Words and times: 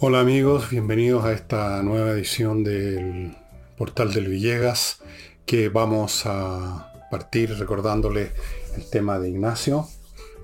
Hola 0.00 0.20
amigos, 0.20 0.70
bienvenidos 0.70 1.24
a 1.24 1.32
esta 1.32 1.82
nueva 1.82 2.12
edición 2.12 2.62
del 2.62 3.34
portal 3.76 4.12
del 4.12 4.28
Villegas 4.28 5.00
que 5.44 5.70
vamos 5.70 6.22
a 6.24 6.92
partir 7.10 7.58
recordándole 7.58 8.30
el 8.76 8.88
tema 8.90 9.18
de 9.18 9.30
Ignacio, 9.30 9.88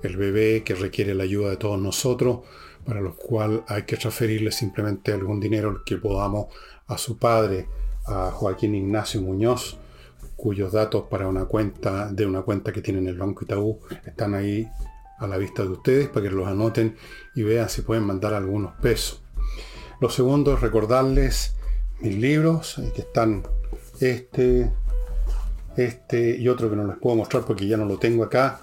el 0.03 0.17
bebé 0.17 0.63
que 0.65 0.75
requiere 0.75 1.15
la 1.15 1.23
ayuda 1.23 1.51
de 1.51 1.55
todos 1.55 1.79
nosotros, 1.79 2.39
para 2.83 2.99
lo 2.99 3.15
cual 3.15 3.63
hay 3.69 3.83
que 3.83 3.95
transferirle 3.95 4.51
simplemente 4.51 5.13
algún 5.13 5.39
dinero 5.39 5.83
que 5.85 5.95
podamos 5.95 6.47
a 6.87 6.97
su 6.97 7.17
padre, 7.17 7.69
a 8.07 8.31
Joaquín 8.31 8.75
Ignacio 8.75 9.21
Muñoz, 9.21 9.77
cuyos 10.35 10.73
datos 10.73 11.05
para 11.09 11.29
una 11.29 11.45
cuenta 11.45 12.11
de 12.11 12.25
una 12.25 12.41
cuenta 12.41 12.73
que 12.73 12.81
tienen 12.81 13.07
el 13.07 13.17
Banco 13.17 13.45
Itaú 13.45 13.79
están 14.05 14.33
ahí 14.33 14.67
a 15.17 15.27
la 15.27 15.37
vista 15.37 15.63
de 15.63 15.69
ustedes 15.69 16.09
para 16.09 16.27
que 16.27 16.35
los 16.35 16.45
anoten 16.45 16.97
y 17.35 17.43
vean 17.43 17.69
si 17.69 17.83
pueden 17.83 18.03
mandar 18.03 18.33
algunos 18.33 18.73
pesos. 18.81 19.24
Lo 19.99 20.09
segundo 20.09 20.53
es 20.53 20.61
recordarles 20.61 21.55
mis 22.01 22.15
libros, 22.15 22.77
eh, 22.77 22.91
que 22.93 23.01
están 23.01 23.43
este, 23.99 24.71
este 25.77 26.37
y 26.37 26.47
otro 26.49 26.69
que 26.69 26.75
no 26.75 26.85
les 26.85 26.97
puedo 26.97 27.15
mostrar 27.15 27.45
porque 27.45 27.67
ya 27.67 27.77
no 27.77 27.85
lo 27.85 27.97
tengo 27.97 28.23
acá. 28.23 28.59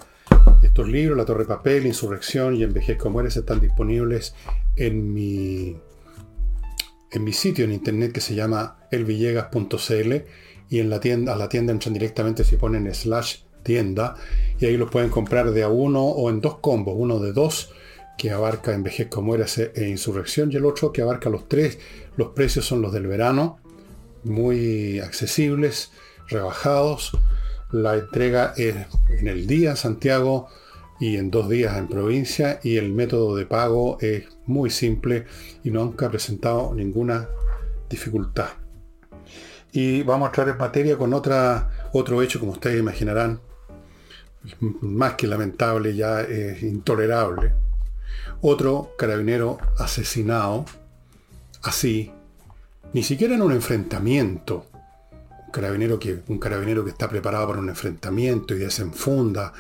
Estos 0.63 0.89
libros, 0.89 1.17
La 1.17 1.25
Torre 1.25 1.45
Papel, 1.45 1.87
Insurrección 1.87 2.57
y 2.57 2.63
Envejezco 2.63 3.11
Mueres, 3.11 3.37
están 3.37 3.61
disponibles 3.61 4.35
en 4.77 5.13
mi, 5.13 5.77
en 7.11 7.25
mi 7.25 7.33
sitio 7.33 7.65
en 7.65 7.73
internet 7.73 8.13
que 8.13 8.21
se 8.21 8.35
llama 8.35 8.79
elvillegas.cl 8.91 10.13
y 10.69 10.79
en 10.79 10.91
la 10.91 11.01
tienda, 11.01 11.35
a 11.35 11.37
la 11.37 11.49
tienda 11.49 11.73
entran 11.73 11.95
directamente 11.95 12.45
si 12.45 12.57
ponen 12.57 12.93
slash 12.95 13.41
tienda 13.63 14.17
y 14.59 14.67
ahí 14.67 14.77
los 14.77 14.91
pueden 14.91 15.11
comprar 15.11 15.51
de 15.51 15.63
a 15.63 15.69
uno 15.69 16.03
o 16.05 16.31
en 16.31 16.41
dos 16.41 16.59
combos, 16.59 16.95
uno 16.97 17.19
de 17.19 17.33
dos 17.33 17.73
que 18.17 18.31
abarca 18.31 18.75
Envejezco 18.75 19.23
Mueres 19.23 19.59
e 19.59 19.89
Insurrección 19.89 20.51
y 20.53 20.57
el 20.57 20.65
otro 20.65 20.93
que 20.93 21.03
abarca 21.03 21.31
los 21.31 21.49
tres. 21.49 21.79
Los 22.17 22.29
precios 22.29 22.65
son 22.65 22.83
los 22.83 22.93
del 22.93 23.07
verano, 23.07 23.59
muy 24.25 25.01
accesibles, 25.01 25.91
rebajados. 26.29 27.13
La 27.71 27.95
entrega 27.95 28.55
es 28.57 28.77
en 29.11 29.29
el 29.29 29.47
día 29.47 29.77
Santiago 29.77 30.49
y 31.01 31.17
en 31.17 31.31
dos 31.31 31.49
días 31.49 31.77
en 31.77 31.89
provincia 31.89 32.61
y 32.63 32.77
el 32.77 32.93
método 32.93 33.35
de 33.35 33.47
pago 33.47 33.99
es 34.01 34.29
muy 34.47 34.71
simple 34.71 35.25
y 35.65 35.71
nunca 35.71 36.07
ha 36.07 36.11
presentado 36.11 36.75
ninguna 36.75 37.29
dificultad. 37.91 38.51
Y 39.73 40.03
vamos 40.03 40.27
a 40.27 40.29
entrar 40.29 40.49
en 40.51 40.59
materia 40.59 40.99
con 40.99 41.15
otra, 41.15 41.89
otro 41.93 42.21
hecho, 42.23 42.39
como 42.39 42.53
ustedes 42.53 42.79
imaginarán, 42.79 43.41
más 44.81 45.15
que 45.15 45.27
lamentable, 45.27 45.97
ya 45.97 46.21
es 46.21 46.63
intolerable. 46.63 47.53
Otro 48.43 48.91
carabinero 48.99 49.59
asesinado, 49.79 50.65
así, 51.63 52.11
ni 52.93 53.05
siquiera 53.05 53.37
en 53.37 53.43
un 53.43 53.53
enfrentamiento, 53.53 54.67
carabinero 55.53 56.01
que, 56.01 56.23
un 56.27 56.39
carabinero 56.39 56.83
que 56.83 56.91
está 56.91 57.09
preparado 57.09 57.47
para 57.47 57.61
un 57.61 57.69
enfrentamiento 57.69 58.55
y 58.55 58.59
desenfunda. 58.59 59.53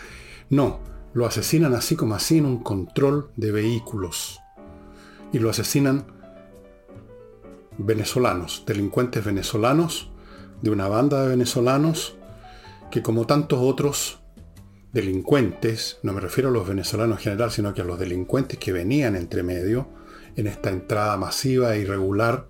No, 0.51 0.81
lo 1.15 1.27
asesinan 1.27 1.75
así 1.75 1.95
como 1.95 2.17
así 2.17 2.39
en 2.39 2.47
un 2.47 2.59
control 2.65 3.31
de 3.37 3.53
vehículos. 3.53 4.41
Y 5.33 5.39
lo 5.39 5.49
asesinan 5.49 6.05
venezolanos, 7.79 8.65
delincuentes 8.67 9.25
venezolanos, 9.25 10.11
de 10.61 10.71
una 10.71 10.89
banda 10.89 11.23
de 11.23 11.29
venezolanos 11.29 12.17
que 12.91 13.03
como 13.03 13.27
tantos 13.27 13.61
otros 13.63 14.22
delincuentes, 14.93 15.99
no 16.03 16.13
me 16.13 16.21
refiero 16.21 16.51
a 16.51 16.53
los 16.53 16.69
venezolanos 16.69 17.19
en 17.19 17.25
general, 17.25 17.51
sino 17.51 17.73
que 17.75 17.81
a 17.81 17.85
los 17.85 17.99
delincuentes 17.99 18.59
que 18.59 18.73
venían 18.73 19.17
entre 19.17 19.43
medio 19.43 19.89
en 20.37 20.47
esta 20.47 20.71
entrada 20.71 21.17
masiva 21.17 21.75
e 21.75 21.81
irregular, 21.81 22.47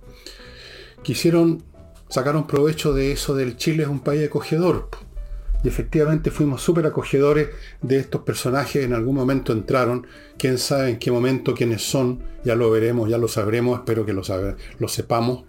quisieron 1.02 1.64
sacaron 2.12 2.46
provecho 2.46 2.92
de 2.92 3.12
eso 3.12 3.34
del 3.34 3.56
Chile 3.56 3.84
es 3.84 3.88
un 3.88 4.00
país 4.00 4.26
acogedor. 4.26 4.90
Y 5.64 5.68
efectivamente 5.68 6.30
fuimos 6.30 6.60
súper 6.60 6.84
acogedores 6.84 7.48
de 7.80 7.98
estos 7.98 8.22
personajes. 8.22 8.84
En 8.84 8.92
algún 8.92 9.14
momento 9.14 9.52
entraron. 9.52 10.06
Quién 10.36 10.58
sabe 10.58 10.90
en 10.90 10.98
qué 10.98 11.10
momento, 11.10 11.54
quiénes 11.54 11.82
son. 11.82 12.22
Ya 12.44 12.54
lo 12.54 12.70
veremos, 12.70 13.08
ya 13.08 13.16
lo 13.16 13.28
sabremos. 13.28 13.78
Espero 13.78 14.04
que 14.04 14.12
lo, 14.12 14.22
lo 14.78 14.88
sepamos. 14.88 15.44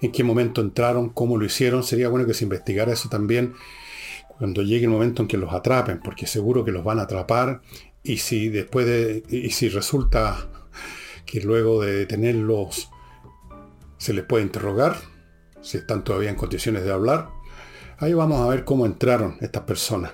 En 0.00 0.10
qué 0.10 0.24
momento 0.24 0.60
entraron, 0.62 1.10
cómo 1.10 1.36
lo 1.36 1.44
hicieron. 1.44 1.84
Sería 1.84 2.08
bueno 2.08 2.26
que 2.26 2.34
se 2.34 2.44
investigara 2.44 2.92
eso 2.92 3.08
también 3.08 3.52
cuando 4.40 4.62
llegue 4.62 4.86
el 4.86 4.90
momento 4.90 5.20
en 5.20 5.28
que 5.28 5.36
los 5.36 5.52
atrapen, 5.52 6.00
porque 6.00 6.26
seguro 6.26 6.64
que 6.64 6.72
los 6.72 6.82
van 6.82 6.98
a 6.98 7.02
atrapar. 7.02 7.60
Y 8.02 8.16
si 8.16 8.48
después 8.48 8.86
de. 8.86 9.22
Y 9.28 9.50
si 9.50 9.68
resulta 9.68 10.48
que 11.26 11.42
luego 11.42 11.82
de 11.82 11.92
detenerlos 11.92 12.88
se 13.98 14.14
les 14.14 14.24
puede 14.24 14.42
interrogar, 14.42 14.96
si 15.60 15.76
están 15.76 16.04
todavía 16.04 16.30
en 16.30 16.36
condiciones 16.36 16.84
de 16.84 16.90
hablar. 16.90 17.28
Ahí 17.98 18.14
vamos 18.14 18.40
a 18.40 18.48
ver 18.48 18.64
cómo 18.64 18.86
entraron 18.86 19.36
estas 19.42 19.64
personas. 19.64 20.12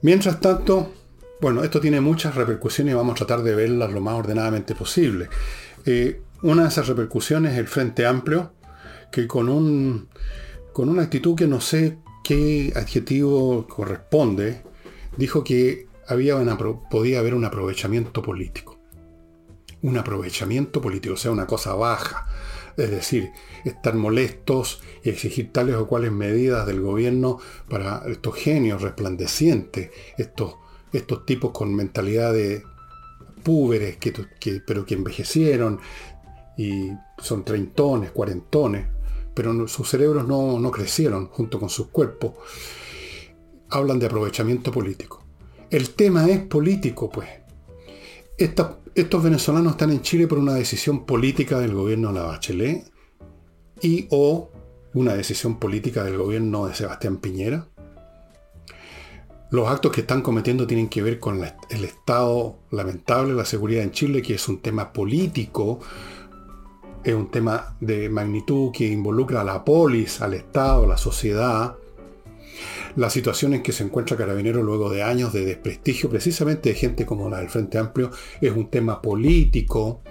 Mientras 0.00 0.40
tanto, 0.40 0.92
bueno, 1.40 1.62
esto 1.62 1.80
tiene 1.80 2.00
muchas 2.00 2.34
repercusiones 2.34 2.90
y 2.90 2.96
vamos 2.96 3.12
a 3.12 3.24
tratar 3.24 3.44
de 3.44 3.54
verlas 3.54 3.92
lo 3.92 4.00
más 4.00 4.14
ordenadamente 4.14 4.74
posible. 4.74 5.28
Eh, 5.86 6.20
una 6.42 6.62
de 6.64 6.70
esas 6.70 6.88
repercusiones 6.88 7.52
es 7.52 7.58
el 7.60 7.68
Frente 7.68 8.04
Amplio, 8.04 8.52
que 9.12 9.28
con, 9.28 9.48
un, 9.48 10.08
con 10.72 10.88
una 10.88 11.02
actitud 11.02 11.36
que 11.36 11.46
no 11.46 11.60
sé 11.60 12.01
qué 12.22 12.72
adjetivo 12.76 13.66
corresponde, 13.66 14.62
dijo 15.16 15.44
que 15.44 15.86
había 16.06 16.36
podía 16.90 17.20
haber 17.20 17.34
un 17.34 17.44
aprovechamiento 17.44 18.22
político. 18.22 18.78
Un 19.82 19.98
aprovechamiento 19.98 20.80
político, 20.80 21.14
o 21.14 21.16
sea, 21.16 21.30
una 21.32 21.46
cosa 21.46 21.74
baja, 21.74 22.26
es 22.76 22.90
decir, 22.90 23.30
estar 23.64 23.94
molestos 23.94 24.80
y 25.02 25.10
exigir 25.10 25.52
tales 25.52 25.76
o 25.76 25.86
cuales 25.86 26.12
medidas 26.12 26.66
del 26.66 26.80
gobierno 26.80 27.38
para 27.68 28.02
estos 28.06 28.36
genios 28.36 28.80
resplandecientes, 28.80 29.90
estos, 30.16 30.56
estos 30.92 31.26
tipos 31.26 31.50
con 31.50 31.74
mentalidad 31.74 32.32
de 32.32 32.62
púberes, 33.42 33.96
que, 33.96 34.12
pero 34.66 34.86
que 34.86 34.94
envejecieron 34.94 35.80
y 36.56 36.90
son 37.18 37.44
treintones, 37.44 38.12
cuarentones, 38.12 38.86
pero 39.34 39.68
sus 39.68 39.88
cerebros 39.88 40.26
no, 40.26 40.58
no 40.58 40.70
crecieron 40.70 41.28
junto 41.28 41.58
con 41.58 41.68
sus 41.68 41.88
cuerpos. 41.88 42.34
Hablan 43.70 43.98
de 43.98 44.06
aprovechamiento 44.06 44.70
político. 44.70 45.24
El 45.70 45.90
tema 45.90 46.28
es 46.28 46.40
político, 46.40 47.08
pues. 47.08 47.28
Estos 48.36 49.22
venezolanos 49.22 49.72
están 49.72 49.90
en 49.90 50.02
Chile 50.02 50.26
por 50.26 50.38
una 50.38 50.54
decisión 50.54 51.06
política 51.06 51.58
del 51.58 51.72
gobierno 51.74 52.08
de 52.08 52.14
la 52.14 52.26
Bachelet 52.26 52.90
y 53.80 54.06
o 54.10 54.50
una 54.94 55.14
decisión 55.14 55.58
política 55.58 56.04
del 56.04 56.18
gobierno 56.18 56.66
de 56.66 56.74
Sebastián 56.74 57.16
Piñera. 57.16 57.68
Los 59.50 59.68
actos 59.68 59.92
que 59.92 60.02
están 60.02 60.22
cometiendo 60.22 60.66
tienen 60.66 60.88
que 60.88 61.02
ver 61.02 61.18
con 61.18 61.42
el 61.70 61.84
estado 61.84 62.58
lamentable 62.70 63.32
de 63.32 63.38
la 63.38 63.44
seguridad 63.44 63.82
en 63.82 63.90
Chile, 63.92 64.22
que 64.22 64.34
es 64.34 64.48
un 64.48 64.60
tema 64.60 64.92
político, 64.92 65.80
es 67.04 67.14
un 67.14 67.30
tema 67.30 67.76
de 67.80 68.08
magnitud 68.08 68.70
que 68.72 68.86
involucra 68.86 69.40
a 69.40 69.44
la 69.44 69.64
polis, 69.64 70.20
al 70.20 70.34
Estado, 70.34 70.84
a 70.84 70.88
la 70.88 70.96
sociedad, 70.96 71.76
la 72.96 73.08
situación 73.08 73.54
en 73.54 73.62
que 73.62 73.72
se 73.72 73.84
encuentra 73.84 74.16
Carabinero 74.16 74.62
luego 74.62 74.90
de 74.90 75.02
años 75.02 75.32
de 75.32 75.44
desprestigio, 75.44 76.10
precisamente 76.10 76.68
de 76.68 76.74
gente 76.74 77.06
como 77.06 77.30
la 77.30 77.38
del 77.38 77.48
Frente 77.48 77.78
Amplio, 77.78 78.10
es 78.40 78.52
un 78.52 78.68
tema 78.68 79.00
político. 79.00 80.02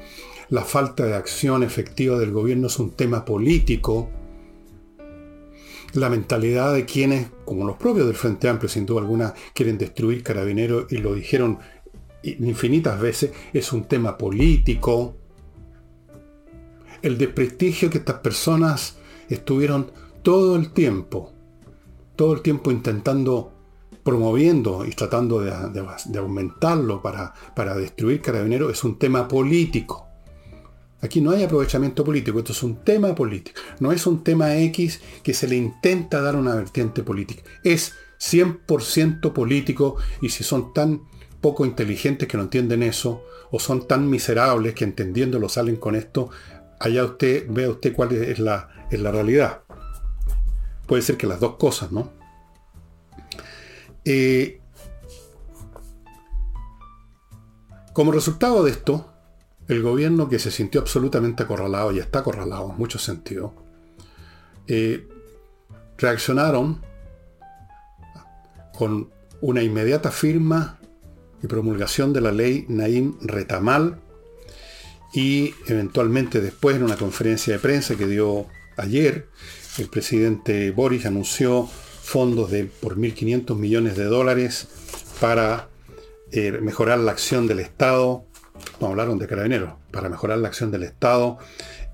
La 0.50 0.64
falta 0.64 1.06
de 1.06 1.14
acción 1.14 1.64
efectiva 1.64 2.18
del 2.18 2.32
gobierno 2.32 2.68
es 2.68 2.80
un 2.80 2.92
tema 2.92 3.24
político. 3.24 4.10
La 5.94 6.10
mentalidad 6.10 6.74
de 6.74 6.86
quienes, 6.86 7.28
como 7.46 7.66
los 7.66 7.78
propios 7.78 8.08
del 8.08 8.16
Frente 8.16 8.50
Amplio, 8.50 8.70
sin 8.70 8.86
duda 8.86 9.02
alguna, 9.02 9.34
quieren 9.54 9.78
destruir 9.78 10.24
Carabinero 10.24 10.88
y 10.90 10.98
lo 10.98 11.14
dijeron 11.14 11.60
infinitas 12.24 13.00
veces, 13.00 13.32
es 13.54 13.72
un 13.74 13.84
tema 13.86 14.18
político. 14.18 15.18
El 17.02 17.18
desprestigio 17.18 17.90
que 17.90 18.00
estas 18.00 18.20
personas 18.20 18.98
estuvieron 19.30 19.92
todo 20.24 20.56
el 20.56 20.72
tiempo 20.72 21.34
todo 22.22 22.34
el 22.34 22.42
tiempo 22.42 22.70
intentando, 22.70 23.52
promoviendo 24.04 24.86
y 24.86 24.92
tratando 24.92 25.40
de, 25.40 25.52
aumentarlo 26.20 27.02
para, 27.02 27.34
para 27.56 27.76
destruir 27.76 28.22
Carabineros, 28.22 28.72
es 28.72 28.84
un 28.84 29.00
tema 29.00 29.28
político. 29.28 30.06
Aquí 31.02 31.20
no 31.20 31.32
hay 31.32 31.44
aprovechamiento 31.44 32.04
político, 32.04 32.38
esto 32.38 32.52
es 32.52 32.62
un 32.62 32.84
tema 32.84 33.16
político. 33.16 33.60
No 33.80 33.92
es 33.92 34.06
un 34.06 34.24
tema 34.24 34.56
X 34.56 35.02
que 35.24 35.34
se 35.34 35.48
le 35.48 35.56
intenta 35.56 36.22
dar 36.22 36.36
una 36.36 36.54
vertiente 36.54 37.02
política. 37.02 37.42
Es 37.64 37.96
100% 38.20 39.34
político 39.34 39.96
y 40.22 40.30
si 40.30 40.44
son 40.44 40.76
tan 40.76 41.02
poco 41.42 41.66
inteligentes 41.66 42.28
que 42.28 42.38
no 42.38 42.44
entienden 42.44 42.84
eso, 42.84 43.24
o 43.50 43.60
son 43.60 43.88
tan 43.88 44.08
miserables 44.08 44.76
que 44.76 44.84
entendiéndolo 44.84 45.50
salen 45.50 45.78
con 45.78 45.96
esto, 45.96 46.30
allá 46.82 47.06
usted 47.06 47.46
vea 47.50 47.70
usted 47.70 47.94
cuál 47.94 48.12
es 48.12 48.40
la, 48.40 48.70
es 48.90 49.00
la 49.00 49.12
realidad 49.12 49.62
puede 50.92 51.04
ser 51.04 51.16
que 51.16 51.26
las 51.26 51.40
dos 51.40 51.56
cosas, 51.56 51.94
¿no? 51.94 52.12
Eh, 54.04 54.60
como 57.94 58.12
resultado 58.12 58.62
de 58.66 58.72
esto, 58.72 59.10
el 59.70 59.82
gobierno 59.84 60.28
que 60.28 60.38
se 60.38 60.52
sintió 60.52 60.82
absolutamente 60.82 61.44
acorralado 61.44 61.94
y 61.94 62.00
está 62.00 62.20
acorralado 62.20 62.72
en 62.72 62.78
muchos 62.78 63.04
sentidos, 63.04 63.54
eh, 64.68 65.08
reaccionaron 65.98 66.82
con 68.78 69.10
una 69.40 69.64
inmediata 69.64 70.12
firma 70.12 70.78
y 71.42 71.48
promulgación 71.48 72.12
de 72.12 72.20
la 72.20 72.34
ley 72.34 72.66
Naim 72.68 73.18
Retamal 73.22 73.98
y 75.14 75.54
eventualmente 75.68 76.42
después 76.42 76.76
en 76.76 76.84
una 76.84 76.98
conferencia 76.98 77.54
de 77.54 77.60
prensa 77.60 77.96
que 77.96 78.08
dio 78.08 78.48
ayer, 78.78 79.28
el 79.78 79.88
presidente 79.88 80.72
Boris 80.72 81.06
anunció 81.06 81.68
fondos 81.68 82.52
de 82.52 82.66
por 82.66 82.98
1.500 82.98 83.56
millones 83.56 83.96
de 83.96 84.06
dólares 84.06 84.68
para 85.20 85.70
eh, 86.32 86.52
mejorar 86.62 87.00
la 87.00 87.12
acción 87.12 87.48
del 87.48 87.60
Estado, 87.60 88.26
no 88.80 88.88
hablaron 88.88 89.18
de 89.18 89.28
carabineros, 89.28 89.74
para 89.92 90.10
mejorar 90.10 90.38
la 90.40 90.48
acción 90.48 90.72
del 90.72 90.84
Estado 90.84 91.38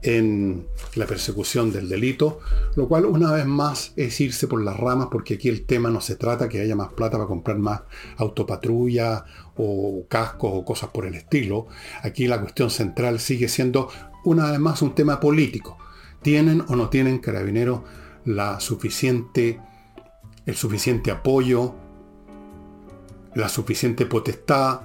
en 0.02 0.68
la 0.96 1.06
persecución 1.08 1.72
del 1.72 1.90
delito, 1.90 2.40
lo 2.76 2.88
cual 2.88 3.06
una 3.06 3.32
vez 3.32 3.46
más 3.46 3.94
es 3.96 4.20
irse 4.22 4.48
por 4.48 4.64
las 4.64 4.78
ramas 4.78 5.08
porque 5.12 5.36
aquí 5.36 5.50
el 5.50 5.66
tema 5.66 5.90
no 5.90 6.02
se 6.02 6.16
trata 6.16 6.48
que 6.48 6.62
haya 6.62 6.76
más 6.76 6.90
plata 6.94 7.18
para 7.18 7.28
comprar 7.28 7.58
más 7.58 7.82
autopatrulla 8.18 9.26
o 9.56 10.06
cascos 10.08 10.52
o 10.54 10.64
cosas 10.64 10.90
por 10.90 11.06
el 11.06 11.16
estilo. 11.16 11.68
Aquí 12.04 12.28
la 12.28 12.40
cuestión 12.40 12.70
central 12.70 13.20
sigue 13.20 13.48
siendo 13.48 13.90
una 14.24 14.52
vez 14.52 14.60
más 14.60 14.82
un 14.82 14.94
tema 14.94 15.20
político. 15.20 15.78
¿Tienen 16.22 16.64
o 16.68 16.76
no 16.76 16.90
tienen 16.90 17.20
carabineros 17.20 17.82
la 18.26 18.60
suficiente, 18.60 19.60
el 20.46 20.56
suficiente 20.56 21.12
apoyo, 21.12 21.76
la 23.34 23.50
suficiente 23.50 24.06
potestad 24.06 24.82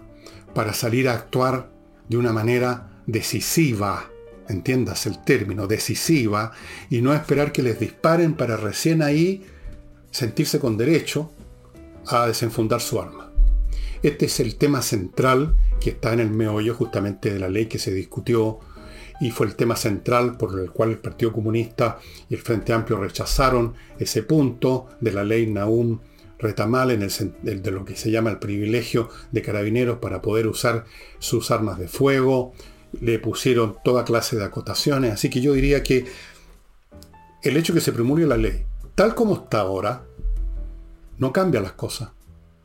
para 0.54 0.72
salir 0.72 1.08
a 1.08 1.14
actuar 1.14 1.70
de 2.08 2.16
una 2.16 2.32
manera 2.32 3.02
decisiva? 3.06 4.11
Entiendas 4.52 5.06
el 5.06 5.22
término, 5.22 5.66
decisiva, 5.66 6.52
y 6.90 7.00
no 7.00 7.14
esperar 7.14 7.52
que 7.52 7.62
les 7.62 7.80
disparen 7.80 8.34
para 8.34 8.56
recién 8.56 9.02
ahí 9.02 9.44
sentirse 10.10 10.60
con 10.60 10.76
derecho 10.76 11.30
a 12.06 12.26
desenfundar 12.26 12.80
su 12.80 13.00
arma. 13.00 13.30
Este 14.02 14.26
es 14.26 14.40
el 14.40 14.56
tema 14.56 14.82
central 14.82 15.56
que 15.80 15.90
está 15.90 16.12
en 16.12 16.20
el 16.20 16.30
meollo 16.30 16.74
justamente 16.74 17.32
de 17.32 17.38
la 17.38 17.48
ley 17.48 17.66
que 17.66 17.78
se 17.78 17.92
discutió 17.92 18.58
y 19.20 19.30
fue 19.30 19.46
el 19.46 19.54
tema 19.54 19.76
central 19.76 20.36
por 20.36 20.58
el 20.58 20.70
cual 20.70 20.90
el 20.90 20.98
Partido 20.98 21.32
Comunista 21.32 21.98
y 22.28 22.34
el 22.34 22.40
Frente 22.40 22.72
Amplio 22.72 22.98
rechazaron 22.98 23.74
ese 23.98 24.24
punto 24.24 24.88
de 25.00 25.12
la 25.12 25.22
ley 25.22 25.46
Naum 25.46 26.00
Retamal 26.42 26.90
en 26.90 27.02
el, 27.02 27.62
de 27.62 27.70
lo 27.70 27.84
que 27.84 27.94
se 27.94 28.10
llama 28.10 28.30
el 28.30 28.40
privilegio 28.40 29.08
de 29.30 29.42
carabineros 29.42 29.98
para 29.98 30.20
poder 30.20 30.48
usar 30.48 30.84
sus 31.20 31.52
armas 31.52 31.78
de 31.78 31.86
fuego, 31.86 32.52
le 33.00 33.18
pusieron 33.18 33.76
toda 33.84 34.04
clase 34.04 34.36
de 34.36 34.44
acotaciones, 34.44 35.12
así 35.12 35.30
que 35.30 35.40
yo 35.40 35.52
diría 35.52 35.82
que 35.82 36.06
el 37.42 37.56
hecho 37.56 37.74
que 37.74 37.80
se 37.80 37.92
promulgue 37.92 38.26
la 38.26 38.36
ley, 38.36 38.64
tal 38.94 39.14
como 39.14 39.34
está 39.34 39.60
ahora, 39.60 40.04
no 41.18 41.32
cambia 41.32 41.60
las 41.60 41.72
cosas. 41.72 42.10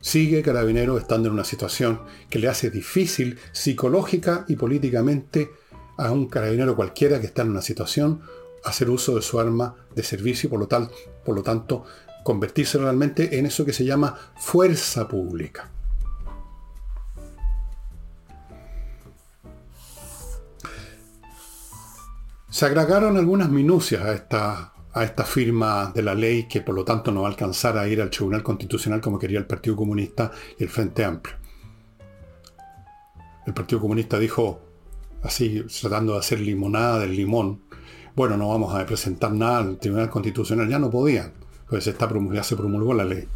Sigue 0.00 0.42
Carabinero 0.42 0.96
estando 0.98 1.28
en 1.28 1.34
una 1.34 1.44
situación 1.44 2.02
que 2.30 2.38
le 2.38 2.48
hace 2.48 2.70
difícil 2.70 3.38
psicológica 3.52 4.44
y 4.48 4.56
políticamente 4.56 5.50
a 5.96 6.12
un 6.12 6.28
carabinero 6.28 6.76
cualquiera 6.76 7.20
que 7.20 7.26
está 7.26 7.42
en 7.42 7.50
una 7.50 7.62
situación 7.62 8.20
hacer 8.64 8.90
uso 8.90 9.16
de 9.16 9.22
su 9.22 9.40
arma 9.40 9.74
de 9.94 10.02
servicio 10.02 10.46
y 10.46 10.50
por 10.50 10.60
lo, 10.60 10.68
por 11.24 11.34
lo 11.34 11.42
tanto 11.42 11.84
convertirse 12.22 12.78
realmente 12.78 13.38
en 13.38 13.46
eso 13.46 13.64
que 13.64 13.72
se 13.72 13.84
llama 13.84 14.16
fuerza 14.36 15.08
pública. 15.08 15.70
Se 22.50 22.64
agregaron 22.64 23.18
algunas 23.18 23.50
minucias 23.50 24.02
a 24.02 24.14
esta, 24.14 24.72
a 24.92 25.04
esta 25.04 25.24
firma 25.24 25.92
de 25.94 26.02
la 26.02 26.14
ley 26.14 26.48
que 26.48 26.62
por 26.62 26.74
lo 26.74 26.82
tanto 26.82 27.12
no 27.12 27.22
va 27.22 27.28
a 27.28 27.30
alcanzar 27.30 27.76
a 27.76 27.86
ir 27.86 28.00
al 28.00 28.08
Tribunal 28.08 28.42
Constitucional 28.42 29.02
como 29.02 29.18
quería 29.18 29.38
el 29.38 29.46
Partido 29.46 29.76
Comunista 29.76 30.32
y 30.58 30.64
el 30.64 30.70
Frente 30.70 31.04
Amplio. 31.04 31.36
El 33.46 33.52
Partido 33.52 33.80
Comunista 33.80 34.18
dijo, 34.18 34.60
así 35.22 35.62
tratando 35.80 36.14
de 36.14 36.20
hacer 36.20 36.40
limonada 36.40 37.00
del 37.00 37.14
limón, 37.14 37.60
bueno, 38.16 38.38
no 38.38 38.48
vamos 38.48 38.74
a 38.74 38.84
presentar 38.86 39.30
nada 39.32 39.58
al 39.58 39.78
Tribunal 39.78 40.08
Constitucional, 40.08 40.68
ya 40.68 40.78
no 40.78 40.90
podían, 40.90 41.34
pues 41.68 41.86
está, 41.86 42.08
ya 42.32 42.42
se 42.42 42.56
promulgó 42.56 42.94
la 42.94 43.04
ley. 43.04 43.28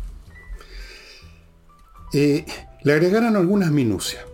Eh, 2.15 2.47
le 2.83 2.93
agregaron 2.93 3.37
algunas 3.37 3.71
minucias, 3.71 4.25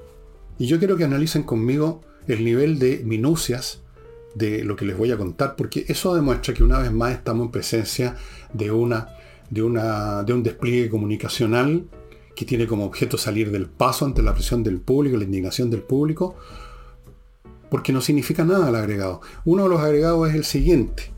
y 0.56 0.66
yo 0.66 0.78
quiero 0.78 0.96
que 0.96 1.04
analicen 1.04 1.42
conmigo 1.42 2.00
el 2.28 2.44
nivel 2.44 2.78
de 2.78 3.02
minucias 3.04 3.82
de 4.34 4.64
lo 4.64 4.76
que 4.76 4.84
les 4.84 4.96
voy 4.96 5.10
a 5.12 5.16
contar, 5.16 5.56
porque 5.56 5.84
eso 5.88 6.14
demuestra 6.14 6.54
que 6.54 6.62
una 6.62 6.78
vez 6.78 6.92
más 6.92 7.12
estamos 7.12 7.46
en 7.46 7.52
presencia 7.52 8.16
de, 8.52 8.70
una, 8.70 9.08
de, 9.50 9.62
una, 9.62 10.22
de 10.22 10.32
un 10.32 10.42
despliegue 10.42 10.88
comunicacional 10.88 11.84
que 12.36 12.44
tiene 12.44 12.66
como 12.66 12.84
objeto 12.84 13.18
salir 13.18 13.50
del 13.50 13.66
paso 13.66 14.04
ante 14.04 14.22
la 14.22 14.32
presión 14.32 14.62
del 14.62 14.80
público, 14.80 15.16
la 15.16 15.24
indignación 15.24 15.70
del 15.70 15.82
público, 15.82 16.36
porque 17.68 17.92
no 17.92 18.00
significa 18.00 18.44
nada 18.44 18.68
el 18.68 18.76
agregado. 18.76 19.20
Uno 19.44 19.64
de 19.64 19.68
los 19.70 19.80
agregados 19.80 20.28
es 20.28 20.34
el 20.36 20.44
siguiente, 20.44 21.10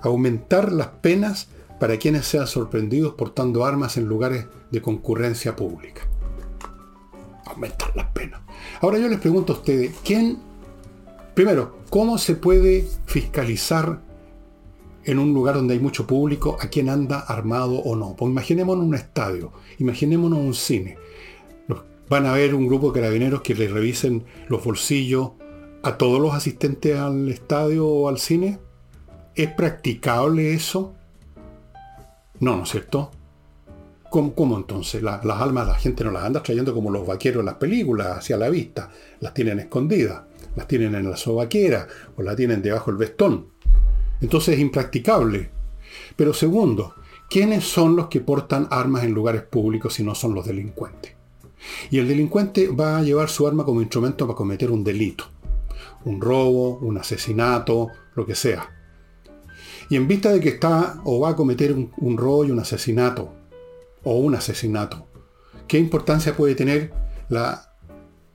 aumentar 0.00 0.72
las 0.72 0.88
penas 0.88 1.48
para 1.78 1.98
quienes 1.98 2.26
sean 2.26 2.46
sorprendidos 2.46 3.14
portando 3.14 3.64
armas 3.64 3.96
en 3.96 4.06
lugares 4.06 4.46
de 4.70 4.80
concurrencia 4.80 5.56
pública. 5.56 6.02
Aumentar 7.44 7.94
las 7.94 8.06
penas. 8.12 8.40
Ahora 8.80 8.98
yo 8.98 9.08
les 9.08 9.18
pregunto 9.18 9.52
a 9.52 9.56
ustedes, 9.56 9.92
¿quién 10.04 10.38
Primero, 11.34 11.78
¿cómo 11.88 12.18
se 12.18 12.34
puede 12.34 12.86
fiscalizar 13.06 14.00
en 15.04 15.18
un 15.18 15.32
lugar 15.32 15.54
donde 15.54 15.74
hay 15.74 15.80
mucho 15.80 16.06
público 16.06 16.58
a 16.60 16.68
quién 16.68 16.90
anda 16.90 17.20
armado 17.20 17.76
o 17.76 17.96
no? 17.96 18.14
Pues 18.16 18.30
imaginémonos 18.30 18.84
un 18.84 18.94
estadio, 18.94 19.52
imaginémonos 19.78 20.38
un 20.38 20.54
cine. 20.54 20.98
Van 22.10 22.26
a 22.26 22.34
haber 22.34 22.54
un 22.54 22.66
grupo 22.66 22.92
de 22.92 23.00
carabineros 23.00 23.40
que 23.40 23.54
le 23.54 23.68
revisen 23.68 24.24
los 24.48 24.62
bolsillos 24.62 25.30
a 25.82 25.96
todos 25.96 26.20
los 26.20 26.34
asistentes 26.34 26.98
al 26.98 27.30
estadio 27.30 27.86
o 27.88 28.08
al 28.10 28.18
cine. 28.18 28.58
¿Es 29.34 29.48
practicable 29.54 30.52
eso? 30.52 30.92
No, 32.40 32.56
¿no 32.56 32.64
es 32.64 32.68
cierto? 32.68 33.10
¿Cómo, 34.10 34.58
entonces? 34.58 35.02
las 35.02 35.24
almas 35.24 35.66
la 35.66 35.76
gente 35.76 36.04
no 36.04 36.10
las 36.10 36.24
anda 36.24 36.42
trayendo 36.42 36.74
como 36.74 36.90
los 36.90 37.06
vaqueros 37.06 37.40
en 37.40 37.46
las 37.46 37.54
películas, 37.54 38.18
hacia 38.18 38.36
la 38.36 38.50
vista. 38.50 38.90
Las 39.20 39.32
tienen 39.32 39.60
escondidas 39.60 40.24
las 40.56 40.66
tienen 40.68 40.94
en 40.94 41.08
la 41.10 41.16
sobaquera 41.16 41.88
o 42.16 42.22
la 42.22 42.36
tienen 42.36 42.62
debajo 42.62 42.90
del 42.90 42.98
vestón. 42.98 43.48
Entonces 44.20 44.54
es 44.54 44.60
impracticable. 44.60 45.50
Pero 46.16 46.32
segundo, 46.32 46.94
¿quiénes 47.28 47.64
son 47.64 47.96
los 47.96 48.08
que 48.08 48.20
portan 48.20 48.68
armas 48.70 49.04
en 49.04 49.12
lugares 49.12 49.42
públicos 49.42 49.94
si 49.94 50.02
no 50.02 50.14
son 50.14 50.34
los 50.34 50.46
delincuentes? 50.46 51.14
Y 51.90 51.98
el 51.98 52.08
delincuente 52.08 52.68
va 52.68 52.98
a 52.98 53.02
llevar 53.02 53.28
su 53.28 53.46
arma 53.46 53.64
como 53.64 53.80
instrumento 53.80 54.26
para 54.26 54.36
cometer 54.36 54.70
un 54.70 54.84
delito. 54.84 55.24
Un 56.04 56.20
robo, 56.20 56.78
un 56.78 56.98
asesinato, 56.98 57.88
lo 58.14 58.26
que 58.26 58.34
sea. 58.34 58.70
Y 59.88 59.96
en 59.96 60.08
vista 60.08 60.32
de 60.32 60.40
que 60.40 60.50
está 60.50 61.00
o 61.04 61.20
va 61.20 61.30
a 61.30 61.36
cometer 61.36 61.72
un, 61.72 61.92
un 61.98 62.16
robo 62.16 62.44
y 62.44 62.50
un 62.50 62.58
asesinato, 62.58 63.32
o 64.04 64.16
un 64.16 64.34
asesinato, 64.34 65.06
¿qué 65.68 65.78
importancia 65.78 66.36
puede 66.36 66.54
tener 66.54 66.92
la 67.28 67.76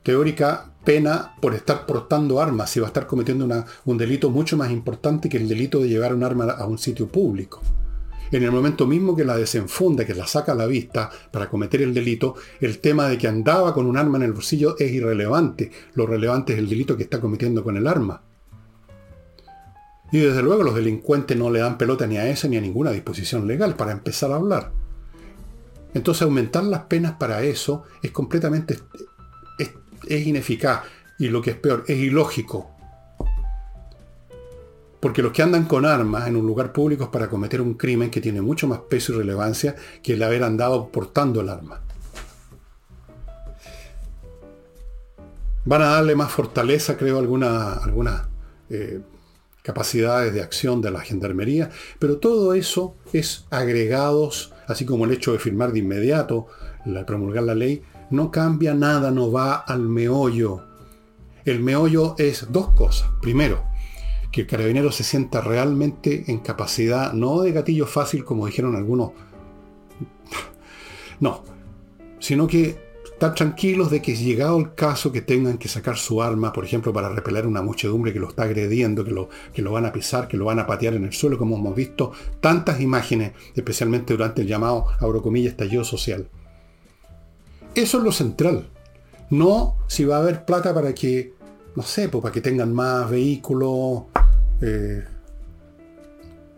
teórica 0.04 0.74
pena 0.88 1.34
por 1.42 1.54
estar 1.54 1.86
portando 1.86 2.40
armas 2.40 2.78
y 2.78 2.80
va 2.80 2.86
a 2.86 2.88
estar 2.88 3.08
cometiendo 3.08 3.66
un 3.84 3.98
delito 3.98 4.30
mucho 4.30 4.56
más 4.56 4.72
importante 4.72 5.28
que 5.28 5.36
el 5.36 5.50
delito 5.50 5.82
de 5.82 5.90
llevar 5.90 6.16
un 6.16 6.24
arma 6.24 6.46
a 6.46 6.66
un 6.66 6.78
sitio 6.78 7.10
público. 7.10 7.62
En 8.32 8.42
el 8.42 8.54
momento 8.54 8.88
mismo 8.88 9.14
que 9.14 9.26
la 9.26 9.36
desenfunda, 9.36 10.06
que 10.06 10.16
la 10.16 10.26
saca 10.26 10.54
a 10.54 10.56
la 10.56 10.66
vista 10.66 11.10
para 11.30 11.50
cometer 11.50 11.82
el 11.82 11.94
delito, 11.94 12.36
el 12.62 12.80
tema 12.80 13.10
de 13.10 13.18
que 13.18 13.28
andaba 13.28 13.74
con 13.74 13.86
un 13.86 13.98
arma 13.98 14.18
en 14.18 14.24
el 14.24 14.32
bolsillo 14.32 14.78
es 14.80 14.90
irrelevante. 14.90 15.70
Lo 15.94 16.08
relevante 16.08 16.54
es 16.54 16.60
el 16.60 16.70
delito 16.70 16.96
que 16.96 17.04
está 17.04 17.20
cometiendo 17.20 17.66
con 17.66 17.76
el 17.76 17.86
arma. 17.86 18.22
Y 20.14 20.20
desde 20.20 20.42
luego 20.42 20.64
los 20.64 20.76
delincuentes 20.76 21.36
no 21.36 21.50
le 21.50 21.60
dan 21.60 21.78
pelota 21.78 22.08
ni 22.08 22.16
a 22.16 22.30
esa 22.30 22.48
ni 22.48 22.56
a 22.56 22.62
ninguna 22.62 22.92
disposición 22.92 23.46
legal 23.46 23.76
para 23.76 23.92
empezar 23.92 24.32
a 24.32 24.36
hablar. 24.36 24.72
Entonces 25.94 26.22
aumentar 26.22 26.64
las 26.64 26.84
penas 26.84 27.16
para 27.20 27.44
eso 27.44 27.84
es 28.02 28.12
completamente 28.12 28.78
es 30.10 30.28
ineficaz 30.28 30.84
y 31.20 31.30
lo 31.30 31.42
que 31.42 31.52
es 31.52 31.56
peor, 31.56 31.84
es 31.88 31.98
ilógico. 31.98 32.72
Porque 35.00 35.22
los 35.22 35.32
que 35.32 35.44
andan 35.44 35.66
con 35.66 35.86
armas 35.86 36.28
en 36.28 36.36
un 36.36 36.46
lugar 36.46 36.74
público 36.74 37.06
es 37.06 37.10
para 37.10 37.30
cometer 37.30 37.62
un 37.62 37.76
crimen 37.76 38.10
que 38.10 38.22
tiene 38.22 38.42
mucho 38.42 38.68
más 38.68 38.80
peso 38.80 39.14
y 39.14 39.18
relevancia 39.18 39.76
que 40.02 40.14
el 40.14 40.24
haber 40.24 40.44
andado 40.44 40.90
portando 40.90 41.42
el 41.42 41.50
arma. 41.50 41.82
Van 45.66 45.82
a 45.82 45.88
darle 45.88 46.16
más 46.16 46.32
fortaleza, 46.32 46.98
creo, 46.98 47.20
algunas 47.20 47.84
alguna, 47.84 48.30
eh, 48.70 49.02
capacidades 49.68 50.34
de 50.34 50.42
acción 50.42 50.82
de 50.82 50.92
la 50.92 51.02
gendarmería, 51.02 51.70
pero 52.00 52.20
todo 52.20 52.54
eso 52.54 52.96
es 53.12 53.46
agregados, 53.50 54.54
así 54.66 54.86
como 54.86 55.04
el 55.04 55.12
hecho 55.12 55.34
de 55.34 55.40
firmar 55.40 55.74
de 55.74 55.80
inmediato, 55.80 56.48
la, 56.86 57.06
promulgar 57.06 57.44
la 57.44 57.54
ley, 57.54 57.84
no 58.10 58.32
cambia 58.32 58.74
nada, 58.74 59.12
no 59.12 59.32
va 59.32 59.56
al 59.56 59.82
meollo. 59.82 60.64
El 61.46 61.62
meollo 61.62 62.16
es 62.18 62.48
dos 62.52 62.70
cosas. 62.70 63.10
Primero, 63.22 63.64
que 64.32 64.42
el 64.42 64.48
carabinero 64.48 64.92
se 64.92 65.04
sienta 65.04 65.42
realmente 65.42 66.26
en 66.28 66.40
capacidad, 66.40 67.14
no 67.14 67.42
de 67.42 67.52
gatillo 67.52 67.86
fácil 67.86 68.24
como 68.24 68.46
dijeron 68.46 68.76
algunos, 68.76 69.12
no, 71.20 71.44
sino 72.20 72.48
que 72.48 72.88
estar 73.18 73.34
tranquilos 73.34 73.90
de 73.90 74.00
que 74.00 74.16
llegado 74.16 74.60
el 74.60 74.76
caso 74.76 75.12
que 75.12 75.22
tengan 75.22 75.58
que 75.58 75.68
sacar 75.68 75.98
su 75.98 76.22
arma, 76.22 76.54
por 76.54 76.64
ejemplo, 76.64 76.94
para 76.94 77.10
repeler 77.10 77.48
una 77.48 77.64
muchedumbre 77.64 78.14
que 78.14 78.20
lo 78.20 78.30
está 78.30 78.44
agrediendo, 78.44 79.04
que 79.04 79.10
lo, 79.10 79.30
que 79.54 79.64
lo 79.64 79.72
van 79.72 79.88
a 79.88 79.92
pisar, 79.92 80.28
que 80.28 80.38
lo 80.38 80.46
van 80.46 80.60
a 80.60 80.68
patear 80.68 80.94
en 80.94 81.04
el 81.04 81.14
suelo, 81.14 81.38
como 81.40 81.58
hemos 81.58 81.76
visto 81.76 82.12
tantas 82.40 82.80
imágenes, 82.80 83.32
especialmente 83.56 84.14
durante 84.14 84.44
el 84.44 84.48
llamado, 84.48 84.86
abro 85.00 85.24
comillas, 85.24 85.54
estallido 85.54 85.84
social. 85.84 86.30
Eso 87.78 88.00
es 88.00 88.04
lo 88.04 88.12
central. 88.12 88.68
No 89.30 89.76
si 89.86 90.04
va 90.04 90.18
a 90.18 90.22
haber 90.22 90.46
plata 90.46 90.74
para 90.74 90.96
que, 90.96 91.36
no 91.76 91.84
sé, 91.84 92.10
pues 92.10 92.24
para 92.24 92.34
que 92.34 92.42
tengan 92.42 92.74
más 92.74 93.08
vehículos 93.08 94.06
eh, 94.64 95.06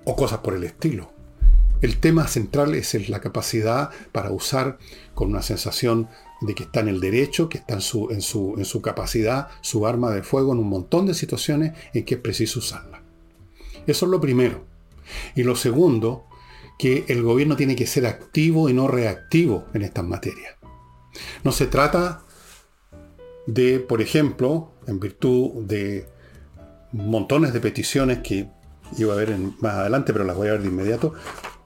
o 0.06 0.16
cosas 0.16 0.40
por 0.40 0.54
el 0.54 0.64
estilo. 0.64 1.12
El 1.82 2.00
tema 2.00 2.26
central 2.26 2.74
es 2.74 3.10
la 3.10 3.20
capacidad 3.20 3.90
para 4.14 4.32
usar 4.32 4.78
con 5.14 5.32
una 5.32 5.42
sensación 5.42 6.08
de 6.40 6.56
que 6.56 6.64
está 6.64 6.80
en 6.80 6.88
el 6.88 7.02
derecho, 7.02 7.50
que 7.50 7.58
está 7.58 7.74
en 7.74 7.82
su, 7.82 8.82
capacidad, 8.82 9.50
su 9.60 9.86
arma 9.86 10.12
de 10.12 10.24
fuego 10.24 10.54
en 10.54 10.60
un 10.60 10.70
montón 10.70 11.06
de 11.06 11.14
situaciones 11.14 11.74
en 11.94 12.06
que 12.06 12.16
es 12.16 12.22
preciso 12.22 12.60
usarla. 12.60 13.02
Eso 13.88 14.06
es 14.06 14.10
lo 14.10 14.22
primero. 14.22 14.64
Y 15.36 15.44
lo 15.44 15.58
segundo, 15.58 16.28
que 16.78 17.04
el 17.10 17.24
gobierno 17.24 17.58
tiene 17.58 17.76
que 17.76 17.88
ser 17.88 18.06
activo 18.06 18.70
y 18.70 18.74
no 18.74 18.88
reactivo 18.88 19.66
en 19.74 19.82
estas 19.82 20.06
materias. 20.06 20.59
No 21.44 21.52
se 21.52 21.68
trata 21.68 22.24
de, 23.48 23.80
por 23.80 24.02
ejemplo, 24.02 24.72
en 24.88 25.00
virtud 25.00 25.64
de 25.66 26.08
montones 26.92 27.54
de 27.54 27.60
peticiones 27.60 28.20
que 28.20 28.50
iba 28.98 29.14
a 29.14 29.18
ver 29.18 29.38
más 29.60 29.76
adelante, 29.76 30.14
pero 30.14 30.26
las 30.26 30.36
voy 30.36 30.48
a 30.48 30.54
ver 30.54 30.62
de 30.62 30.68
inmediato, 30.68 31.14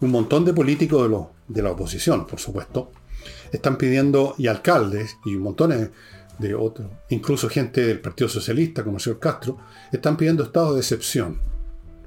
un 0.01 0.11
montón 0.11 0.45
de 0.45 0.53
políticos 0.53 1.09
de, 1.09 1.53
de 1.55 1.61
la 1.61 1.71
oposición, 1.71 2.27
por 2.27 2.39
supuesto, 2.39 2.91
están 3.51 3.77
pidiendo, 3.77 4.35
y 4.37 4.47
alcaldes, 4.47 5.17
y 5.25 5.35
montones 5.37 5.89
de 6.39 6.55
otros, 6.55 6.89
incluso 7.09 7.47
gente 7.49 7.85
del 7.85 8.01
Partido 8.01 8.27
Socialista, 8.27 8.83
como 8.83 8.97
el 8.97 9.01
señor 9.01 9.19
Castro, 9.19 9.57
están 9.91 10.17
pidiendo 10.17 10.43
estados 10.43 10.73
de 10.73 10.81
excepción, 10.81 11.39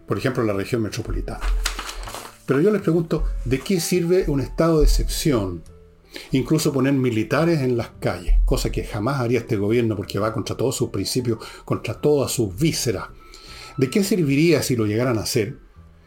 por 0.06 0.18
ejemplo 0.18 0.42
en 0.42 0.48
la 0.48 0.54
región 0.54 0.82
metropolitana. 0.82 1.40
Pero 2.44 2.60
yo 2.60 2.70
les 2.70 2.82
pregunto, 2.82 3.24
¿de 3.44 3.60
qué 3.60 3.80
sirve 3.80 4.24
un 4.28 4.40
estado 4.40 4.78
de 4.78 4.84
excepción? 4.84 5.62
Incluso 6.32 6.73
poner 6.73 6.92
militares 6.92 7.61
en 7.61 7.76
las 7.76 7.90
calles, 8.00 8.35
cosa 8.44 8.70
que 8.70 8.85
jamás 8.85 9.20
haría 9.20 9.40
este 9.40 9.56
gobierno 9.56 9.96
porque 9.96 10.18
va 10.18 10.32
contra 10.32 10.56
todos 10.56 10.76
sus 10.76 10.90
principios, 10.90 11.38
contra 11.64 11.94
todas 11.94 12.32
sus 12.32 12.56
vísceras. 12.56 13.06
¿De 13.76 13.90
qué 13.90 14.02
serviría 14.04 14.62
si 14.62 14.76
lo 14.76 14.87
llegaran 14.87 15.18
a 15.18 15.23
hacer? 15.23 15.58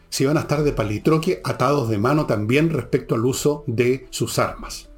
Si 0.08 0.24
van 0.24 0.36
a 0.36 0.40
estar 0.40 0.62
de 0.64 0.72
palitroque 0.72 1.40
atados 1.44 1.88
de 1.88 1.98
mano 1.98 2.26
también 2.26 2.70
respecto 2.70 3.14
al 3.14 3.24
uso 3.24 3.64
de 3.66 4.08
sus 4.10 4.38
armas 4.38 4.90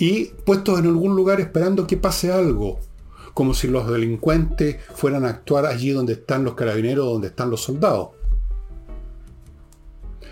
y 0.00 0.32
puestos 0.46 0.78
en 0.78 0.86
algún 0.86 1.14
lugar 1.14 1.42
esperando 1.42 1.86
que 1.86 1.98
pase 1.98 2.32
algo, 2.32 2.80
como 3.34 3.52
si 3.52 3.68
los 3.68 3.86
delincuentes 3.86 4.78
fueran 4.94 5.26
a 5.26 5.28
actuar 5.28 5.66
allí 5.66 5.90
donde 5.90 6.14
están 6.14 6.42
los 6.42 6.54
carabineros, 6.54 7.04
donde 7.04 7.28
están 7.28 7.50
los 7.50 7.60
soldados. 7.60 8.08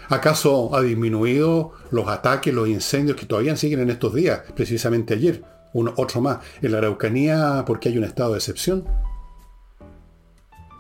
¿Acaso 0.08 0.74
ha 0.74 0.80
disminuido 0.80 1.72
los 1.90 2.08
ataques, 2.08 2.54
los 2.54 2.66
incendios 2.66 3.16
que 3.16 3.26
todavía 3.26 3.56
siguen 3.56 3.80
en 3.80 3.90
estos 3.90 4.14
días? 4.14 4.40
Precisamente 4.56 5.12
ayer, 5.12 5.44
uno, 5.74 5.92
otro 5.96 6.22
más, 6.22 6.38
en 6.62 6.72
la 6.72 6.78
Araucanía 6.78 7.64
porque 7.66 7.90
hay 7.90 7.98
un 7.98 8.04
estado 8.04 8.32
de 8.32 8.38
excepción. 8.38 8.86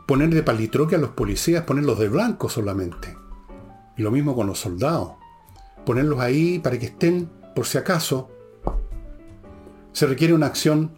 Poner 0.06 0.30
de 0.30 0.42
palitroque 0.42 0.94
a 0.94 0.98
los 0.98 1.10
policías, 1.10 1.64
ponerlos 1.64 1.98
de 1.98 2.08
blanco 2.08 2.48
solamente. 2.48 3.14
Y 3.98 4.02
lo 4.02 4.10
mismo 4.10 4.34
con 4.34 4.46
los 4.46 4.60
soldados. 4.60 5.12
Ponerlos 5.84 6.20
ahí 6.20 6.58
para 6.58 6.78
que 6.78 6.86
estén, 6.86 7.28
por 7.54 7.66
si 7.66 7.76
acaso, 7.76 8.30
se 9.92 10.06
requiere 10.06 10.32
una 10.32 10.46
acción 10.46 10.96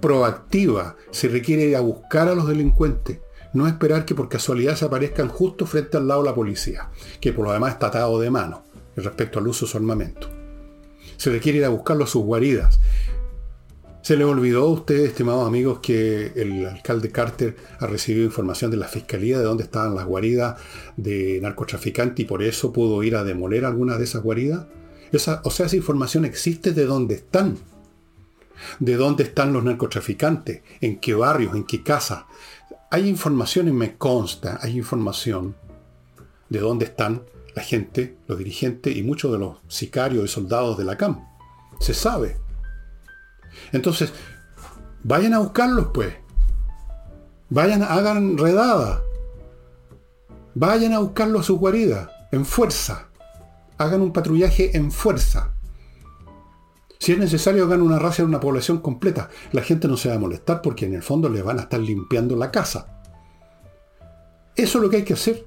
proactiva, 0.00 0.96
se 1.10 1.28
requiere 1.28 1.76
a 1.76 1.80
buscar 1.80 2.28
a 2.28 2.34
los 2.34 2.46
delincuentes, 2.46 3.20
no 3.52 3.66
esperar 3.66 4.04
que 4.04 4.14
por 4.14 4.28
casualidad 4.28 4.76
se 4.76 4.84
aparezcan 4.84 5.28
justo 5.28 5.66
frente 5.66 5.96
al 5.96 6.08
lado 6.08 6.22
de 6.22 6.28
la 6.28 6.34
policía, 6.34 6.90
que 7.20 7.32
por 7.32 7.46
lo 7.46 7.52
demás 7.52 7.72
está 7.72 7.88
atado 7.88 8.18
de 8.20 8.30
mano 8.30 8.64
respecto 8.96 9.38
al 9.38 9.48
uso 9.48 9.66
de 9.66 9.72
su 9.72 9.76
armamento. 9.76 10.28
Se 11.16 11.30
requiere 11.30 11.58
ir 11.58 11.64
a 11.64 11.70
buscarlo 11.70 12.04
a 12.04 12.08
sus 12.08 12.22
guaridas. 12.22 12.80
Se 14.02 14.16
le 14.16 14.24
olvidó 14.24 14.64
a 14.64 14.70
ustedes, 14.70 15.08
estimados 15.10 15.46
amigos, 15.46 15.80
que 15.80 16.32
el 16.36 16.66
alcalde 16.66 17.10
Carter 17.10 17.56
ha 17.78 17.86
recibido 17.86 18.24
información 18.24 18.70
de 18.70 18.76
la 18.76 18.86
fiscalía 18.86 19.38
de 19.38 19.44
dónde 19.44 19.64
estaban 19.64 19.94
las 19.94 20.06
guaridas 20.06 20.60
de 20.96 21.40
narcotraficantes 21.42 22.24
y 22.24 22.26
por 22.26 22.42
eso 22.42 22.72
pudo 22.72 23.02
ir 23.02 23.16
a 23.16 23.24
demoler 23.24 23.64
algunas 23.64 23.98
de 23.98 24.04
esas 24.04 24.22
guaridas. 24.22 24.66
o 25.12 25.50
sea, 25.50 25.66
esa 25.66 25.76
información 25.76 26.24
existe 26.24 26.72
de 26.72 26.86
dónde 26.86 27.16
están 27.16 27.58
de 28.78 28.96
dónde 28.96 29.24
están 29.24 29.52
los 29.52 29.64
narcotraficantes, 29.64 30.62
en 30.80 30.98
qué 30.98 31.14
barrios, 31.14 31.54
en 31.54 31.64
qué 31.64 31.82
casas. 31.82 32.24
Hay 32.90 33.06
información 33.06 33.68
y 33.68 33.72
me 33.72 33.96
consta, 33.96 34.58
hay 34.62 34.76
información 34.78 35.54
de 36.48 36.58
dónde 36.60 36.86
están 36.86 37.22
la 37.54 37.62
gente, 37.62 38.16
los 38.26 38.38
dirigentes 38.38 38.96
y 38.96 39.02
muchos 39.02 39.30
de 39.32 39.38
los 39.38 39.58
sicarios 39.68 40.24
y 40.24 40.28
soldados 40.28 40.78
de 40.78 40.84
la 40.84 40.96
CAM. 40.96 41.26
Se 41.80 41.92
sabe. 41.92 42.38
Entonces, 43.72 44.12
vayan 45.02 45.34
a 45.34 45.40
buscarlos 45.40 45.88
pues. 45.92 46.14
Vayan, 47.50 47.82
hagan 47.82 48.38
redada. 48.38 49.02
Vayan 50.54 50.94
a 50.94 51.00
buscarlos 51.00 51.42
a 51.42 51.44
su 51.44 51.58
guarida, 51.58 52.28
en 52.32 52.46
fuerza. 52.46 53.08
Hagan 53.76 54.00
un 54.00 54.12
patrullaje 54.12 54.76
en 54.76 54.90
fuerza. 54.90 55.54
Si 56.98 57.12
es 57.12 57.18
necesario, 57.18 57.64
hagan 57.64 57.82
una 57.82 57.98
raza 57.98 58.22
en 58.22 58.28
una 58.28 58.40
población 58.40 58.78
completa. 58.78 59.30
La 59.52 59.62
gente 59.62 59.88
no 59.88 59.96
se 59.96 60.08
va 60.08 60.16
a 60.16 60.18
molestar 60.18 60.62
porque 60.62 60.86
en 60.86 60.94
el 60.94 61.02
fondo 61.02 61.28
le 61.28 61.42
van 61.42 61.58
a 61.58 61.62
estar 61.62 61.80
limpiando 61.80 62.36
la 62.36 62.50
casa. 62.50 63.02
Eso 64.56 64.78
es 64.78 64.82
lo 64.82 64.90
que 64.90 64.96
hay 64.96 65.04
que 65.04 65.12
hacer. 65.12 65.46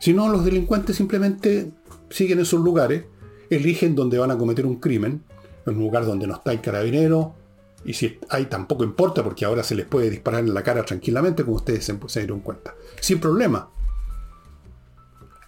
Si 0.00 0.12
no, 0.12 0.28
los 0.28 0.44
delincuentes 0.44 0.96
simplemente 0.96 1.72
siguen 2.10 2.38
en 2.38 2.44
sus 2.44 2.60
lugares, 2.60 3.04
eligen 3.50 3.94
donde 3.94 4.18
van 4.18 4.30
a 4.30 4.38
cometer 4.38 4.66
un 4.66 4.76
crimen, 4.76 5.24
en 5.66 5.76
un 5.76 5.82
lugar 5.82 6.04
donde 6.04 6.26
no 6.26 6.34
está 6.34 6.52
el 6.52 6.60
carabinero, 6.60 7.34
y 7.84 7.94
si 7.94 8.18
hay 8.28 8.46
tampoco 8.46 8.84
importa 8.84 9.24
porque 9.24 9.44
ahora 9.44 9.62
se 9.62 9.74
les 9.74 9.86
puede 9.86 10.10
disparar 10.10 10.40
en 10.40 10.52
la 10.52 10.62
cara 10.62 10.84
tranquilamente, 10.84 11.44
como 11.44 11.56
ustedes 11.56 11.84
se 11.84 12.20
dieron 12.20 12.40
cuenta. 12.40 12.74
Sin 13.00 13.18
problema. 13.18 13.70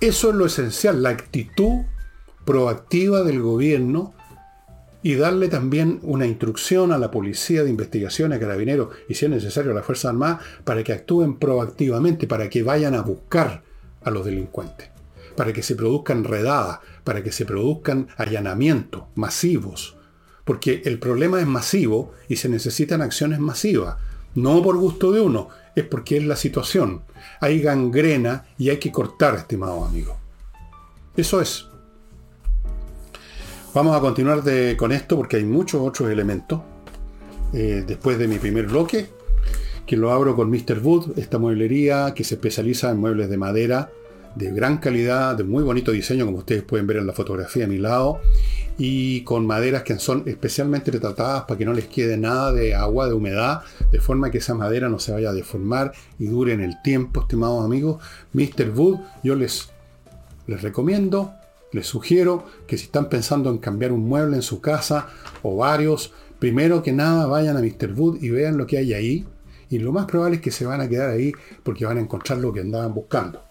Eso 0.01 0.31
es 0.31 0.35
lo 0.35 0.47
esencial, 0.47 1.03
la 1.03 1.11
actitud 1.11 1.83
proactiva 2.47 3.23
del 3.23 3.43
gobierno 3.43 4.15
y 5.03 5.15
darle 5.15 5.49
también 5.49 5.99
una 6.03 6.27
instrucción 6.27 6.93
a 6.93 6.99
la 6.99 7.11
policía 7.11 7.65
de 7.65 7.71
investigación, 7.71 8.33
a 8.33 8.39
carabineros 8.39 8.95
y 9.09 9.15
si 9.15 9.25
es 9.25 9.31
necesario 9.31 9.73
a 9.73 9.75
la 9.75 9.83
Fuerza 9.83 10.11
Armada 10.11 10.41
para 10.65 10.85
que 10.85 10.93
actúen 10.93 11.39
proactivamente, 11.39 12.27
para 12.27 12.51
que 12.51 12.63
vayan 12.63 12.95
a 12.95 13.03
buscar 13.03 13.63
a 14.03 14.11
los 14.11 14.25
delincuentes, 14.25 14.91
para 15.37 15.53
que 15.53 15.63
se 15.63 15.75
produzcan 15.75 16.25
redadas, 16.25 16.81
para 17.05 17.23
que 17.23 17.33
se 17.33 17.47
produzcan 17.47 18.09
allanamientos 18.17 19.05
masivos, 19.15 19.97
porque 20.45 20.83
el 20.85 20.99
problema 20.99 21.41
es 21.41 21.47
masivo 21.47 22.13
y 22.29 22.37
se 22.37 22.49
necesitan 22.49 23.03
acciones 23.03 23.39
masivas, 23.39 23.97
no 24.35 24.63
por 24.63 24.77
gusto 24.77 25.13
de 25.13 25.21
uno, 25.21 25.49
es 25.75 25.85
porque 25.85 26.17
es 26.17 26.25
la 26.25 26.37
situación. 26.37 27.03
Hay 27.41 27.61
gangrena 27.61 28.47
y 28.59 28.71
hay 28.71 28.79
que 28.79 28.93
cortar, 28.93 29.35
estimado 29.35 29.85
amigo. 29.85 30.17
Eso 31.17 31.41
es. 31.41 31.70
Vamos 33.73 33.97
a 33.97 34.01
continuar 34.01 34.43
con 34.77 34.91
esto 34.91 35.17
porque 35.17 35.37
hay 35.37 35.45
muchos 35.45 35.81
otros 35.81 36.11
elementos. 36.11 36.61
Eh, 37.53 37.85
después 37.87 38.19
de 38.19 38.27
mi 38.27 38.39
primer 38.39 38.67
bloque, 38.67 39.07
que 39.87 39.97
lo 39.97 40.11
abro 40.11 40.35
con 40.35 40.51
Mr. 40.51 40.81
Wood, 40.83 41.17
esta 41.19 41.39
mueblería 41.39 42.13
que 42.13 42.25
se 42.25 42.35
especializa 42.35 42.91
en 42.91 42.99
muebles 42.99 43.31
de 43.31 43.37
madera 43.37 43.91
de 44.35 44.51
gran 44.51 44.79
calidad, 44.79 45.37
de 45.37 45.45
muy 45.45 45.63
bonito 45.63 45.93
diseño, 45.93 46.27
como 46.27 46.39
ustedes 46.39 46.65
pueden 46.65 46.89
ver 46.89 46.97
en 46.97 47.07
la 47.07 47.13
fotografía 47.13 47.65
a 47.65 47.69
mi 47.69 47.79
lado, 47.79 48.21
y 48.77 49.23
con 49.23 49.47
maderas 49.47 49.85
que 49.85 49.99
son 50.01 50.25
especialmente 50.27 50.91
retratadas 50.91 51.43
para 51.43 51.59
que 51.59 51.65
no 51.65 51.73
les 51.73 51.87
quede 51.87 52.17
nada 52.17 52.53
de 52.53 52.75
agua, 52.75 53.07
de 53.07 53.15
humedad, 53.15 53.63
de 53.93 54.01
forma 54.01 54.33
que 54.33 54.39
esa 54.39 54.55
madera 54.55 54.89
no 54.89 54.99
se 54.99 55.13
vaya 55.13 55.31
a 55.31 55.33
deformar 55.33 55.93
y 56.19 56.27
dure 56.27 56.55
en 56.55 56.61
el 56.61 56.81
tiempo, 56.83 57.21
estimados 57.21 57.65
amigos. 57.65 58.03
Mr. 58.33 58.71
Wood, 58.75 58.99
yo 59.23 59.37
les, 59.37 59.71
les 60.49 60.61
recomiendo 60.61 61.35
les 61.73 61.87
sugiero 61.87 62.45
que 62.67 62.77
si 62.77 62.85
están 62.85 63.09
pensando 63.09 63.51
en 63.51 63.59
cambiar 63.59 63.93
un 63.93 64.09
mueble 64.09 64.37
en 64.37 64.43
su 64.43 64.61
casa 64.61 65.09
o 65.43 65.57
varios, 65.57 66.13
primero 66.39 66.83
que 66.83 66.93
nada 66.93 67.27
vayan 67.27 67.57
a 67.57 67.61
Mr. 67.61 67.93
Wood 67.95 68.23
y 68.23 68.31
vean 68.31 68.57
lo 68.57 68.67
que 68.67 68.79
hay 68.79 68.95
ahí. 68.95 69.27
Y 69.69 69.79
lo 69.79 69.93
más 69.93 70.07
probable 70.07 70.37
es 70.37 70.43
que 70.43 70.51
se 70.51 70.67
van 70.67 70.81
a 70.81 70.89
quedar 70.89 71.11
ahí 71.11 71.33
porque 71.63 71.87
van 71.87 71.99
a 71.99 72.01
encontrar 72.01 72.39
lo 72.39 72.53
que 72.53 72.61
andaban 72.61 72.93
buscando. 72.93 73.45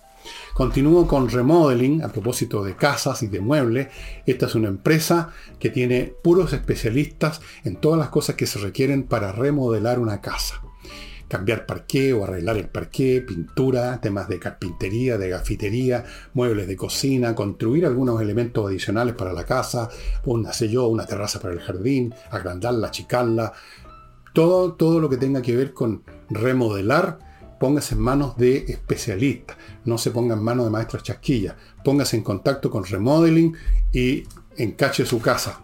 Continúo 0.53 1.07
con 1.07 1.29
remodeling 1.29 2.03
a 2.03 2.09
propósito 2.09 2.63
de 2.63 2.75
casas 2.75 3.23
y 3.23 3.27
de 3.27 3.39
muebles. 3.39 3.87
Esta 4.25 4.47
es 4.47 4.55
una 4.55 4.67
empresa 4.67 5.29
que 5.59 5.69
tiene 5.69 6.13
puros 6.21 6.51
especialistas 6.51 7.39
en 7.63 7.77
todas 7.77 7.97
las 7.97 8.09
cosas 8.09 8.35
que 8.35 8.45
se 8.45 8.59
requieren 8.59 9.03
para 9.03 9.31
remodelar 9.31 9.99
una 9.99 10.19
casa. 10.19 10.61
Cambiar 11.29 11.65
parqué 11.65 12.11
o 12.11 12.25
arreglar 12.25 12.57
el 12.57 12.67
parqué, 12.67 13.21
pintura, 13.21 14.01
temas 14.01 14.27
de 14.27 14.39
carpintería, 14.39 15.17
de 15.17 15.29
gafitería, 15.29 16.03
muebles 16.33 16.67
de 16.67 16.75
cocina, 16.75 17.35
construir 17.35 17.85
algunos 17.85 18.21
elementos 18.21 18.67
adicionales 18.67 19.15
para 19.15 19.31
la 19.31 19.45
casa, 19.45 19.89
una, 20.25 20.51
yo, 20.51 20.87
una 20.87 21.05
terraza 21.05 21.39
para 21.39 21.53
el 21.53 21.61
jardín, 21.61 22.13
agrandarla, 22.31 22.87
achicarla. 22.87 23.53
Todo, 24.33 24.73
todo 24.73 24.99
lo 24.99 25.09
que 25.09 25.17
tenga 25.17 25.41
que 25.41 25.55
ver 25.55 25.73
con 25.73 26.03
remodelar 26.29 27.29
póngase 27.59 27.93
en 27.93 28.01
manos 28.01 28.37
de 28.37 28.65
especialistas, 28.69 29.57
no 29.85 29.97
se 29.97 30.11
ponga 30.11 30.33
en 30.33 30.43
manos 30.43 30.65
de 30.65 30.71
maestros 30.71 31.03
chasquillas, 31.03 31.55
póngase 31.83 32.15
en 32.15 32.23
contacto 32.23 32.71
con 32.71 32.85
remodeling 32.85 33.55
y 33.91 34.23
encache 34.57 35.05
su 35.05 35.19
casa. 35.19 35.61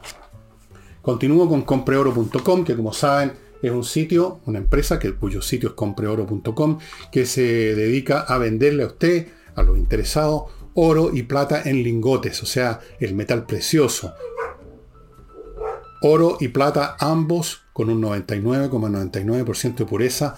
Continúo 1.01 1.48
con 1.48 1.62
compreoro.com, 1.62 2.63
que 2.63 2.75
como 2.75 2.91
saben 2.91 3.44
es 3.67 3.74
un 3.74 3.84
sitio, 3.84 4.39
una 4.45 4.60
empresa 4.60 5.00
que, 5.00 5.13
cuyo 5.13 5.41
sitio 5.41 5.69
es 5.69 5.75
compreoro.com, 5.75 6.79
que 7.12 7.25
se 7.25 7.75
dedica 7.75 8.22
a 8.22 8.38
venderle 8.38 8.84
a 8.84 8.88
usted, 8.88 9.27
a 9.55 9.63
los 9.63 9.77
interesados, 9.77 10.43
oro 10.74 11.12
y 11.13 11.24
plata 11.24 11.62
en 11.63 11.84
lingotes, 11.84 12.43
o 12.43 12.45
sea, 12.45 12.79
el 13.00 13.15
metal 13.15 13.45
precioso. 13.45 14.13
Oro 16.01 16.38
y 16.39 16.50
plata 16.50 16.98
ambos 17.00 17.63
con 17.74 17.89
un 17.89 18.01
99,99% 18.01 19.75
de 19.75 19.86
pureza 19.86 20.36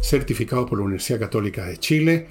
certificado 0.00 0.66
por 0.66 0.78
la 0.78 0.84
Universidad 0.84 1.20
Católica 1.20 1.64
de 1.66 1.78
Chile, 1.78 2.28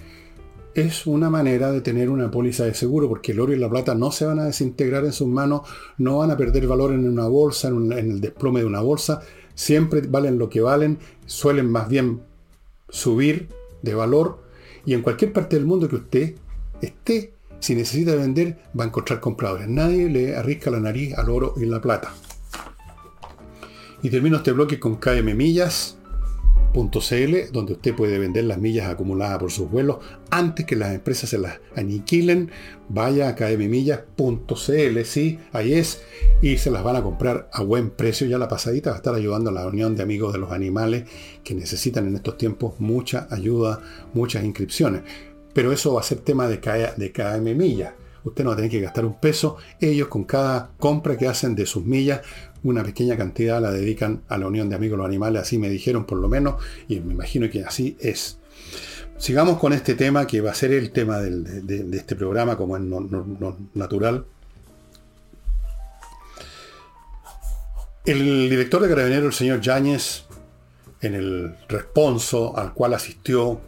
es 0.75 1.07
una 1.07 1.29
manera 1.29 1.71
de 1.71 1.79
tener 1.79 2.09
una 2.09 2.29
póliza 2.29 2.65
de 2.65 2.73
seguro, 2.73 3.07
porque 3.07 3.31
el 3.31 3.39
oro 3.39 3.53
y 3.53 3.57
la 3.57 3.69
plata 3.69 3.95
no 3.95 4.11
se 4.11 4.25
van 4.25 4.39
a 4.39 4.45
desintegrar 4.45 5.05
en 5.05 5.13
sus 5.13 5.27
manos, 5.27 5.61
no 5.97 6.17
van 6.17 6.31
a 6.31 6.37
perder 6.37 6.67
valor 6.67 6.91
en 6.91 7.07
una 7.07 7.27
bolsa, 7.27 7.69
en, 7.69 7.93
el 7.93 8.19
desplome 8.19 8.59
de 8.59 8.65
una 8.65 8.81
bolsa, 8.81 9.21
siempre 9.55 10.01
valen 10.01 10.37
lo 10.37 10.49
que 10.49 10.61
valen, 10.61 10.99
suelen 11.25 11.71
más 11.71 11.89
bien 11.89 12.21
subir 12.89 13.49
de 13.81 13.95
valor, 13.95 14.43
y 14.85 14.93
en 14.93 15.01
cualquier 15.01 15.33
parte 15.33 15.55
del 15.55 15.65
mundo 15.65 15.89
que 15.89 15.95
usted 15.95 16.35
esté, 16.81 17.33
si 17.59 17.73
necesita 17.73 18.15
vender, 18.15 18.59
va 18.79 18.83
a 18.83 18.87
encontrar 18.87 19.19
compradores. 19.19 19.67
Nadie 19.67 20.09
le 20.09 20.35
arrisca 20.35 20.69
la 20.69 20.79
nariz 20.79 21.15
al 21.15 21.29
oro 21.29 21.55
y 21.57 21.65
la 21.65 21.81
plata. 21.81 22.13
Y 24.03 24.09
termino 24.11 24.37
este 24.37 24.51
bloque 24.51 24.79
con 24.79 24.97
KM 24.97 25.33
.cl, 26.75 27.51
donde 27.51 27.73
usted 27.73 27.95
puede 27.95 28.19
vender 28.19 28.43
las 28.43 28.57
millas 28.57 28.87
acumuladas 28.89 29.39
por 29.39 29.51
sus 29.51 29.69
vuelos 29.69 29.97
antes 30.29 30.65
que 30.65 30.75
las 30.75 30.93
empresas 30.93 31.29
se 31.29 31.37
las 31.37 31.59
aniquilen. 31.75 32.51
Vaya 32.89 33.29
a 33.29 33.35
kmmillas.cl, 33.35 35.03
sí, 35.05 35.39
ahí 35.53 35.73
es, 35.73 36.03
y 36.41 36.57
se 36.57 36.69
las 36.69 36.83
van 36.83 36.97
a 36.97 37.03
comprar 37.03 37.49
a 37.51 37.63
buen 37.63 37.89
precio. 37.89 38.27
Ya 38.27 38.37
la 38.37 38.49
pasadita 38.49 38.89
va 38.89 38.97
a 38.97 38.99
estar 38.99 39.15
ayudando 39.15 39.49
a 39.49 39.53
la 39.53 39.65
Unión 39.65 39.95
de 39.95 40.03
Amigos 40.03 40.33
de 40.33 40.39
los 40.39 40.51
Animales 40.51 41.05
que 41.43 41.55
necesitan 41.55 42.07
en 42.07 42.15
estos 42.15 42.37
tiempos 42.37 42.75
mucha 42.79 43.27
ayuda, 43.31 43.81
muchas 44.13 44.43
inscripciones. 44.43 45.01
Pero 45.53 45.71
eso 45.71 45.93
va 45.93 46.01
a 46.01 46.03
ser 46.03 46.19
tema 46.19 46.47
de, 46.47 46.57
de 46.97 47.11
KM 47.11 47.55
Millas. 47.55 47.93
Usted 48.25 48.43
no 48.43 48.49
va 48.49 48.53
a 48.55 48.57
tener 48.57 48.71
que 48.71 48.81
gastar 48.81 49.05
un 49.05 49.19
peso. 49.19 49.57
Ellos 49.79 50.07
con 50.07 50.23
cada 50.23 50.71
compra 50.79 51.15
que 51.15 51.27
hacen 51.27 51.55
de 51.55 51.65
sus 51.65 51.85
millas 51.85 52.21
una 52.69 52.83
pequeña 52.83 53.15
cantidad 53.15 53.61
la 53.61 53.71
dedican 53.71 54.23
a 54.27 54.37
la 54.37 54.47
Unión 54.47 54.69
de 54.69 54.75
Amigos 54.75 54.97
los 54.97 55.07
Animales, 55.07 55.43
así 55.43 55.57
me 55.57 55.69
dijeron 55.69 56.05
por 56.05 56.17
lo 56.17 56.27
menos, 56.27 56.55
y 56.87 56.99
me 56.99 57.13
imagino 57.13 57.49
que 57.49 57.63
así 57.63 57.95
es. 57.99 58.39
Sigamos 59.17 59.59
con 59.59 59.71
este 59.71 59.95
tema 59.95 60.25
que 60.27 60.41
va 60.41 60.51
a 60.51 60.55
ser 60.55 60.73
el 60.73 60.91
tema 60.91 61.19
de, 61.19 61.95
este 61.95 62.15
programa, 62.15 62.57
como 62.57 62.75
es 62.75 62.83
natural. 63.73 64.25
El 68.03 68.49
director 68.49 68.81
de 68.81 68.89
Carabineros, 68.89 69.25
el 69.25 69.33
señor 69.33 69.61
Yáñez, 69.61 70.25
en 71.01 71.13
el 71.13 71.55
responso 71.69 72.57
al 72.57 72.73
cual 72.73 72.95
asistió 72.95 73.61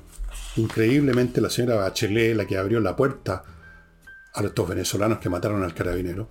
increíblemente 0.57 1.39
la 1.39 1.49
señora 1.49 1.75
Bachelet, 1.75 2.35
la 2.35 2.45
que 2.45 2.57
abrió 2.57 2.79
la 2.79 2.95
puerta 2.95 3.43
a 4.33 4.43
estos 4.43 4.67
venezolanos 4.67 5.19
que 5.19 5.29
mataron 5.29 5.63
al 5.63 5.73
carabinero, 5.73 6.29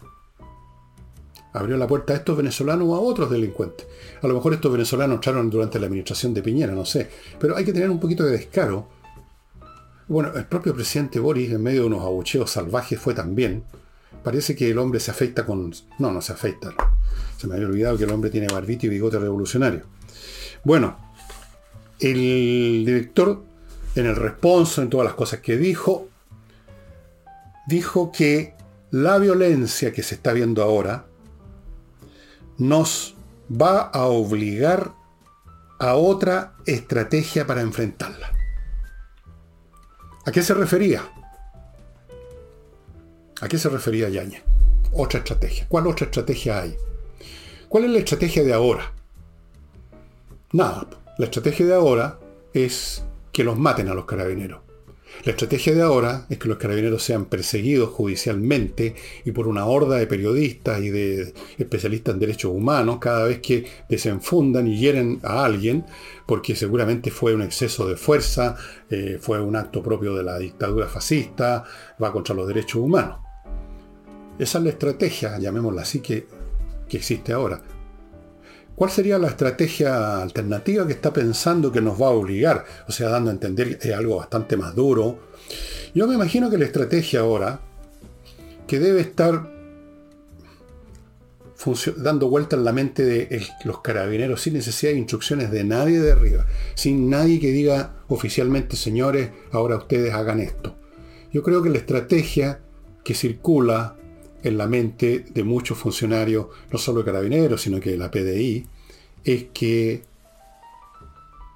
abrió 1.56 1.76
la 1.76 1.86
puerta 1.86 2.12
a 2.12 2.16
estos 2.16 2.36
venezolanos 2.36 2.86
o 2.88 2.94
a 2.94 3.00
otros 3.00 3.30
delincuentes. 3.30 3.86
A 4.22 4.26
lo 4.26 4.34
mejor 4.34 4.54
estos 4.54 4.70
venezolanos 4.70 5.16
entraron 5.16 5.50
durante 5.50 5.78
la 5.78 5.86
administración 5.86 6.34
de 6.34 6.42
Piñera, 6.42 6.72
no 6.72 6.84
sé. 6.84 7.08
Pero 7.38 7.56
hay 7.56 7.64
que 7.64 7.72
tener 7.72 7.90
un 7.90 7.98
poquito 7.98 8.24
de 8.24 8.32
descaro. 8.32 8.88
Bueno, 10.08 10.32
el 10.34 10.46
propio 10.46 10.74
presidente 10.74 11.18
Boris, 11.18 11.50
en 11.50 11.62
medio 11.62 11.82
de 11.82 11.86
unos 11.86 12.02
abucheos 12.02 12.50
salvajes, 12.50 12.98
fue 12.98 13.14
también. 13.14 13.64
Parece 14.22 14.54
que 14.54 14.70
el 14.70 14.78
hombre 14.78 15.00
se 15.00 15.10
afecta 15.10 15.46
con... 15.46 15.72
No, 15.98 16.12
no 16.12 16.20
se 16.20 16.32
afecta. 16.32 16.74
Se 17.38 17.46
me 17.46 17.54
había 17.54 17.66
olvidado 17.66 17.96
que 17.96 18.04
el 18.04 18.10
hombre 18.10 18.30
tiene 18.30 18.48
barbito 18.48 18.86
y 18.86 18.90
bigote 18.90 19.18
revolucionario. 19.18 19.82
Bueno, 20.64 20.98
el 22.00 22.84
director, 22.84 23.42
en 23.94 24.06
el 24.06 24.16
responso, 24.16 24.82
en 24.82 24.90
todas 24.90 25.06
las 25.06 25.14
cosas 25.14 25.40
que 25.40 25.56
dijo, 25.56 26.08
dijo 27.66 28.12
que 28.12 28.54
la 28.90 29.18
violencia 29.18 29.92
que 29.92 30.02
se 30.02 30.14
está 30.16 30.32
viendo 30.32 30.62
ahora, 30.62 31.06
nos 32.58 33.14
va 33.50 33.80
a 33.82 34.06
obligar 34.06 34.94
a 35.78 35.94
otra 35.94 36.54
estrategia 36.64 37.46
para 37.46 37.60
enfrentarla. 37.60 38.32
¿A 40.24 40.32
qué 40.32 40.42
se 40.42 40.54
refería? 40.54 41.02
¿A 43.40 43.48
qué 43.48 43.58
se 43.58 43.68
refería 43.68 44.08
Yañez? 44.08 44.42
Otra 44.92 45.18
estrategia. 45.18 45.66
¿Cuál 45.68 45.86
otra 45.86 46.06
estrategia 46.06 46.62
hay? 46.62 46.76
¿Cuál 47.68 47.84
es 47.84 47.90
la 47.90 47.98
estrategia 47.98 48.42
de 48.42 48.54
ahora? 48.54 48.92
Nada. 50.52 50.86
La 51.18 51.26
estrategia 51.26 51.66
de 51.66 51.74
ahora 51.74 52.18
es 52.52 53.04
que 53.32 53.44
los 53.44 53.58
maten 53.58 53.88
a 53.88 53.94
los 53.94 54.06
carabineros. 54.06 54.65
La 55.24 55.32
estrategia 55.32 55.74
de 55.74 55.82
ahora 55.82 56.26
es 56.28 56.38
que 56.38 56.48
los 56.48 56.58
carabineros 56.58 57.02
sean 57.02 57.24
perseguidos 57.24 57.90
judicialmente 57.90 58.94
y 59.24 59.32
por 59.32 59.48
una 59.48 59.66
horda 59.66 59.96
de 59.96 60.06
periodistas 60.06 60.80
y 60.80 60.90
de 60.90 61.34
especialistas 61.58 62.14
en 62.14 62.20
derechos 62.20 62.52
humanos 62.52 62.98
cada 63.00 63.24
vez 63.24 63.40
que 63.40 63.66
desenfundan 63.88 64.68
y 64.68 64.78
hieren 64.78 65.20
a 65.22 65.44
alguien, 65.44 65.84
porque 66.26 66.54
seguramente 66.54 67.10
fue 67.10 67.34
un 67.34 67.42
exceso 67.42 67.88
de 67.88 67.96
fuerza, 67.96 68.56
eh, 68.90 69.18
fue 69.20 69.40
un 69.40 69.56
acto 69.56 69.82
propio 69.82 70.14
de 70.14 70.22
la 70.22 70.38
dictadura 70.38 70.86
fascista, 70.86 71.64
va 72.02 72.12
contra 72.12 72.34
los 72.34 72.46
derechos 72.46 72.76
humanos. 72.76 73.18
Esa 74.38 74.58
es 74.58 74.64
la 74.64 74.70
estrategia, 74.70 75.38
llamémosla 75.38 75.82
así, 75.82 76.00
que, 76.00 76.26
que 76.88 76.98
existe 76.98 77.32
ahora. 77.32 77.62
¿Cuál 78.76 78.90
sería 78.90 79.18
la 79.18 79.28
estrategia 79.28 80.20
alternativa 80.20 80.86
que 80.86 80.92
está 80.92 81.10
pensando 81.10 81.72
que 81.72 81.80
nos 81.80 82.00
va 82.00 82.08
a 82.08 82.10
obligar? 82.10 82.64
O 82.86 82.92
sea, 82.92 83.08
dando 83.08 83.30
a 83.30 83.32
entender 83.32 83.78
que 83.78 83.88
es 83.88 83.94
algo 83.94 84.16
bastante 84.16 84.58
más 84.58 84.74
duro. 84.74 85.18
Yo 85.94 86.06
me 86.06 86.14
imagino 86.14 86.50
que 86.50 86.58
la 86.58 86.66
estrategia 86.66 87.20
ahora, 87.20 87.60
que 88.66 88.78
debe 88.78 89.00
estar 89.00 89.50
dando 91.96 92.28
vuelta 92.28 92.54
en 92.54 92.64
la 92.64 92.72
mente 92.72 93.02
de 93.02 93.42
los 93.64 93.80
carabineros 93.80 94.42
sin 94.42 94.52
necesidad 94.52 94.92
de 94.92 94.98
instrucciones 94.98 95.50
de 95.50 95.64
nadie 95.64 95.98
de 95.98 96.12
arriba, 96.12 96.46
sin 96.74 97.08
nadie 97.08 97.40
que 97.40 97.52
diga 97.52 97.94
oficialmente, 98.08 98.76
señores, 98.76 99.30
ahora 99.52 99.76
ustedes 99.76 100.12
hagan 100.12 100.40
esto. 100.40 100.76
Yo 101.32 101.42
creo 101.42 101.62
que 101.62 101.70
la 101.70 101.78
estrategia 101.78 102.60
que 103.02 103.14
circula 103.14 103.96
en 104.46 104.56
la 104.56 104.68
mente 104.68 105.26
de 105.28 105.42
muchos 105.42 105.76
funcionarios, 105.76 106.46
no 106.70 106.78
solo 106.78 107.00
de 107.00 107.06
carabineros, 107.06 107.60
sino 107.60 107.80
que 107.80 107.96
la 107.96 108.12
PDI, 108.12 108.64
es 109.24 109.46
que 109.52 110.04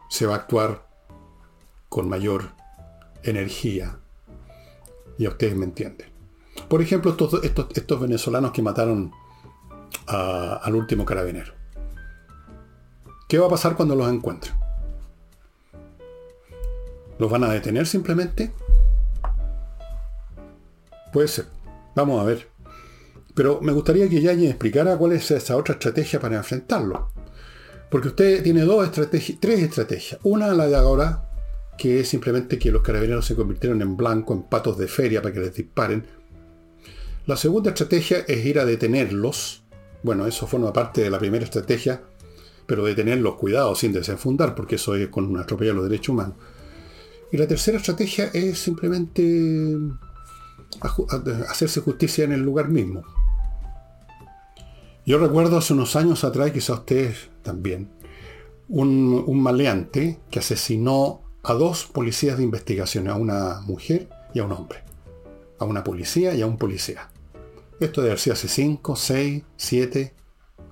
se 0.09 0.26
va 0.26 0.35
a 0.35 0.38
actuar 0.38 0.85
con 1.88 2.09
mayor 2.09 2.50
energía. 3.22 3.96
Y 5.18 5.29
ustedes 5.29 5.55
me 5.55 5.66
entienden. 5.66 6.09
Por 6.68 6.83
ejemplo, 6.83 7.12
estos, 7.12 7.44
estos, 7.44 8.00
venezolanos 8.00 8.50
que 8.50 8.61
mataron 8.61 9.12
al 10.07 10.74
último 10.74 11.05
carabinero. 11.05 11.53
¿Qué 13.29 13.38
va 13.38 13.46
a 13.46 13.50
pasar 13.50 13.76
cuando 13.76 13.94
los 13.94 14.12
encuentren? 14.12 14.55
¿Los 17.20 17.31
van 17.31 17.44
a 17.44 17.50
detener 17.50 17.87
simplemente? 17.87 18.50
Puede 21.12 21.29
ser. 21.29 21.46
Vamos 21.94 22.20
a 22.20 22.24
ver. 22.24 22.50
Pero 23.35 23.61
me 23.61 23.73
gustaría 23.73 24.09
que 24.09 24.21
Yañez 24.21 24.51
explicara 24.51 24.97
cuál 24.97 25.12
es 25.12 25.31
esa 25.31 25.57
otra 25.57 25.75
estrategia 25.75 26.21
para 26.21 26.37
enfrentarlo. 26.37 27.12
Porque 27.90 28.09
usted 28.09 28.43
tiene 28.43 28.62
dos 28.62 28.85
estrategias, 28.85 29.38
tres 29.40 29.61
estrategias. 29.61 30.21
Una, 30.23 30.55
la 30.55 30.69
de 30.69 30.77
ahora, 30.77 31.29
que 31.77 32.01
es 32.01 32.09
simplemente 32.09 32.59
que 32.59 32.71
los 32.71 32.83
carabineros 32.83 33.27
se 33.27 33.35
convirtieron 33.35 33.83
en 33.83 33.97
blanco, 33.97 34.33
en 34.33 34.43
patos 34.43 34.79
de 34.79 34.87
feria 34.87 35.23
para 35.23 35.35
que 35.35 35.40
les 35.40 35.55
disparen. 35.55 36.07
La 37.27 37.37
segunda 37.37 37.71
estrategia 37.71 38.25
es 38.27 38.45
ir 38.45 38.59
a 38.59 38.64
detenerlos. 38.64 39.62
Bueno, 40.03 40.27
eso 40.27 40.47
forma 40.47 40.73
parte 40.73 41.03
de 41.03 41.11
la 41.11 41.19
primera 41.19 41.45
estrategia, 41.45 42.03
pero 42.66 42.85
detenerlos, 42.85 43.37
cuidado, 43.37 43.75
sin 43.75 43.93
desenfundar, 43.93 44.55
porque 44.55 44.77
eso 44.77 44.95
es 44.95 45.09
con 45.09 45.27
una 45.27 45.43
atropella 45.43 45.73
a 45.73 45.75
los 45.75 45.85
derechos 45.85 46.11
humanos. 46.11 46.37
Y 47.33 47.37
la 47.37 47.47
tercera 47.47 47.79
estrategia 47.79 48.31
es 48.33 48.59
simplemente 48.59 49.77
hacerse 51.49 51.81
justicia 51.81 52.25
en 52.25 52.33
el 52.33 52.41
lugar 52.41 52.69
mismo. 52.69 53.03
Yo 55.07 55.19
recuerdo 55.19 55.59
hace 55.59 55.73
unos 55.73 55.97
años 55.97 56.25
atrás, 56.25 56.53
quizá 56.53 56.75
ustedes 56.75 57.31
también, 57.43 57.91
un, 58.69 59.25
un 59.27 59.43
maleante 59.43 60.21
que 60.31 60.39
asesinó 60.39 61.23
a 61.43 61.55
dos 61.55 61.87
policías 61.87 62.37
de 62.37 62.45
investigación, 62.45 63.09
a 63.09 63.15
una 63.15 63.61
mujer 63.63 64.09
y 64.35 64.41
a 64.41 64.45
un 64.45 64.53
hombre. 64.53 64.85
A 65.59 65.65
una 65.65 65.83
policía 65.83 66.35
y 66.35 66.43
a 66.43 66.47
un 66.47 66.59
policía. 66.59 67.11
Esto 67.81 68.03
debe 68.03 68.13
haber 68.13 68.33
hace 68.33 68.49
5, 68.49 68.95
6, 68.95 69.43
7, 69.57 70.15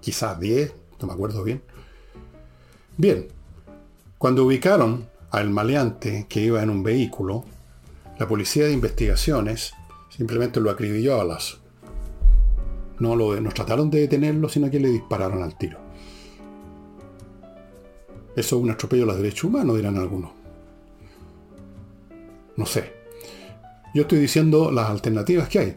quizás 0.01 0.39
10, 0.39 0.75
no 1.01 1.07
me 1.09 1.15
acuerdo 1.15 1.43
bien. 1.43 1.63
Bien, 2.99 3.29
cuando 4.19 4.45
ubicaron 4.45 5.09
al 5.31 5.49
maleante 5.51 6.27
que 6.29 6.41
iba 6.41 6.63
en 6.63 6.71
un 6.71 6.83
vehículo, 6.83 7.45
la 8.19 8.29
policía 8.29 8.67
de 8.67 8.73
investigaciones 8.73 9.73
simplemente 10.19 10.61
lo 10.61 10.71
acribilló 10.71 11.21
a 11.21 11.25
las. 11.25 11.59
No 12.99 13.15
lo, 13.15 13.41
no 13.41 13.51
trataron 13.51 13.89
de 13.89 14.01
detenerlo, 14.01 14.49
sino 14.49 14.69
que 14.69 14.81
le 14.81 14.89
dispararon 14.89 15.43
al 15.45 15.57
tiro. 15.57 15.79
Eso 18.35 18.57
es 18.57 18.63
un 18.63 18.71
atropello 18.71 19.05
a 19.05 19.07
los 19.07 19.17
derechos 19.17 19.45
humanos, 19.45 19.77
dirán 19.77 19.97
algunos. 19.97 20.33
No 22.57 22.67
sé. 22.67 22.93
Yo 23.95 24.03
estoy 24.03 24.19
diciendo 24.19 24.73
las 24.73 24.91
alternativas 24.91 25.49
que 25.49 25.59
hay. 25.61 25.75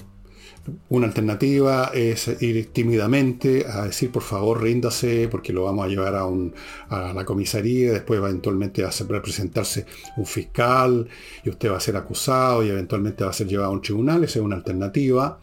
Una 0.90 1.08
alternativa 1.08 1.92
es 1.94 2.28
ir 2.42 2.72
tímidamente 2.72 3.66
a 3.66 3.86
decir, 3.86 4.12
por 4.12 4.22
favor, 4.22 4.62
ríndase, 4.62 5.28
porque 5.28 5.54
lo 5.54 5.64
vamos 5.64 5.86
a 5.86 5.88
llevar 5.88 6.16
a, 6.16 7.14
la 7.14 7.26
comisaría, 7.26 7.94
después 7.94 8.20
eventualmente 8.20 8.84
va 8.84 8.90
a 8.90 9.22
presentarse 9.22 9.86
un 10.18 10.26
fiscal, 10.26 11.08
y 11.44 11.50
usted 11.50 11.72
va 11.72 11.78
a 11.78 11.80
ser 11.80 11.98
acusado, 11.98 12.64
y 12.64 12.70
eventualmente 12.70 13.24
va 13.24 13.32
a 13.32 13.34
ser 13.34 13.48
llevado 13.48 13.72
a 13.72 13.74
un 13.74 13.82
tribunal, 13.82 14.24
esa 14.24 14.40
es 14.40 14.46
una 14.46 14.56
alternativa. 14.56 15.40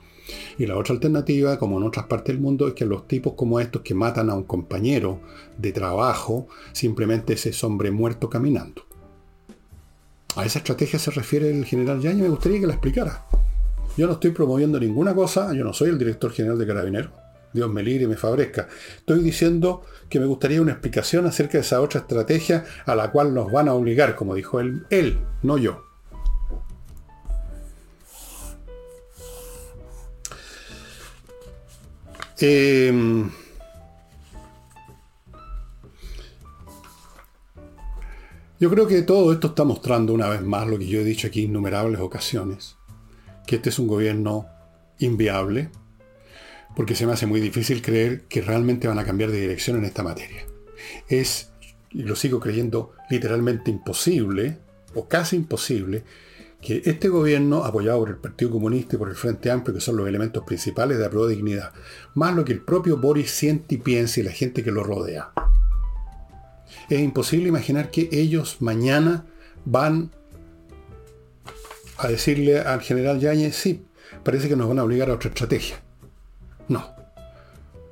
Y 0.59 0.67
la 0.67 0.77
otra 0.77 0.95
alternativa, 0.95 1.59
como 1.59 1.79
en 1.79 1.85
otras 1.85 2.07
partes 2.07 2.35
del 2.35 2.43
mundo, 2.43 2.69
es 2.69 2.75
que 2.75 2.85
los 2.85 3.09
tipos 3.09 3.33
como 3.33 3.59
estos 3.59 3.83
que 3.83 3.95
matan 3.95 4.31
a 4.31 4.35
un 4.35 4.45
compañero 4.45 5.21
de 5.57 5.73
trabajo, 5.73 6.47
simplemente 6.73 7.33
es 7.33 7.47
ese 7.47 7.67
hombre 7.67 7.91
muerto 7.91 8.29
caminando. 8.31 8.83
A 10.37 10.45
esa 10.45 10.61
estrategia 10.61 10.99
se 10.99 11.11
refiere 11.11 11.51
el 11.51 11.65
general 11.65 12.01
Yañez, 12.01 12.23
me 12.23 12.29
gustaría 12.29 12.61
que 12.61 12.67
la 12.67 12.75
explicara. 12.75 13.25
Yo 13.99 14.07
no 14.07 14.13
estoy 14.13 14.31
promoviendo 14.31 14.79
ninguna 14.79 15.13
cosa, 15.13 15.53
yo 15.53 15.65
no 15.65 15.73
soy 15.73 15.89
el 15.89 15.99
director 15.99 16.31
general 16.31 16.57
de 16.57 16.69
Carabineros. 16.69 17.11
Dios 17.53 17.69
me 17.69 17.83
libre 17.83 18.05
y 18.05 18.07
me 18.07 18.17
favorezca. 18.17 18.69
Estoy 18.97 19.25
diciendo 19.25 19.83
que 20.09 20.21
me 20.21 20.27
gustaría 20.27 20.63
una 20.63 20.71
explicación 20.71 21.27
acerca 21.27 21.59
de 21.59 21.63
esa 21.63 21.81
otra 21.81 22.03
estrategia 22.03 22.65
a 22.87 22.95
la 22.95 23.11
cual 23.11 23.35
nos 23.35 23.51
van 23.51 23.67
a 23.67 23.75
obligar, 23.75 24.15
como 24.15 24.37
dijo 24.37 24.61
él, 24.61 24.87
él 24.91 25.19
no 25.43 25.59
yo. 25.59 25.85
Em, 32.39 33.29
yo 38.61 38.71
creo 38.71 38.87
que 38.87 39.03
todo 39.03 39.33
esto 39.33 39.49
está 39.49 39.65
mostrando 39.65 40.13
una 40.13 40.29
vez 40.29 40.43
más 40.43 40.69
lo 40.69 40.79
que 40.79 40.87
yo 40.87 41.01
he 41.01 41.05
dicho 41.05 41.27
aquí 41.27 41.43
innumerables 41.43 41.99
ocasiones 42.01 42.78
que 43.49 43.57
este 43.57 43.71
es 43.71 43.79
un 43.79 43.89
gobierno 43.89 44.47
inviable, 44.99 45.71
porque 46.77 46.95
se 46.95 47.07
me 47.07 47.15
hace 47.15 47.25
muy 47.25 47.41
difícil 47.41 47.81
creer 47.81 48.25
que 48.29 48.43
realmente 48.43 48.87
van 48.87 48.99
a 48.99 49.07
cambiar 49.07 49.31
de 49.31 49.41
dirección 49.41 49.79
en 49.79 49.87
esta 49.87 50.03
materia. 50.03 50.43
Es, 51.09 51.51
y 51.91 52.03
lo 52.03 52.15
sigo 52.15 52.41
creyendo, 52.41 52.93
literalmente 53.09 53.71
imposible, 53.71 54.59
o 54.95 55.09
casi 55.09 55.37
imposible, 55.37 56.05
que 56.61 56.83
este 56.85 57.09
gobierno, 57.09 57.65
apoyado 57.65 58.01
por 58.01 58.11
el 58.11 58.17
Partido 58.17 58.51
Comunista 58.51 58.97
y 58.97 58.99
por 58.99 59.09
el 59.09 59.15
Frente 59.15 59.51
Amplio, 59.51 59.75
que 59.75 59.81
son 59.81 59.97
los 59.97 60.07
elementos 60.07 60.45
principales 60.45 60.99
de 60.99 61.05
la 61.05 61.11
prueba 61.11 61.29
de 61.29 61.37
dignidad, 61.37 61.73
más 62.15 62.37
lo 62.37 62.45
que 62.45 62.53
el 62.53 62.61
propio 62.61 62.99
Boris 62.99 63.31
siente 63.31 63.77
y 63.77 63.79
piensa 63.79 64.21
y 64.21 64.25
la 64.25 64.33
gente 64.33 64.63
que 64.63 64.73
lo 64.73 64.85
rodea. 64.85 65.33
Es 66.91 67.01
imposible 67.01 67.49
imaginar 67.49 67.91
que 67.91 68.11
ellos 68.13 68.59
mañana 68.61 69.25
van 69.65 70.11
a 71.99 72.09
decirle 72.09 72.61
al 72.61 72.81
general 72.81 73.19
Yáñez, 73.19 73.57
sí, 73.57 73.85
parece 74.23 74.49
que 74.49 74.57
nos 74.57 74.69
van 74.69 74.79
a 74.79 74.85
obligar 74.85 75.11
a 75.11 75.15
otra 75.15 75.29
estrategia. 75.29 75.83
No, 76.69 76.95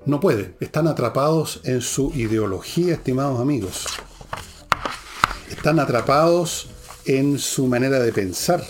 no 0.05 0.21
pueden. 0.21 0.55
Están 0.61 0.87
atrapados 0.87 1.61
en 1.65 1.81
su 1.81 2.13
ideología, 2.15 2.95
estimados 2.95 3.41
amigos. 3.41 3.87
Están 5.51 5.81
atrapados 5.81 6.71
en 7.05 7.39
su 7.39 7.67
manera 7.67 7.99
de 7.99 8.13
pensar. 8.13 8.63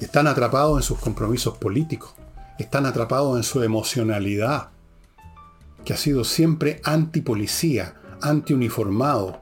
Están 0.00 0.26
atrapados 0.26 0.78
en 0.78 0.82
sus 0.82 0.98
compromisos 0.98 1.56
políticos. 1.56 2.14
Están 2.58 2.84
atrapados 2.84 3.36
en 3.36 3.42
su 3.42 3.62
emocionalidad, 3.62 4.68
que 5.84 5.94
ha 5.94 5.96
sido 5.96 6.24
siempre 6.24 6.80
antipolicía, 6.84 7.94
antiuniformado. 8.20 9.40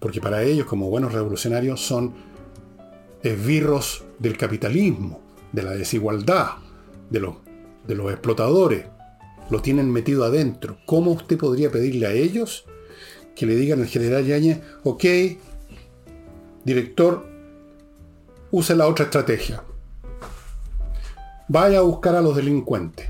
Porque 0.00 0.20
para 0.20 0.42
ellos, 0.42 0.66
como 0.66 0.90
buenos 0.90 1.12
revolucionarios, 1.12 1.80
son 1.80 2.14
esbirros 3.24 4.04
del 4.20 4.36
capitalismo, 4.36 5.20
de 5.52 5.62
la 5.64 5.72
desigualdad, 5.72 6.50
de 7.10 7.20
los, 7.20 7.34
de 7.86 7.94
los 7.96 8.12
explotadores. 8.12 8.86
Lo 9.50 9.60
tienen 9.60 9.92
metido 9.92 10.24
adentro. 10.24 10.78
¿Cómo 10.86 11.10
usted 11.10 11.36
podría 11.36 11.70
pedirle 11.70 12.06
a 12.06 12.12
ellos 12.12 12.66
que 13.34 13.46
le 13.46 13.56
digan 13.56 13.80
al 13.80 13.86
general 13.86 14.24
Yañez, 14.24 14.60
ok, 14.84 15.04
director, 16.64 17.26
use 18.50 18.74
la 18.76 18.86
otra 18.86 19.06
estrategia. 19.06 19.64
Vaya 21.48 21.78
a 21.78 21.82
buscar 21.82 22.14
a 22.14 22.22
los 22.22 22.36
delincuentes. 22.36 23.08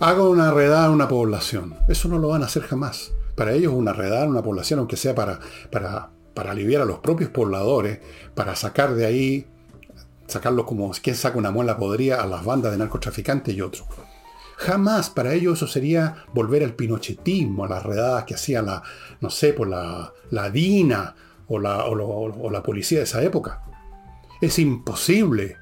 Haga 0.00 0.22
una 0.22 0.50
redada 0.50 0.86
en 0.86 0.92
una 0.92 1.08
población. 1.08 1.76
Eso 1.88 2.08
no 2.08 2.18
lo 2.18 2.28
van 2.28 2.42
a 2.42 2.46
hacer 2.46 2.62
jamás. 2.62 3.12
Para 3.34 3.52
ellos 3.52 3.72
una 3.74 3.92
redada 3.92 4.24
en 4.24 4.30
una 4.30 4.42
población, 4.42 4.80
aunque 4.80 4.96
sea 4.96 5.14
para, 5.14 5.38
para, 5.70 6.10
para 6.38 6.52
aliviar 6.52 6.82
a 6.82 6.84
los 6.84 7.00
propios 7.00 7.30
pobladores, 7.30 7.98
para 8.36 8.54
sacar 8.54 8.94
de 8.94 9.04
ahí, 9.04 9.46
sacarlos 10.28 10.66
como 10.66 10.92
quien 10.92 11.16
saca 11.16 11.36
una 11.36 11.50
muela 11.50 11.76
podría 11.76 12.22
a 12.22 12.26
las 12.28 12.44
bandas 12.44 12.70
de 12.70 12.78
narcotraficantes 12.78 13.52
y 13.56 13.60
otros. 13.60 13.88
Jamás 14.56 15.10
para 15.10 15.34
ellos 15.34 15.58
eso 15.58 15.66
sería 15.66 16.26
volver 16.32 16.62
al 16.62 16.74
pinochetismo, 16.74 17.64
a 17.64 17.68
las 17.68 17.82
redadas 17.82 18.22
que 18.22 18.36
hacía 18.36 18.62
la, 18.62 18.84
no 19.20 19.30
sé, 19.30 19.52
por 19.52 19.66
la, 19.66 20.12
la 20.30 20.48
DINA 20.48 21.16
o 21.48 21.58
la, 21.58 21.86
o 21.86 22.50
la 22.52 22.62
policía 22.62 22.98
de 22.98 23.04
esa 23.04 23.20
época. 23.20 23.64
Es 24.40 24.60
imposible, 24.60 25.56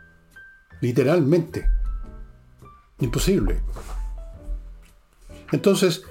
literalmente. 0.83 1.71
Imposible. 3.01 3.63
Entonces, 5.53 6.03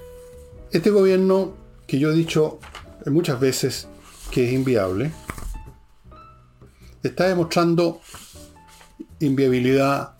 este 0.72 0.90
gobierno 0.90 1.54
que 1.86 2.00
yo 2.00 2.10
he 2.10 2.14
dicho 2.16 2.58
muchas 3.06 3.38
veces 3.38 3.86
que 4.30 4.46
es 4.46 4.52
inviable, 4.52 5.10
está 7.02 7.28
demostrando 7.28 8.00
inviabilidad 9.20 10.16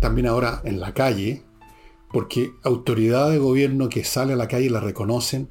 también 0.00 0.26
ahora 0.26 0.60
en 0.64 0.80
la 0.80 0.92
calle, 0.92 1.42
porque 2.12 2.52
autoridades 2.62 3.34
de 3.34 3.38
gobierno 3.38 3.88
que 3.88 4.04
sale 4.04 4.32
a 4.32 4.36
la 4.36 4.48
calle 4.48 4.70
la 4.70 4.80
reconocen, 4.80 5.48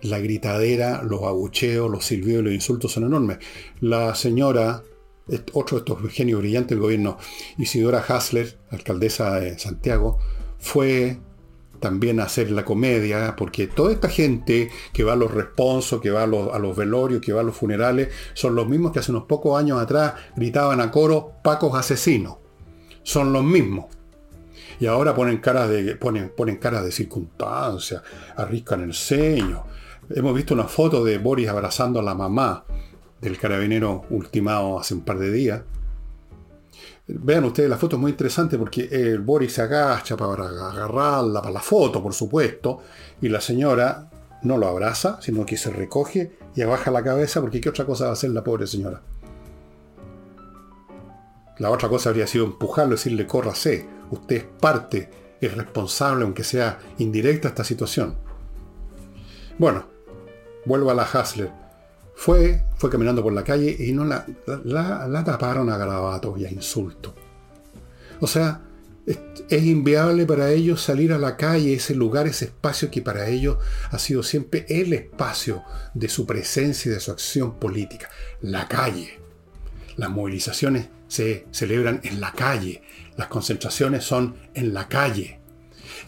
la 0.00 0.18
gritadera, 0.18 1.02
los 1.02 1.22
abucheos, 1.22 1.90
los 1.90 2.04
silbidos 2.04 2.42
y 2.42 2.44
los 2.44 2.54
insultos 2.54 2.92
son 2.92 3.04
enormes. 3.04 3.38
La 3.80 4.14
señora, 4.14 4.82
otro 5.52 5.78
de 5.78 5.84
estos 5.84 6.12
genios 6.12 6.40
brillantes 6.40 6.70
del 6.70 6.80
gobierno, 6.80 7.18
Isidora 7.58 8.04
Hasler, 8.06 8.58
alcaldesa 8.70 9.40
de 9.40 9.58
Santiago, 9.58 10.18
fue 10.58 11.18
también 11.78 12.20
hacer 12.20 12.50
la 12.50 12.64
comedia, 12.64 13.34
porque 13.36 13.66
toda 13.66 13.92
esta 13.92 14.08
gente 14.08 14.70
que 14.92 15.04
va 15.04 15.14
a 15.14 15.16
los 15.16 15.32
responsos, 15.32 16.00
que 16.00 16.10
va 16.10 16.24
a 16.24 16.26
los, 16.26 16.76
velorios, 16.76 17.20
que 17.20 17.32
va 17.32 17.40
a 17.40 17.44
los 17.44 17.56
funerales, 17.56 18.08
son 18.34 18.54
los 18.54 18.68
mismos 18.68 18.92
que 18.92 18.98
hace 18.98 19.10
unos 19.10 19.24
pocos 19.24 19.58
años 19.58 19.80
atrás 19.80 20.14
gritaban 20.36 20.80
a 20.80 20.90
coro 20.90 21.32
Pacos 21.42 21.74
asesinos. 21.74 22.36
Son 23.02 23.32
los 23.32 23.44
mismos. 23.44 23.86
Y 24.80 24.86
ahora 24.86 25.14
ponen 25.14 25.38
caras 25.38 25.68
de, 25.68 25.96
ponen, 25.96 26.32
ponen 26.36 26.56
caras 26.56 26.84
de 26.84 26.92
circunstancia, 26.92 28.02
arriscan 28.36 28.82
el 28.82 28.94
ceño. 28.94 29.64
Hemos 30.10 30.34
visto 30.34 30.54
una 30.54 30.64
foto 30.64 31.04
de 31.04 31.18
Boris 31.18 31.48
abrazando 31.48 32.00
a 32.00 32.02
la 32.02 32.14
mamá 32.14 32.64
del 33.20 33.38
carabinero 33.38 34.04
ultimado 34.10 34.78
hace 34.78 34.94
un 34.94 35.00
par 35.00 35.18
de 35.18 35.32
días. 35.32 35.62
Vean 37.10 37.44
ustedes, 37.44 37.70
la 37.70 37.78
foto 37.78 37.96
es 37.96 38.02
muy 38.02 38.10
interesante 38.10 38.58
porque 38.58 38.86
el 38.90 39.20
Boris 39.20 39.54
se 39.54 39.62
agacha 39.62 40.14
para 40.14 40.44
agarrarla, 40.44 41.40
para 41.40 41.54
la 41.54 41.60
foto, 41.60 42.02
por 42.02 42.12
supuesto, 42.12 42.80
y 43.22 43.30
la 43.30 43.40
señora 43.40 44.10
no 44.42 44.58
lo 44.58 44.68
abraza, 44.68 45.18
sino 45.22 45.46
que 45.46 45.56
se 45.56 45.70
recoge 45.70 46.36
y 46.54 46.60
abaja 46.60 46.90
la 46.90 47.02
cabeza 47.02 47.40
porque 47.40 47.62
¿qué 47.62 47.70
otra 47.70 47.86
cosa 47.86 48.04
va 48.04 48.10
a 48.10 48.12
hacer 48.12 48.30
la 48.30 48.44
pobre 48.44 48.66
señora? 48.66 49.00
La 51.58 51.70
otra 51.70 51.88
cosa 51.88 52.10
habría 52.10 52.26
sido 52.26 52.44
empujarlo, 52.44 52.92
decirle, 52.92 53.26
córrase, 53.26 53.88
usted 54.10 54.36
es 54.36 54.44
parte, 54.44 55.10
es 55.40 55.56
responsable, 55.56 56.24
aunque 56.24 56.44
sea 56.44 56.78
indirecta, 56.98 57.48
esta 57.48 57.64
situación. 57.64 58.16
Bueno, 59.58 59.86
vuelvo 60.66 60.90
a 60.90 60.94
la 60.94 61.04
Hasler 61.04 61.50
fue, 62.18 62.64
fue 62.76 62.90
caminando 62.90 63.22
por 63.22 63.32
la 63.32 63.44
calle 63.44 63.76
y 63.78 63.92
no 63.92 64.04
la, 64.04 64.26
la, 64.64 65.22
taparon 65.24 65.70
a 65.70 65.78
garabatos 65.78 66.36
y 66.40 66.46
a 66.46 66.50
insultos. 66.50 67.14
O 68.18 68.26
sea, 68.26 68.60
es, 69.06 69.62
inviable 69.62 70.26
para 70.26 70.50
ellos 70.50 70.82
salir 70.82 71.12
a 71.12 71.18
la 71.18 71.36
calle, 71.36 71.74
ese 71.74 71.94
lugar, 71.94 72.26
ese 72.26 72.46
espacio 72.46 72.90
que 72.90 73.02
para 73.02 73.28
ellos 73.28 73.58
ha 73.92 74.00
sido 74.00 74.24
siempre 74.24 74.66
el 74.68 74.92
espacio 74.94 75.62
de 75.94 76.08
su 76.08 76.26
presencia 76.26 76.90
y 76.90 76.94
de 76.94 77.00
su 77.00 77.12
acción 77.12 77.54
política. 77.54 78.10
La 78.40 78.66
calle. 78.66 79.20
Las 79.96 80.10
movilizaciones 80.10 80.88
se 81.06 81.46
celebran 81.52 82.00
en 82.02 82.20
la 82.20 82.32
calle. 82.32 82.82
Las 83.16 83.28
concentraciones 83.28 84.02
son 84.02 84.34
en 84.54 84.74
la 84.74 84.88
calle. 84.88 85.38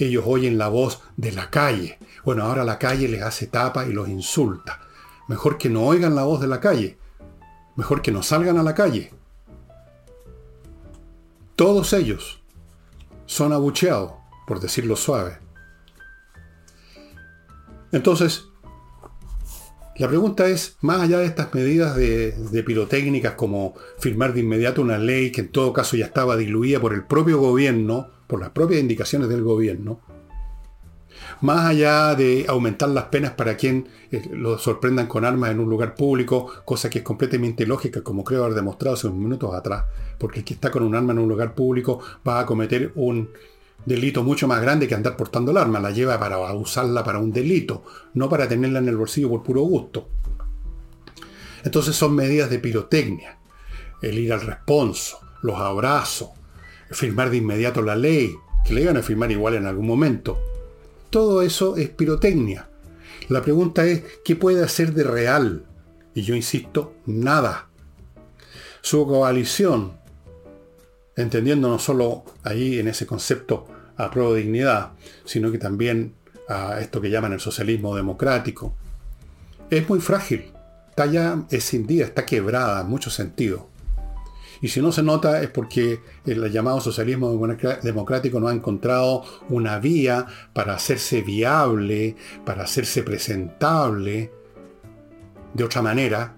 Ellos 0.00 0.24
oyen 0.26 0.58
la 0.58 0.66
voz 0.66 1.02
de 1.16 1.30
la 1.30 1.50
calle. 1.50 2.00
Bueno, 2.24 2.42
ahora 2.42 2.64
la 2.64 2.80
calle 2.80 3.06
les 3.06 3.22
hace 3.22 3.46
tapa 3.46 3.86
y 3.86 3.92
los 3.92 4.08
insulta. 4.08 4.89
Mejor 5.30 5.58
que 5.58 5.70
no 5.70 5.84
oigan 5.84 6.16
la 6.16 6.24
voz 6.24 6.40
de 6.40 6.48
la 6.48 6.58
calle. 6.58 6.98
Mejor 7.76 8.02
que 8.02 8.10
no 8.10 8.20
salgan 8.20 8.58
a 8.58 8.64
la 8.64 8.74
calle. 8.74 9.12
Todos 11.54 11.92
ellos 11.92 12.42
son 13.26 13.52
abucheados, 13.52 14.14
por 14.44 14.58
decirlo 14.58 14.96
suave. 14.96 15.38
Entonces, 17.92 18.46
la 19.94 20.08
pregunta 20.08 20.48
es, 20.48 20.76
más 20.80 21.00
allá 21.00 21.18
de 21.18 21.26
estas 21.26 21.54
medidas 21.54 21.94
de, 21.94 22.64
pirotécnicas 22.66 23.34
como 23.34 23.74
firmar 24.00 24.34
de 24.34 24.40
inmediato 24.40 24.82
una 24.82 24.98
ley 24.98 25.30
que 25.30 25.42
en 25.42 25.52
todo 25.52 25.72
caso 25.72 25.96
ya 25.96 26.06
estaba 26.06 26.36
diluida 26.36 26.80
por 26.80 26.92
el 26.92 27.04
propio 27.04 27.38
gobierno, 27.38 28.10
por 28.26 28.40
las 28.40 28.50
propias 28.50 28.80
indicaciones 28.80 29.28
del 29.28 29.44
gobierno, 29.44 30.00
más 31.40 31.66
allá 31.66 32.14
de 32.14 32.44
aumentar 32.48 32.88
las 32.90 33.04
penas 33.04 33.32
para 33.32 33.56
quien 33.56 33.88
eh, 34.10 34.28
lo 34.32 34.58
sorprendan 34.58 35.06
con 35.06 35.24
armas 35.24 35.50
en 35.50 35.60
un 35.60 35.70
lugar 35.70 35.94
público, 35.94 36.52
cosa 36.64 36.90
que 36.90 36.98
es 36.98 37.04
completamente 37.04 37.66
lógica, 37.66 38.02
como 38.02 38.24
creo 38.24 38.44
haber 38.44 38.54
demostrado 38.54 38.94
hace 38.94 39.06
unos 39.06 39.20
minutos 39.20 39.54
atrás, 39.54 39.84
porque 40.18 40.40
el 40.40 40.44
que 40.44 40.54
está 40.54 40.70
con 40.70 40.82
un 40.82 40.94
arma 40.94 41.12
en 41.12 41.20
un 41.20 41.28
lugar 41.28 41.54
público 41.54 42.00
va 42.26 42.40
a 42.40 42.46
cometer 42.46 42.92
un 42.94 43.30
delito 43.84 44.22
mucho 44.22 44.46
más 44.46 44.60
grande 44.60 44.86
que 44.86 44.94
andar 44.94 45.16
portando 45.16 45.50
el 45.50 45.56
arma, 45.56 45.80
la 45.80 45.90
lleva 45.90 46.18
para 46.18 46.38
usarla 46.52 47.02
para 47.02 47.18
un 47.18 47.32
delito, 47.32 47.84
no 48.14 48.28
para 48.28 48.48
tenerla 48.48 48.78
en 48.78 48.88
el 48.88 48.96
bolsillo 48.96 49.30
por 49.30 49.42
puro 49.42 49.62
gusto. 49.62 50.08
Entonces 51.64 51.96
son 51.96 52.14
medidas 52.14 52.50
de 52.50 52.58
pirotecnia, 52.58 53.38
el 54.02 54.18
ir 54.18 54.32
al 54.32 54.40
responso, 54.40 55.20
los 55.42 55.58
abrazos, 55.58 56.30
firmar 56.90 57.30
de 57.30 57.38
inmediato 57.38 57.82
la 57.82 57.96
ley, 57.96 58.34
que 58.64 58.74
le 58.74 58.82
iban 58.82 58.96
a 58.96 59.02
firmar 59.02 59.30
igual 59.30 59.54
en 59.54 59.66
algún 59.66 59.86
momento. 59.86 60.38
Todo 61.10 61.42
eso 61.42 61.76
es 61.76 61.90
pirotecnia. 61.90 62.68
La 63.28 63.42
pregunta 63.42 63.84
es, 63.84 64.02
¿qué 64.24 64.36
puede 64.36 64.64
hacer 64.64 64.94
de 64.94 65.02
real? 65.02 65.64
Y 66.14 66.22
yo 66.22 66.34
insisto, 66.34 66.94
nada. 67.06 67.68
Su 68.80 69.06
coalición, 69.06 69.98
entendiendo 71.16 71.68
no 71.68 71.78
solo 71.78 72.24
ahí 72.44 72.78
en 72.78 72.88
ese 72.88 73.06
concepto 73.06 73.66
a 73.96 74.10
prueba 74.10 74.32
de 74.32 74.42
dignidad, 74.42 74.92
sino 75.24 75.50
que 75.50 75.58
también 75.58 76.14
a 76.48 76.80
esto 76.80 77.00
que 77.00 77.10
llaman 77.10 77.32
el 77.32 77.40
socialismo 77.40 77.94
democrático, 77.94 78.74
es 79.68 79.88
muy 79.88 80.00
frágil. 80.00 80.52
Está 80.88 81.06
ya 81.06 81.44
escindida, 81.50 82.04
está 82.04 82.24
quebrada 82.24 82.80
en 82.80 82.88
muchos 82.88 83.14
sentidos. 83.14 83.62
Y 84.62 84.68
si 84.68 84.80
no 84.82 84.92
se 84.92 85.02
nota 85.02 85.40
es 85.42 85.48
porque 85.48 86.00
el 86.26 86.50
llamado 86.50 86.80
socialismo 86.80 87.30
democrático 87.82 88.40
no 88.40 88.48
ha 88.48 88.54
encontrado 88.54 89.24
una 89.48 89.78
vía 89.78 90.26
para 90.52 90.74
hacerse 90.74 91.22
viable, 91.22 92.16
para 92.44 92.64
hacerse 92.64 93.02
presentable 93.02 94.30
de 95.54 95.64
otra 95.64 95.80
manera. 95.80 96.36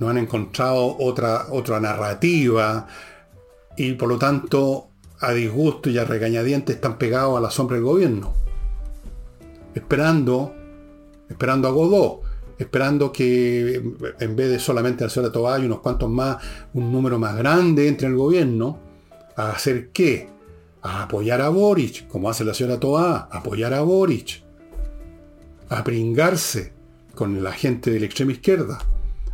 No 0.00 0.08
han 0.08 0.18
encontrado 0.18 0.96
otra, 0.98 1.46
otra 1.50 1.80
narrativa 1.80 2.86
y 3.76 3.92
por 3.92 4.08
lo 4.08 4.18
tanto 4.18 4.90
a 5.20 5.32
disgusto 5.32 5.90
y 5.90 5.98
a 5.98 6.04
regañadientes 6.04 6.76
están 6.76 6.98
pegados 6.98 7.38
a 7.38 7.40
la 7.40 7.50
sombra 7.50 7.76
del 7.76 7.84
gobierno. 7.84 8.32
Esperando, 9.74 10.54
esperando 11.28 11.68
a 11.68 11.70
Godot 11.70 12.27
esperando 12.58 13.12
que 13.12 13.82
en 14.20 14.36
vez 14.36 14.50
de 14.50 14.58
solamente 14.58 15.04
la 15.04 15.10
señora 15.10 15.32
Tobá 15.32 15.58
y 15.58 15.66
unos 15.66 15.80
cuantos 15.80 16.10
más, 16.10 16.38
un 16.74 16.92
número 16.92 17.18
más 17.18 17.36
grande 17.36 17.88
entre 17.88 18.08
el 18.08 18.16
gobierno, 18.16 18.78
a 19.36 19.50
hacer 19.50 19.90
qué? 19.90 20.28
A 20.82 21.04
apoyar 21.04 21.40
a 21.40 21.48
Boric, 21.48 22.08
como 22.08 22.28
hace 22.28 22.44
la 22.44 22.54
señora 22.54 22.80
Tobá, 22.80 23.28
apoyar 23.30 23.72
a 23.74 23.82
Boric, 23.82 24.42
a 25.68 25.84
pringarse 25.84 26.72
con 27.14 27.42
la 27.42 27.52
gente 27.52 27.90
de 27.90 28.00
la 28.00 28.06
extrema 28.06 28.32
izquierda, 28.32 28.78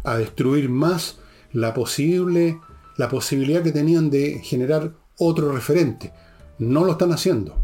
a 0.05 0.17
destruir 0.17 0.69
más 0.69 1.19
la 1.53 1.73
posible, 1.73 2.61
la 2.97 3.09
posibilidad 3.09 3.63
que 3.63 3.73
tenían 3.73 4.11
de 4.11 4.41
generar 4.43 4.93
otro 5.19 5.53
referente. 5.53 6.13
No 6.59 6.85
lo 6.85 6.93
están 6.93 7.13
haciendo. 7.13 7.57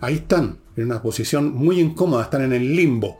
Ahí 0.00 0.14
están, 0.14 0.58
en 0.76 0.84
una 0.86 1.02
posición 1.02 1.54
muy 1.54 1.80
incómoda, 1.80 2.24
están 2.24 2.42
en 2.42 2.52
el 2.52 2.74
limbo. 2.74 3.19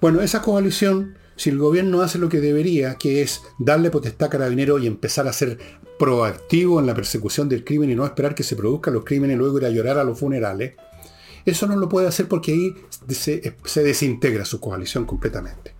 Bueno, 0.00 0.20
esa 0.20 0.42
coalición, 0.42 1.16
si 1.36 1.50
el 1.50 1.58
gobierno 1.58 2.02
hace 2.02 2.18
lo 2.18 2.28
que 2.28 2.40
debería, 2.40 2.96
que 2.96 3.22
es 3.22 3.42
darle 3.58 3.90
potestad 3.90 4.28
a 4.28 4.30
carabinero 4.30 4.78
y 4.78 4.86
empezar 4.86 5.26
a 5.26 5.32
ser 5.32 5.58
proactivo 5.98 6.78
en 6.80 6.86
la 6.86 6.94
persecución 6.94 7.48
del 7.48 7.64
crimen 7.64 7.90
y 7.90 7.94
no 7.94 8.04
esperar 8.04 8.34
que 8.34 8.42
se 8.42 8.56
produzcan 8.56 8.94
los 8.94 9.04
crímenes 9.04 9.36
y 9.36 9.38
luego 9.38 9.58
ir 9.58 9.64
a 9.64 9.70
llorar 9.70 9.98
a 9.98 10.04
los 10.04 10.18
funerales, 10.18 10.74
eso 11.44 11.66
no 11.66 11.76
lo 11.76 11.88
puede 11.88 12.08
hacer 12.08 12.28
porque 12.28 12.52
ahí 12.52 12.74
se, 13.08 13.82
desintegra 13.82 14.44
su 14.44 14.60
coalición 14.60 15.04
completamente. 15.04 15.74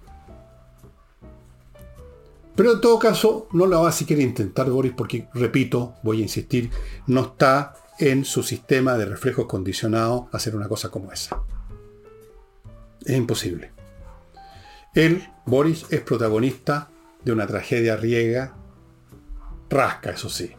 Pero 2.54 2.72
en 2.72 2.80
todo 2.80 2.98
caso, 2.98 3.48
no 3.52 3.66
lo 3.66 3.82
va 3.82 3.90
a 3.90 3.92
siquiera 3.92 4.22
intentar 4.22 4.70
Boris 4.70 4.94
porque, 4.96 5.28
repito, 5.34 5.94
voy 6.02 6.20
a 6.20 6.22
insistir, 6.22 6.70
no 7.06 7.20
está 7.20 7.74
en 7.98 8.24
su 8.24 8.42
sistema 8.42 8.96
de 8.96 9.04
reflejos 9.04 9.46
condicionados 9.46 10.24
hacer 10.32 10.56
una 10.56 10.68
cosa 10.68 10.88
como 10.88 11.12
esa. 11.12 11.42
Es 13.04 13.16
imposible. 13.16 13.75
Él, 14.96 15.28
Boris, 15.44 15.84
es 15.90 16.00
protagonista 16.00 16.88
de 17.22 17.30
una 17.30 17.46
tragedia 17.46 17.96
griega, 17.96 18.54
rasca, 19.68 20.12
eso 20.12 20.30
sí. 20.30 20.52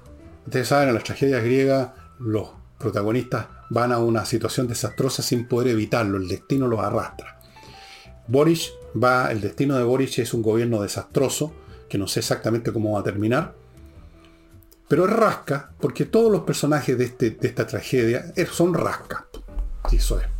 Ustedes 0.45 0.67
saben, 0.67 0.89
en 0.89 0.93
las 0.93 1.03
tragedias 1.03 1.43
griegas 1.43 1.89
los 2.19 2.49
protagonistas 2.77 3.47
van 3.71 3.91
a 3.91 3.97
una 3.97 4.25
situación 4.25 4.67
desastrosa 4.67 5.23
sin 5.23 5.47
poder 5.47 5.69
evitarlo, 5.69 6.17
el 6.17 6.27
destino 6.27 6.67
los 6.67 6.81
arrastra. 6.81 7.39
Boris 8.27 8.73
va, 9.03 9.31
el 9.31 9.41
destino 9.41 9.75
de 9.75 9.83
Boris 9.83 10.19
es 10.19 10.35
un 10.35 10.43
gobierno 10.43 10.83
desastroso, 10.83 11.51
que 11.89 11.97
no 11.97 12.05
sé 12.05 12.19
exactamente 12.19 12.71
cómo 12.71 12.91
va 12.91 12.99
a 12.99 13.03
terminar, 13.03 13.55
pero 14.87 15.05
es 15.05 15.13
rasca 15.13 15.71
porque 15.79 16.05
todos 16.05 16.31
los 16.31 16.41
personajes 16.41 16.95
de, 16.95 17.05
este, 17.05 17.31
de 17.31 17.47
esta 17.47 17.65
tragedia 17.65 18.31
son 18.51 18.75
rasca. 18.75 19.25
Sí, 19.89 19.95
eso 19.95 20.19
es 20.19 20.36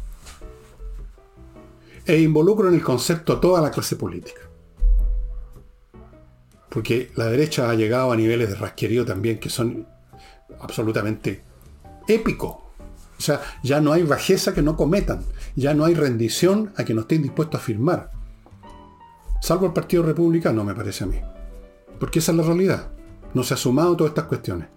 e 2.07 2.21
involucro 2.21 2.69
en 2.69 2.75
el 2.75 2.83
concepto 2.83 3.33
a 3.33 3.41
toda 3.41 3.61
la 3.61 3.71
clase 3.71 3.95
política. 3.95 4.41
Porque 6.69 7.11
la 7.15 7.25
derecha 7.25 7.69
ha 7.69 7.75
llegado 7.75 8.11
a 8.11 8.15
niveles 8.15 8.49
de 8.49 8.55
rasquerío 8.55 9.05
también 9.05 9.39
que 9.39 9.49
son 9.49 9.87
absolutamente 10.59 11.43
épicos. 12.07 12.55
O 13.17 13.21
sea, 13.21 13.41
ya 13.63 13.81
no 13.81 13.93
hay 13.93 14.03
bajeza 14.03 14.53
que 14.53 14.61
no 14.61 14.77
cometan, 14.77 15.23
ya 15.55 15.73
no 15.73 15.85
hay 15.85 15.95
rendición 15.95 16.71
a 16.77 16.85
que 16.85 16.93
no 16.93 17.01
estén 17.01 17.23
dispuestos 17.23 17.59
a 17.59 17.63
firmar. 17.63 18.11
Salvo 19.41 19.65
el 19.65 19.73
Partido 19.73 20.03
Republicano, 20.03 20.63
me 20.63 20.75
parece 20.75 21.03
a 21.03 21.07
mí. 21.07 21.19
Porque 21.99 22.19
esa 22.19 22.31
es 22.31 22.37
la 22.37 22.43
realidad. 22.43 22.91
No 23.33 23.43
se 23.43 23.53
ha 23.53 23.57
sumado 23.57 23.95
todas 23.97 24.11
estas 24.11 24.25
cuestiones. 24.25 24.67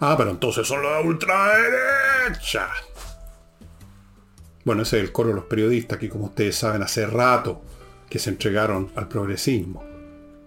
Ah, 0.00 0.14
pero 0.16 0.30
entonces 0.30 0.66
son 0.66 0.82
la 0.82 1.00
ultraderecha. 1.00 2.68
Bueno, 4.64 4.82
ese 4.82 4.98
es 4.98 5.04
el 5.04 5.12
coro 5.12 5.30
de 5.30 5.34
los 5.34 5.44
periodistas 5.44 5.98
que, 5.98 6.08
como 6.08 6.26
ustedes 6.26 6.56
saben, 6.56 6.82
hace 6.82 7.06
rato 7.06 7.62
que 8.08 8.18
se 8.18 8.30
entregaron 8.30 8.92
al 8.94 9.08
progresismo. 9.08 9.82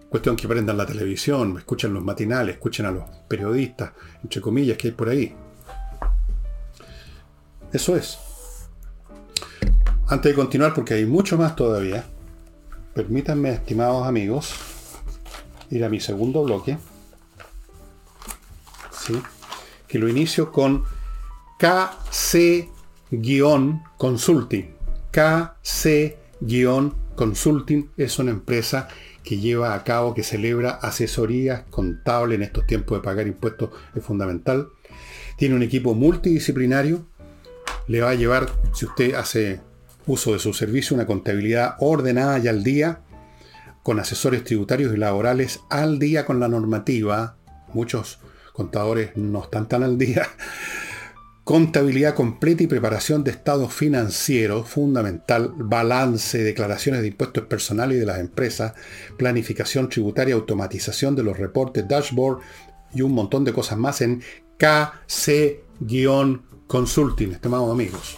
Cuestión 0.08 0.36
que 0.36 0.48
prendan 0.48 0.78
la 0.78 0.86
televisión, 0.86 1.58
escuchen 1.58 1.92
los 1.92 2.02
matinales, 2.02 2.54
escuchen 2.54 2.86
a 2.86 2.90
los 2.90 3.04
periodistas, 3.28 3.92
entre 4.22 4.40
comillas, 4.40 4.78
que 4.78 4.88
hay 4.88 4.94
por 4.94 5.08
ahí. 5.08 5.34
Eso 7.72 7.96
es. 7.96 8.18
Antes 10.06 10.30
de 10.30 10.36
continuar, 10.36 10.72
porque 10.72 10.94
hay 10.94 11.04
mucho 11.04 11.36
más 11.36 11.56
todavía, 11.56 12.06
permítanme, 12.94 13.50
estimados 13.50 14.06
amigos, 14.06 14.54
ir 15.70 15.84
a 15.84 15.88
mi 15.88 16.00
segundo 16.00 16.44
bloque. 16.44 16.78
Que 19.86 19.98
lo 19.98 20.08
inicio 20.08 20.50
con 20.50 20.84
KC 21.58 22.68
consulting. 23.98 24.74
KC-consulting 25.12 27.90
es 27.96 28.18
una 28.18 28.32
empresa 28.32 28.88
que 29.22 29.38
lleva 29.38 29.74
a 29.74 29.84
cabo, 29.84 30.14
que 30.14 30.22
celebra 30.22 30.70
asesorías 30.70 31.64
contables 31.70 32.36
en 32.36 32.42
estos 32.42 32.66
tiempos 32.66 32.98
de 32.98 33.04
pagar 33.04 33.26
impuestos, 33.26 33.70
es 33.94 34.04
fundamental. 34.04 34.68
Tiene 35.36 35.54
un 35.54 35.62
equipo 35.62 35.94
multidisciplinario. 35.94 37.06
Le 37.88 38.00
va 38.00 38.10
a 38.10 38.14
llevar, 38.14 38.48
si 38.72 38.86
usted 38.86 39.14
hace 39.14 39.60
uso 40.06 40.32
de 40.32 40.38
su 40.38 40.52
servicio, 40.52 40.94
una 40.94 41.06
contabilidad 41.06 41.76
ordenada 41.80 42.38
y 42.38 42.48
al 42.48 42.62
día, 42.62 43.00
con 43.82 43.98
asesores 44.00 44.44
tributarios 44.44 44.94
y 44.94 44.96
laborales 44.96 45.60
al 45.70 45.98
día 45.98 46.26
con 46.26 46.40
la 46.40 46.48
normativa. 46.48 47.36
Muchos 47.72 48.18
contadores 48.52 49.16
no 49.16 49.42
están 49.42 49.68
tan 49.68 49.82
al 49.82 49.96
día. 49.96 50.28
Contabilidad 51.46 52.14
completa 52.16 52.64
y 52.64 52.66
preparación 52.66 53.22
de 53.22 53.30
estados 53.30 53.72
financieros, 53.72 54.68
fundamental, 54.68 55.52
balance, 55.54 56.42
declaraciones 56.42 57.02
de 57.02 57.06
impuestos 57.06 57.44
personales 57.44 57.98
y 57.98 58.00
de 58.00 58.06
las 58.06 58.18
empresas, 58.18 58.72
planificación 59.16 59.88
tributaria, 59.88 60.34
automatización 60.34 61.14
de 61.14 61.22
los 61.22 61.38
reportes, 61.38 61.86
dashboard 61.86 62.40
y 62.94 63.02
un 63.02 63.12
montón 63.12 63.44
de 63.44 63.52
cosas 63.52 63.78
más 63.78 64.00
en 64.00 64.24
KC-Consulting, 64.58 67.30
estimados 67.30 67.70
amigos. 67.70 68.16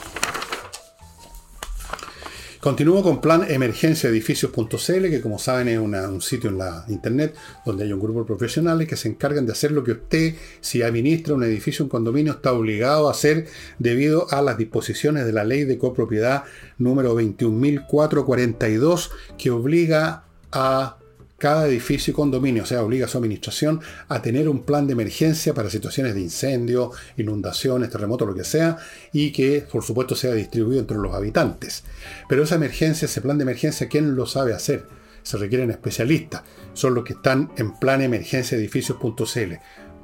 Continúo 2.68 3.02
con 3.02 3.22
plan 3.22 3.46
emergencia 3.48 4.10
edificios.cl, 4.10 5.08
que 5.08 5.22
como 5.22 5.38
saben 5.38 5.68
es 5.68 5.78
un 5.78 6.20
sitio 6.20 6.50
en 6.50 6.58
la 6.58 6.84
internet 6.88 7.34
donde 7.64 7.84
hay 7.84 7.94
un 7.94 7.98
grupo 7.98 8.20
de 8.20 8.26
profesionales 8.26 8.86
que 8.86 8.94
se 8.94 9.08
encargan 9.08 9.46
de 9.46 9.52
hacer 9.52 9.72
lo 9.72 9.82
que 9.82 9.92
usted, 9.92 10.34
si 10.60 10.82
administra 10.82 11.32
un 11.32 11.44
edificio, 11.44 11.86
un 11.86 11.88
condominio, 11.88 12.32
está 12.32 12.52
obligado 12.52 13.08
a 13.08 13.12
hacer 13.12 13.46
debido 13.78 14.30
a 14.30 14.42
las 14.42 14.58
disposiciones 14.58 15.24
de 15.24 15.32
la 15.32 15.44
ley 15.44 15.64
de 15.64 15.78
copropiedad 15.78 16.44
número 16.76 17.18
21.442, 17.18 19.12
que 19.38 19.50
obliga 19.50 20.24
a 20.52 20.98
cada 21.38 21.68
edificio 21.68 22.10
y 22.10 22.14
condominio, 22.14 22.64
o 22.64 22.66
sea, 22.66 22.82
obliga 22.82 23.06
a 23.06 23.08
su 23.08 23.16
administración 23.16 23.80
a 24.08 24.20
tener 24.20 24.48
un 24.48 24.64
plan 24.64 24.88
de 24.88 24.94
emergencia 24.94 25.54
para 25.54 25.70
situaciones 25.70 26.14
de 26.14 26.20
incendio, 26.20 26.90
inundaciones, 27.16 27.90
terremotos, 27.90 28.26
lo 28.26 28.34
que 28.34 28.44
sea, 28.44 28.76
y 29.12 29.30
que 29.30 29.64
por 29.70 29.84
supuesto 29.84 30.16
sea 30.16 30.34
distribuido 30.34 30.80
entre 30.80 30.98
los 30.98 31.14
habitantes. 31.14 31.84
Pero 32.28 32.42
esa 32.42 32.56
emergencia, 32.56 33.06
ese 33.06 33.20
plan 33.20 33.38
de 33.38 33.42
emergencia, 33.42 33.88
¿quién 33.88 34.16
lo 34.16 34.26
sabe 34.26 34.52
hacer? 34.52 34.86
Se 35.22 35.36
requieren 35.36 35.70
especialistas. 35.70 36.42
Son 36.72 36.94
los 36.94 37.04
que 37.04 37.12
están 37.12 37.52
en 37.56 37.72
plan 37.78 38.02
emergencia 38.02 38.58
edificios.cl. 38.58 39.54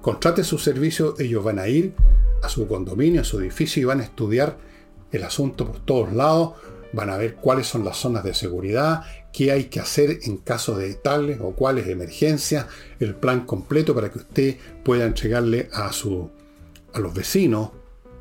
Contrate 0.00 0.44
su 0.44 0.58
servicio, 0.58 1.16
ellos 1.18 1.42
van 1.42 1.58
a 1.58 1.66
ir 1.66 1.94
a 2.42 2.48
su 2.48 2.68
condominio, 2.68 3.22
a 3.22 3.24
su 3.24 3.40
edificio 3.40 3.82
y 3.82 3.86
van 3.86 4.00
a 4.00 4.04
estudiar 4.04 4.56
el 5.10 5.24
asunto 5.24 5.66
por 5.66 5.84
todos 5.84 6.12
lados, 6.12 6.52
van 6.92 7.10
a 7.10 7.16
ver 7.16 7.34
cuáles 7.36 7.66
son 7.66 7.84
las 7.84 7.96
zonas 7.96 8.22
de 8.22 8.34
seguridad, 8.34 9.02
qué 9.34 9.50
hay 9.50 9.64
que 9.64 9.80
hacer 9.80 10.20
en 10.22 10.38
caso 10.38 10.78
de 10.78 10.94
tales 10.94 11.38
o 11.42 11.50
cuáles 11.50 11.88
emergencias, 11.88 12.66
el 13.00 13.16
plan 13.16 13.44
completo 13.44 13.92
para 13.92 14.10
que 14.10 14.18
usted 14.18 14.56
pueda 14.84 15.04
entregarle 15.04 15.68
a, 15.72 15.92
su, 15.92 16.30
a 16.92 17.00
los 17.00 17.12
vecinos, 17.12 17.70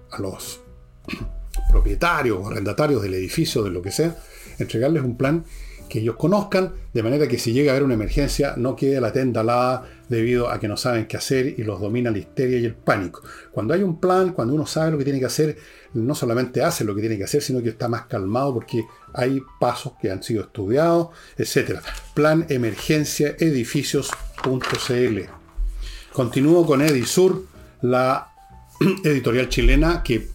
a 0.09 0.19
los 0.19 0.59
propietarios 1.71 2.39
o 2.39 2.47
arrendatarios 2.47 3.03
del 3.03 3.13
edificio, 3.13 3.63
de 3.63 3.69
lo 3.69 3.83
que 3.83 3.91
sea, 3.91 4.17
entregarles 4.57 5.03
un 5.03 5.15
plan 5.15 5.45
que 5.87 5.99
ellos 5.99 6.15
conozcan, 6.15 6.73
de 6.91 7.03
manera 7.03 7.27
que 7.27 7.37
si 7.37 7.53
llega 7.53 7.71
a 7.71 7.75
haber 7.75 7.83
una 7.83 7.93
emergencia 7.93 8.55
no 8.57 8.75
quede 8.75 8.99
la 8.99 9.13
tenda 9.13 9.41
alada 9.41 9.87
debido 10.13 10.49
a 10.49 10.59
que 10.59 10.67
no 10.67 10.77
saben 10.77 11.07
qué 11.07 11.17
hacer 11.17 11.55
y 11.57 11.63
los 11.63 11.81
domina 11.81 12.11
la 12.11 12.19
histeria 12.19 12.59
y 12.59 12.65
el 12.65 12.75
pánico. 12.75 13.21
Cuando 13.51 13.73
hay 13.73 13.83
un 13.83 13.99
plan, 13.99 14.33
cuando 14.33 14.53
uno 14.53 14.65
sabe 14.65 14.91
lo 14.91 14.97
que 14.97 15.03
tiene 15.03 15.19
que 15.19 15.25
hacer, 15.25 15.57
no 15.93 16.15
solamente 16.15 16.63
hace 16.63 16.83
lo 16.83 16.95
que 16.95 17.01
tiene 17.01 17.17
que 17.17 17.23
hacer, 17.23 17.41
sino 17.41 17.61
que 17.61 17.69
está 17.69 17.87
más 17.87 18.05
calmado 18.05 18.53
porque 18.53 18.85
hay 19.13 19.41
pasos 19.59 19.93
que 20.01 20.11
han 20.11 20.23
sido 20.23 20.43
estudiados, 20.43 21.09
etc. 21.37 21.79
Plan 22.13 22.45
emergencia 22.49 23.35
edificios.cl. 23.39 25.19
Continúo 26.11 26.65
con 26.65 26.81
Edisur, 26.81 27.45
la 27.81 28.31
editorial 29.03 29.49
chilena 29.49 30.03
que 30.03 30.32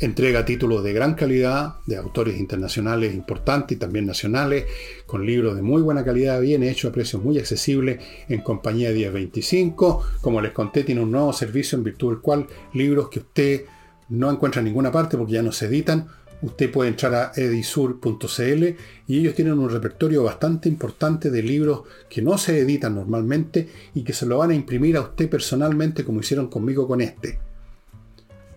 entrega 0.00 0.44
títulos 0.44 0.84
de 0.84 0.92
gran 0.92 1.14
calidad, 1.14 1.76
de 1.86 1.96
autores 1.96 2.38
internacionales 2.38 3.14
importantes 3.14 3.76
y 3.76 3.80
también 3.80 4.06
nacionales, 4.06 4.66
con 5.06 5.26
libros 5.26 5.56
de 5.56 5.62
muy 5.62 5.82
buena 5.82 6.04
calidad, 6.04 6.40
bien 6.40 6.62
hechos 6.62 6.90
a 6.90 6.94
precios 6.94 7.22
muy 7.22 7.38
accesibles, 7.38 8.00
en 8.28 8.40
compañía 8.42 8.90
1025. 8.90 10.04
Como 10.20 10.40
les 10.40 10.52
conté, 10.52 10.84
tiene 10.84 11.02
un 11.02 11.10
nuevo 11.10 11.32
servicio 11.32 11.76
en 11.76 11.84
virtud 11.84 12.10
del 12.10 12.20
cual 12.20 12.46
libros 12.74 13.08
que 13.08 13.20
usted 13.20 13.64
no 14.10 14.30
encuentra 14.30 14.60
en 14.60 14.66
ninguna 14.66 14.92
parte 14.92 15.16
porque 15.16 15.34
ya 15.34 15.42
no 15.42 15.52
se 15.52 15.66
editan, 15.66 16.06
usted 16.40 16.70
puede 16.70 16.90
entrar 16.90 17.14
a 17.14 17.32
edisur.cl 17.34 18.64
y 19.08 19.18
ellos 19.18 19.34
tienen 19.34 19.58
un 19.58 19.68
repertorio 19.68 20.22
bastante 20.22 20.68
importante 20.68 21.30
de 21.30 21.42
libros 21.42 21.82
que 22.08 22.22
no 22.22 22.38
se 22.38 22.58
editan 22.60 22.94
normalmente 22.94 23.68
y 23.94 24.04
que 24.04 24.12
se 24.12 24.26
lo 24.26 24.38
van 24.38 24.50
a 24.50 24.54
imprimir 24.54 24.96
a 24.96 25.00
usted 25.00 25.28
personalmente 25.28 26.04
como 26.04 26.20
hicieron 26.20 26.48
conmigo 26.48 26.86
con 26.86 27.00
este 27.00 27.47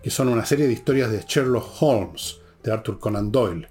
que 0.02 0.10
son 0.10 0.28
una 0.28 0.44
serie 0.44 0.66
de 0.66 0.72
historias 0.72 1.10
de 1.10 1.24
Sherlock 1.26 1.80
Holmes, 1.80 2.40
de 2.62 2.72
Arthur 2.72 2.98
Conan 2.98 3.30
Doyle. 3.30 3.68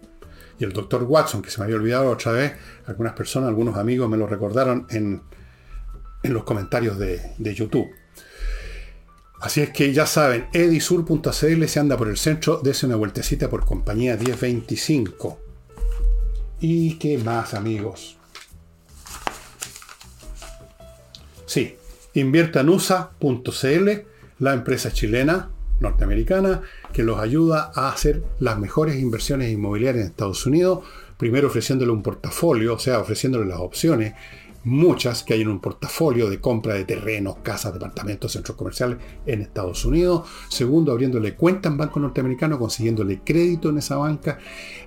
Y 0.59 0.63
el 0.63 0.71
Dr. 0.71 1.03
Watson, 1.03 1.41
que 1.41 1.49
se 1.49 1.59
me 1.59 1.65
había 1.65 1.75
olvidado 1.75 2.09
otra 2.09 2.31
vez, 2.31 2.53
algunas 2.85 3.13
personas, 3.13 3.49
algunos 3.49 3.77
amigos 3.77 4.09
me 4.09 4.17
lo 4.17 4.27
recordaron 4.27 4.87
en, 4.89 5.21
los 6.23 6.43
comentarios 6.43 6.97
de, 6.97 7.19
de, 7.37 7.53
YouTube. 7.55 7.89
Así 9.41 9.61
es 9.61 9.71
que 9.71 9.91
ya 9.91 10.05
saben, 10.05 10.47
edisur.cl 10.53 11.65
se 11.65 11.79
anda 11.79 11.97
por 11.97 12.07
el 12.07 12.17
centro, 12.17 12.61
dése 12.63 12.85
una 12.85 12.95
vueltecita 12.95 13.49
por 13.49 13.65
compañía 13.65 14.15
1025. 14.15 15.39
¿Y 16.59 16.99
qué 16.99 17.17
más, 17.17 17.55
amigos? 17.55 18.17
Sí, 21.47 21.75
inviertanusa.cl, 22.13 23.89
la 24.37 24.53
empresa 24.53 24.93
chilena 24.93 25.49
norteamericana 25.81 26.61
que 26.93 27.03
los 27.03 27.19
ayuda 27.19 27.71
a 27.75 27.89
hacer 27.89 28.23
las 28.39 28.57
mejores 28.57 28.97
inversiones 28.99 29.51
inmobiliarias 29.51 30.05
en 30.05 30.11
Estados 30.11 30.45
Unidos, 30.45 30.79
primero 31.17 31.47
ofreciéndole 31.47 31.91
un 31.91 32.03
portafolio, 32.03 32.75
o 32.75 32.79
sea, 32.79 32.99
ofreciéndole 32.99 33.45
las 33.45 33.59
opciones 33.59 34.13
muchas 34.63 35.23
que 35.23 35.33
hay 35.33 35.41
en 35.41 35.47
un 35.47 35.59
portafolio 35.59 36.29
de 36.29 36.39
compra 36.39 36.75
de 36.75 36.85
terrenos, 36.85 37.37
casas, 37.41 37.73
departamentos, 37.73 38.31
centros 38.31 38.55
comerciales 38.55 38.97
en 39.25 39.41
Estados 39.41 39.85
Unidos. 39.85 40.27
Segundo, 40.49 40.91
abriéndole 40.91 41.35
cuenta 41.35 41.69
en 41.69 41.77
banco 41.77 41.99
norteamericano, 41.99 42.59
consiguiéndole 42.59 43.21
crédito 43.23 43.69
en 43.69 43.79
esa 43.79 43.97
banca, 43.97 44.39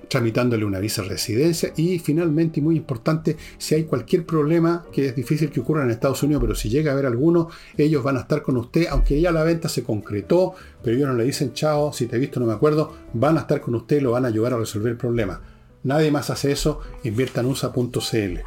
tramitándole 0.07 0.65
una 0.65 0.79
visa 0.79 1.01
de 1.01 1.09
residencia. 1.09 1.73
Y 1.75 1.99
finalmente, 1.99 2.59
y 2.59 2.63
muy 2.63 2.75
importante, 2.75 3.37
si 3.57 3.75
hay 3.75 3.83
cualquier 3.83 4.25
problema 4.25 4.85
que 4.91 5.07
es 5.07 5.15
difícil 5.15 5.49
que 5.49 5.59
ocurra 5.59 5.83
en 5.83 5.91
Estados 5.91 6.23
Unidos, 6.23 6.41
pero 6.41 6.55
si 6.55 6.69
llega 6.69 6.91
a 6.91 6.93
haber 6.93 7.05
alguno, 7.05 7.49
ellos 7.77 8.03
van 8.03 8.17
a 8.17 8.21
estar 8.21 8.41
con 8.41 8.57
usted, 8.57 8.87
aunque 8.89 9.19
ya 9.19 9.31
la 9.31 9.43
venta 9.43 9.69
se 9.69 9.83
concretó, 9.83 10.53
pero 10.83 10.95
ellos 10.95 11.09
no 11.09 11.15
le 11.15 11.23
dicen 11.23 11.53
chao, 11.53 11.91
si 11.93 12.07
te 12.07 12.15
he 12.15 12.19
visto 12.19 12.39
no 12.39 12.45
me 12.45 12.53
acuerdo, 12.53 12.95
van 13.13 13.37
a 13.37 13.41
estar 13.41 13.61
con 13.61 13.75
usted 13.75 14.01
lo 14.01 14.11
van 14.11 14.25
a 14.25 14.29
ayudar 14.29 14.53
a 14.53 14.57
resolver 14.57 14.91
el 14.91 14.97
problema. 14.97 15.41
Nadie 15.83 16.11
más 16.11 16.29
hace 16.29 16.51
eso, 16.51 16.81
inviertanusa.cl. 17.03 18.39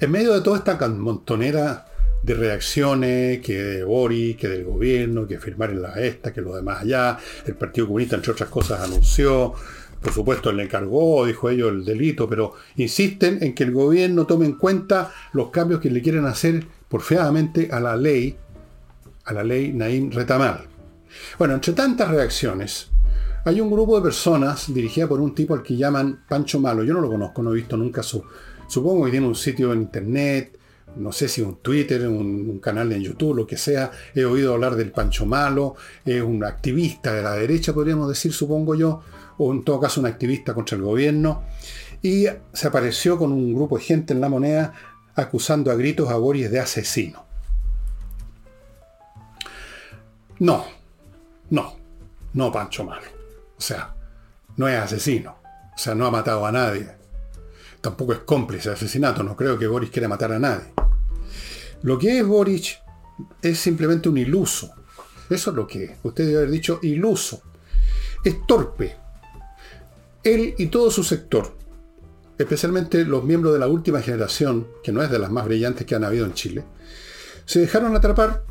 En 0.00 0.10
medio 0.10 0.34
de 0.34 0.40
toda 0.40 0.58
esta 0.58 0.88
montonera 0.88 1.86
de 2.24 2.34
reacciones, 2.34 3.40
que 3.40 3.54
de 3.54 3.84
Boris, 3.84 4.36
que 4.36 4.48
del 4.48 4.64
gobierno, 4.64 5.26
que 5.26 5.38
firmar 5.38 5.70
en 5.70 5.82
la 5.82 5.92
esta, 6.00 6.32
que 6.32 6.40
lo 6.40 6.56
demás 6.56 6.82
allá, 6.82 7.18
el 7.46 7.54
Partido 7.54 7.86
Comunista, 7.86 8.16
entre 8.16 8.32
otras 8.32 8.48
cosas, 8.48 8.80
anunció, 8.80 9.52
por 10.00 10.12
supuesto, 10.12 10.50
le 10.50 10.64
encargó, 10.64 11.26
dijo 11.26 11.50
ellos, 11.50 11.70
el 11.70 11.84
delito, 11.84 12.28
pero 12.28 12.54
insisten 12.76 13.42
en 13.42 13.54
que 13.54 13.64
el 13.64 13.72
gobierno 13.72 14.26
tome 14.26 14.46
en 14.46 14.54
cuenta 14.54 15.12
los 15.32 15.50
cambios 15.50 15.80
que 15.80 15.90
le 15.90 16.00
quieren 16.00 16.24
hacer 16.24 16.64
porfiadamente 16.88 17.68
a 17.70 17.78
la 17.80 17.96
ley, 17.96 18.36
a 19.24 19.32
la 19.34 19.44
ley 19.44 19.72
Naim 19.72 20.10
Retamal. 20.10 20.66
Bueno, 21.38 21.54
entre 21.54 21.74
tantas 21.74 22.10
reacciones, 22.10 22.88
hay 23.44 23.60
un 23.60 23.70
grupo 23.70 23.96
de 23.96 24.02
personas 24.02 24.72
dirigida 24.72 25.06
por 25.06 25.20
un 25.20 25.34
tipo 25.34 25.52
al 25.52 25.62
que 25.62 25.76
llaman 25.76 26.24
Pancho 26.26 26.58
Malo. 26.58 26.82
Yo 26.84 26.94
no 26.94 27.02
lo 27.02 27.10
conozco, 27.10 27.42
no 27.42 27.52
he 27.52 27.56
visto 27.56 27.76
nunca 27.76 28.02
su, 28.02 28.24
Supongo 28.66 29.04
que 29.04 29.10
tiene 29.10 29.26
un 29.26 29.34
sitio 29.34 29.72
en 29.72 29.82
internet, 29.82 30.58
no 30.96 31.12
sé 31.12 31.28
si 31.28 31.42
un 31.42 31.56
Twitter, 31.56 32.06
un, 32.08 32.58
canal 32.60 32.92
en 32.92 33.02
YouTube, 33.02 33.36
lo 33.36 33.46
que 33.46 33.56
sea. 33.56 33.90
He 34.14 34.24
oído 34.24 34.54
hablar 34.54 34.76
del 34.76 34.90
Pancho 34.90 35.26
Malo, 35.26 35.76
es 36.04 36.22
un 36.22 36.44
activista 36.44 37.12
de 37.12 37.22
la 37.22 37.32
derecha, 37.32 37.72
podríamos 37.72 38.08
decir, 38.08 38.32
supongo 38.32 38.74
yo, 38.74 39.02
o 39.38 39.52
en 39.52 39.64
todo 39.64 39.80
caso 39.80 40.00
un 40.00 40.06
activista 40.06 40.54
contra 40.54 40.76
el 40.76 40.82
gobierno. 40.82 41.42
Y 42.02 42.26
se 42.52 42.68
apareció 42.68 43.18
con 43.18 43.32
un 43.32 43.54
grupo 43.54 43.78
de 43.78 43.84
gente 43.84 44.12
en 44.12 44.20
la 44.20 44.28
moneda 44.28 44.74
acusando 45.14 45.70
a 45.70 45.74
gritos 45.74 46.10
a 46.10 46.16
Boris 46.16 46.50
de 46.50 46.60
asesino. 46.60 47.24
No, 50.38 50.64
no, 51.50 51.76
no 52.32 52.52
Pancho 52.52 52.84
Malo. 52.84 53.06
O 53.56 53.60
sea, 53.60 53.94
no 54.56 54.68
es 54.68 54.78
asesino. 54.78 55.36
O 55.74 55.78
sea, 55.78 55.94
no 55.94 56.06
ha 56.06 56.10
matado 56.10 56.44
a 56.44 56.52
nadie 56.52 57.04
tampoco 57.84 58.14
es 58.14 58.20
cómplice 58.20 58.70
de 58.70 58.76
asesinato, 58.76 59.22
no 59.22 59.36
creo 59.36 59.58
que 59.58 59.66
Boris 59.66 59.90
quiera 59.90 60.08
matar 60.08 60.32
a 60.32 60.38
nadie. 60.38 60.72
Lo 61.84 61.98
que 61.98 62.18
es 62.18 62.26
Boris 62.26 62.78
es 63.42 63.58
simplemente 63.58 64.08
un 64.08 64.16
iluso. 64.16 64.72
Eso 65.28 65.50
es 65.50 65.56
lo 65.56 65.66
que 65.66 65.84
es. 65.84 65.90
Usted 66.02 66.24
debe 66.24 66.38
haber 66.38 66.50
dicho 66.50 66.78
iluso. 66.82 67.42
Es 68.24 68.46
torpe. 68.46 68.96
Él 70.22 70.54
y 70.56 70.68
todo 70.68 70.90
su 70.90 71.04
sector, 71.04 71.54
especialmente 72.38 73.04
los 73.04 73.22
miembros 73.22 73.52
de 73.52 73.58
la 73.58 73.68
última 73.68 74.00
generación, 74.00 74.66
que 74.82 74.92
no 74.92 75.02
es 75.02 75.10
de 75.10 75.18
las 75.18 75.30
más 75.30 75.44
brillantes 75.44 75.86
que 75.86 75.94
han 75.94 76.04
habido 76.04 76.24
en 76.24 76.32
Chile, 76.32 76.64
se 77.44 77.60
dejaron 77.60 77.94
atrapar 77.94 78.44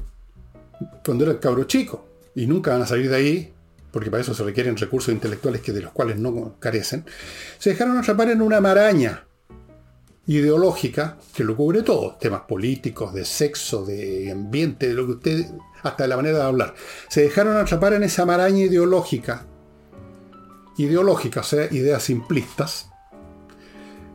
cuando 1.04 1.24
era 1.24 1.34
el 1.34 1.40
cabro 1.40 1.64
chico. 1.64 2.08
Y 2.36 2.46
nunca 2.46 2.74
van 2.74 2.84
a 2.84 2.88
salir 2.88 3.10
de 3.10 3.16
ahí, 3.16 3.54
porque 3.90 4.12
para 4.12 4.22
eso 4.22 4.36
se 4.36 4.44
requieren 4.44 4.78
recursos 4.78 5.12
intelectuales 5.12 5.62
que 5.62 5.72
de 5.72 5.82
los 5.82 5.92
cuales 5.92 6.20
no 6.20 6.56
carecen. 6.60 7.04
Se 7.58 7.72
dejaron 7.72 7.98
atrapar 7.98 8.30
en 8.30 8.44
una 8.44 8.62
maraña 8.62 9.26
ideológica 10.26 11.18
que 11.36 11.44
lo 11.44 11.56
cubre 11.56 11.84
todo, 11.84 12.16
temas 12.16 12.42
políticos, 12.42 13.14
de 13.14 13.26
sexo, 13.26 13.86
de 13.86 14.32
ambiente, 14.32 14.88
de 14.88 14.94
lo 14.94 15.06
que 15.06 15.12
usted, 15.14 15.46
hasta 15.84 16.04
de 16.04 16.10
la 16.10 16.16
manera 16.16 16.38
de 16.40 16.44
hablar. 16.44 16.76
Se 17.10 17.22
dejaron 17.22 17.58
atrapar 17.58 17.94
en 17.94 18.04
esa 18.04 18.26
maraña 18.26 18.60
ideológica, 18.60 19.46
ideológica, 20.78 21.42
o 21.42 21.44
sea, 21.44 21.66
ideas 21.72 22.04
simplistas, 22.04 22.90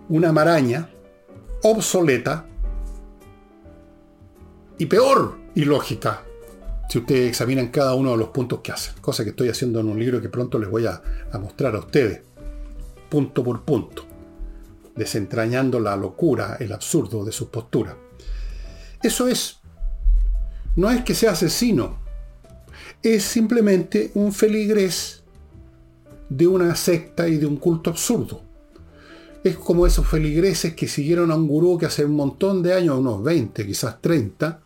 una 0.08 0.32
maraña 0.32 0.88
obsoleta 1.62 2.46
y 4.78 4.86
peor 4.86 5.36
ilógica, 5.54 6.22
si 6.88 6.98
ustedes 6.98 7.28
examinan 7.28 7.68
cada 7.68 7.94
uno 7.94 8.12
de 8.12 8.16
los 8.16 8.28
puntos 8.28 8.60
que 8.60 8.72
hacen, 8.72 8.94
cosa 9.02 9.24
que 9.24 9.30
estoy 9.30 9.50
haciendo 9.50 9.80
en 9.80 9.88
un 9.88 9.98
libro 9.98 10.22
que 10.22 10.30
pronto 10.30 10.58
les 10.58 10.70
voy 10.70 10.86
a, 10.86 11.02
a 11.30 11.38
mostrar 11.38 11.74
a 11.74 11.80
ustedes, 11.80 12.22
punto 13.10 13.44
por 13.44 13.62
punto 13.62 14.07
desentrañando 14.98 15.80
la 15.80 15.96
locura, 15.96 16.56
el 16.60 16.72
absurdo 16.72 17.24
de 17.24 17.32
sus 17.32 17.48
posturas. 17.48 17.94
Eso 19.02 19.28
es, 19.28 19.60
no 20.76 20.90
es 20.90 21.02
que 21.04 21.14
sea 21.14 21.30
asesino, 21.30 22.00
es 23.02 23.22
simplemente 23.22 24.10
un 24.14 24.32
feligrés 24.32 25.22
de 26.28 26.46
una 26.46 26.74
secta 26.74 27.28
y 27.28 27.36
de 27.36 27.46
un 27.46 27.56
culto 27.56 27.90
absurdo. 27.90 28.42
Es 29.44 29.56
como 29.56 29.86
esos 29.86 30.06
feligreses 30.06 30.74
que 30.74 30.88
siguieron 30.88 31.30
a 31.30 31.36
un 31.36 31.46
gurú 31.46 31.78
que 31.78 31.86
hace 31.86 32.04
un 32.04 32.16
montón 32.16 32.62
de 32.62 32.74
años, 32.74 32.98
unos 32.98 33.22
20, 33.22 33.64
quizás 33.64 34.02
30, 34.02 34.60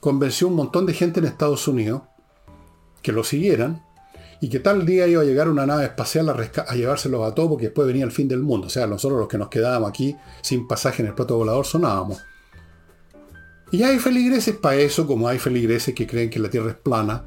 convenció 0.00 0.46
a 0.46 0.50
un 0.50 0.56
montón 0.56 0.86
de 0.86 0.94
gente 0.94 1.20
en 1.20 1.26
Estados 1.26 1.68
Unidos 1.68 2.02
que 3.02 3.12
lo 3.12 3.22
siguieran 3.22 3.82
y 4.40 4.48
que 4.48 4.60
tal 4.60 4.86
día 4.86 5.06
iba 5.06 5.22
a 5.22 5.24
llegar 5.24 5.48
una 5.48 5.66
nave 5.66 5.84
espacial 5.84 6.28
a, 6.28 6.74
llevárselos 6.74 7.26
a 7.26 7.34
todos 7.34 7.48
porque 7.48 7.66
después 7.66 7.88
venía 7.88 8.04
el 8.04 8.12
fin 8.12 8.28
del 8.28 8.40
mundo. 8.40 8.68
O 8.68 8.70
sea, 8.70 8.86
nosotros 8.86 9.18
los 9.18 9.28
que 9.28 9.38
nos 9.38 9.48
quedábamos 9.48 9.90
aquí 9.90 10.16
sin 10.42 10.68
pasaje 10.68 11.02
en 11.02 11.08
el 11.08 11.14
plato 11.14 11.36
volador 11.36 11.66
sonábamos. 11.66 12.22
Y 13.70 13.82
hay 13.82 13.98
feligreses 13.98 14.56
para 14.56 14.76
eso, 14.76 15.06
como 15.06 15.28
hay 15.28 15.38
feligreses 15.38 15.94
que 15.94 16.06
creen 16.06 16.30
que 16.30 16.38
la 16.38 16.48
Tierra 16.48 16.70
es 16.70 16.76
plana. 16.76 17.24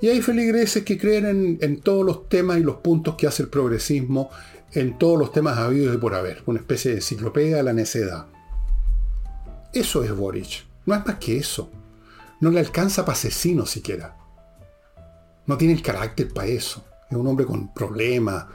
Y 0.00 0.08
hay 0.08 0.20
feligreses 0.22 0.82
que 0.82 0.98
creen 0.98 1.26
en, 1.26 1.58
en 1.60 1.80
todos 1.80 2.04
los 2.04 2.28
temas 2.28 2.58
y 2.58 2.62
los 2.62 2.76
puntos 2.76 3.14
que 3.14 3.26
hace 3.26 3.44
el 3.44 3.48
progresismo, 3.48 4.30
en 4.72 4.98
todos 4.98 5.18
los 5.18 5.30
temas 5.30 5.58
habidos 5.58 5.94
y 5.94 5.98
por 5.98 6.14
haber. 6.14 6.42
Una 6.46 6.58
especie 6.58 6.90
de 6.90 6.96
enciclopedia 6.98 7.56
de 7.56 7.62
la 7.62 7.72
necedad. 7.72 8.26
Eso 9.72 10.02
es 10.02 10.14
Boric. 10.14 10.64
No 10.86 10.94
es 10.94 11.06
más 11.06 11.16
que 11.16 11.36
eso. 11.36 11.70
No 12.40 12.50
le 12.50 12.60
alcanza 12.60 13.04
para 13.04 13.16
asesino 13.16 13.66
siquiera. 13.66 14.16
No 15.46 15.56
tiene 15.58 15.74
el 15.74 15.82
carácter 15.82 16.32
para 16.32 16.48
eso. 16.48 16.84
Es 17.10 17.16
un 17.16 17.26
hombre 17.26 17.44
con 17.44 17.72
problemas 17.74 18.46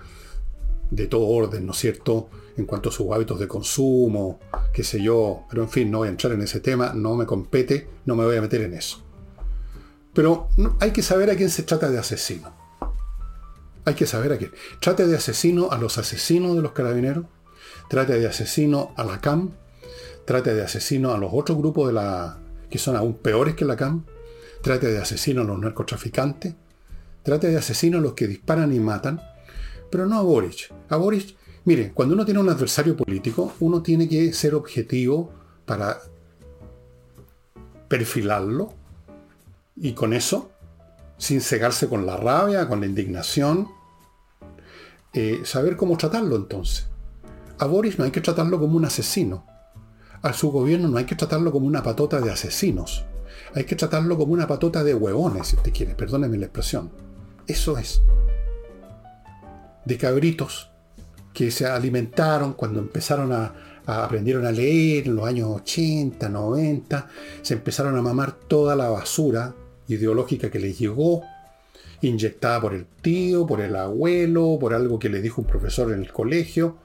de 0.89 1.07
todo 1.07 1.27
orden, 1.27 1.65
¿no 1.65 1.73
es 1.73 1.77
cierto? 1.77 2.29
En 2.57 2.65
cuanto 2.65 2.89
a 2.89 2.91
sus 2.91 3.11
hábitos 3.11 3.39
de 3.39 3.47
consumo, 3.47 4.39
qué 4.73 4.83
sé 4.83 5.01
yo. 5.01 5.45
Pero 5.49 5.63
en 5.63 5.69
fin, 5.69 5.91
no 5.91 5.99
voy 5.99 6.07
a 6.07 6.11
entrar 6.11 6.33
en 6.33 6.41
ese 6.41 6.59
tema, 6.59 6.93
no 6.93 7.15
me 7.15 7.25
compete, 7.25 7.87
no 8.05 8.15
me 8.15 8.25
voy 8.25 8.37
a 8.37 8.41
meter 8.41 8.61
en 8.61 8.73
eso. 8.73 9.03
Pero 10.13 10.49
hay 10.79 10.91
que 10.91 11.03
saber 11.03 11.29
a 11.29 11.35
quién 11.35 11.49
se 11.49 11.63
trata 11.63 11.89
de 11.89 11.99
asesino. 11.99 12.51
Hay 13.85 13.93
que 13.93 14.07
saber 14.07 14.33
a 14.33 14.37
quién. 14.37 14.51
Trate 14.79 15.07
de 15.07 15.15
asesino 15.15 15.71
a 15.71 15.77
los 15.77 15.97
asesinos 15.97 16.55
de 16.55 16.61
los 16.61 16.71
carabineros. 16.71 17.25
Trate 17.87 18.19
de 18.19 18.27
asesino 18.27 18.93
a 18.97 19.03
la 19.03 19.21
CAM. 19.21 19.51
Trate 20.25 20.53
de 20.53 20.63
asesino 20.63 21.13
a 21.13 21.17
los 21.17 21.29
otros 21.33 21.57
grupos 21.57 21.87
de 21.87 21.93
la 21.93 22.39
que 22.69 22.77
son 22.77 22.95
aún 22.95 23.15
peores 23.15 23.55
que 23.55 23.65
la 23.65 23.77
CAM. 23.77 24.05
Trate 24.61 24.87
de 24.87 24.99
asesino 24.99 25.41
a 25.41 25.45
los 25.45 25.59
narcotraficantes 25.59 26.55
Trate 27.23 27.47
de 27.47 27.57
asesinos 27.57 28.01
los 28.01 28.13
que 28.13 28.27
disparan 28.27 28.73
y 28.73 28.79
matan, 28.79 29.21
pero 29.91 30.05
no 30.05 30.17
a 30.17 30.21
Boric. 30.21 30.73
A 30.89 30.97
Boric, 30.97 31.35
mire, 31.65 31.91
cuando 31.93 32.15
uno 32.15 32.25
tiene 32.25 32.39
un 32.39 32.49
adversario 32.49 32.95
político, 32.95 33.53
uno 33.59 33.81
tiene 33.81 34.07
que 34.07 34.33
ser 34.33 34.55
objetivo 34.55 35.31
para 35.65 35.99
perfilarlo 37.87 38.73
y 39.75 39.93
con 39.93 40.13
eso, 40.13 40.51
sin 41.17 41.41
cegarse 41.41 41.89
con 41.89 42.05
la 42.05 42.17
rabia, 42.17 42.67
con 42.67 42.79
la 42.79 42.85
indignación, 42.85 43.67
eh, 45.13 45.41
saber 45.43 45.75
cómo 45.75 45.97
tratarlo 45.97 46.35
entonces. 46.35 46.87
A 47.57 47.65
Boris 47.65 47.97
no 47.97 48.05
hay 48.05 48.11
que 48.11 48.21
tratarlo 48.21 48.59
como 48.59 48.77
un 48.77 48.85
asesino. 48.85 49.45
A 50.21 50.33
su 50.33 50.51
gobierno 50.51 50.87
no 50.87 50.97
hay 50.97 51.05
que 51.05 51.15
tratarlo 51.15 51.51
como 51.51 51.65
una 51.65 51.83
patota 51.83 52.21
de 52.21 52.31
asesinos. 52.31 53.05
Hay 53.53 53.65
que 53.65 53.75
tratarlo 53.75 54.17
como 54.17 54.33
una 54.33 54.47
patota 54.47 54.83
de 54.83 54.93
huevones, 54.93 55.47
si 55.47 55.55
usted 55.55 55.73
quiere. 55.73 55.95
Perdóneme 55.95 56.37
la 56.37 56.45
expresión. 56.45 56.91
Eso 57.49 57.79
es. 57.79 58.03
De 59.83 59.97
cabritos 59.97 60.69
que 61.33 61.49
se 61.49 61.65
alimentaron 61.65 62.53
cuando 62.53 62.79
empezaron 62.79 63.31
a, 63.33 63.53
aprendieron 63.87 64.45
a 64.45 64.51
leer 64.51 65.07
en 65.07 65.15
los 65.15 65.25
años 65.25 65.49
80, 65.49 66.29
90, 66.29 67.07
se 67.41 67.55
empezaron 67.55 67.97
a 67.97 68.03
mamar 68.03 68.33
toda 68.33 68.75
la 68.75 68.89
basura 68.89 69.55
ideológica 69.87 70.51
que 70.51 70.59
les 70.59 70.77
llegó, 70.77 71.23
inyectada 72.01 72.61
por 72.61 72.75
el 72.75 72.85
tío, 72.85 73.47
por 73.47 73.61
el 73.61 73.75
abuelo, 73.75 74.57
por 74.59 74.75
algo 74.75 74.99
que 74.99 75.09
le 75.09 75.19
dijo 75.19 75.41
un 75.41 75.47
profesor 75.47 75.91
en 75.91 76.01
el 76.01 76.13
colegio. 76.13 76.77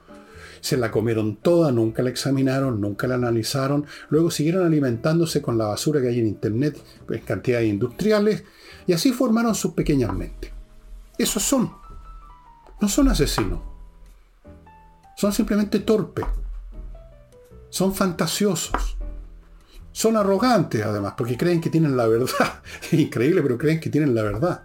Se 0.61 0.77
la 0.77 0.89
comieron 0.89 1.35
toda, 1.35 1.71
nunca 1.71 2.01
la 2.01 2.09
examinaron, 2.09 2.81
nunca 2.81 3.05
la 3.05 3.15
analizaron. 3.15 3.85
Luego 4.09 4.31
siguieron 4.31 4.65
alimentándose 4.65 5.43
con 5.43 5.59
la 5.59 5.67
basura 5.67 6.01
que 6.01 6.07
hay 6.07 6.19
en 6.19 6.25
Internet 6.25 6.81
en 7.07 7.19
cantidades 7.19 7.69
industriales 7.69 8.43
y 8.87 8.93
así 8.93 9.11
formaron 9.11 9.53
sus 9.53 9.73
pequeñas 9.73 10.11
mentes. 10.11 10.54
Esos 11.17 11.43
son. 11.43 11.71
No 12.81 12.89
son 12.89 13.09
asesinos. 13.09 13.59
Son 15.15 15.31
simplemente 15.31 15.79
torpes. 15.79 16.25
Son 17.69 17.93
fantasiosos. 17.93 18.97
Son 19.91 20.17
arrogantes 20.17 20.83
además, 20.83 21.13
porque 21.17 21.37
creen 21.37 21.61
que 21.61 21.69
tienen 21.69 21.95
la 21.95 22.07
verdad. 22.07 22.61
increíble, 22.91 23.41
pero 23.41 23.57
creen 23.57 23.79
que 23.79 23.89
tienen 23.89 24.13
la 24.13 24.23
verdad. 24.23 24.63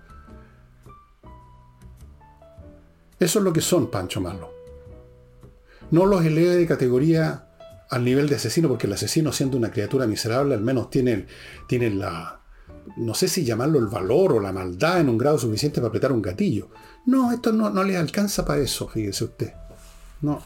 Eso 3.18 3.38
es 3.38 3.44
lo 3.44 3.52
que 3.52 3.60
son, 3.60 3.90
Pancho 3.90 4.20
Malo. 4.20 4.52
No 5.90 6.06
los 6.06 6.24
eleve 6.24 6.56
de 6.56 6.66
categoría 6.66 7.48
al 7.90 8.04
nivel 8.04 8.28
de 8.28 8.36
asesino, 8.36 8.68
porque 8.68 8.86
el 8.86 8.92
asesino, 8.92 9.30
siendo 9.30 9.56
una 9.56 9.70
criatura 9.70 10.06
miserable, 10.06 10.54
al 10.54 10.62
menos 10.62 10.90
tiene 10.90 11.26
la, 11.68 12.39
no 12.96 13.14
sé 13.14 13.28
si 13.28 13.44
llamarlo 13.44 13.78
el 13.78 13.86
valor 13.86 14.32
o 14.32 14.40
la 14.40 14.52
maldad 14.52 15.00
en 15.00 15.08
un 15.08 15.18
grado 15.18 15.38
suficiente 15.38 15.80
para 15.80 15.88
apretar 15.88 16.12
un 16.12 16.22
gatillo. 16.22 16.68
No, 17.06 17.32
esto 17.32 17.52
no, 17.52 17.70
no 17.70 17.82
le 17.84 17.96
alcanza 17.96 18.44
para 18.44 18.60
eso, 18.60 18.88
fíjese 18.88 19.24
usted. 19.24 19.52
No. 20.20 20.42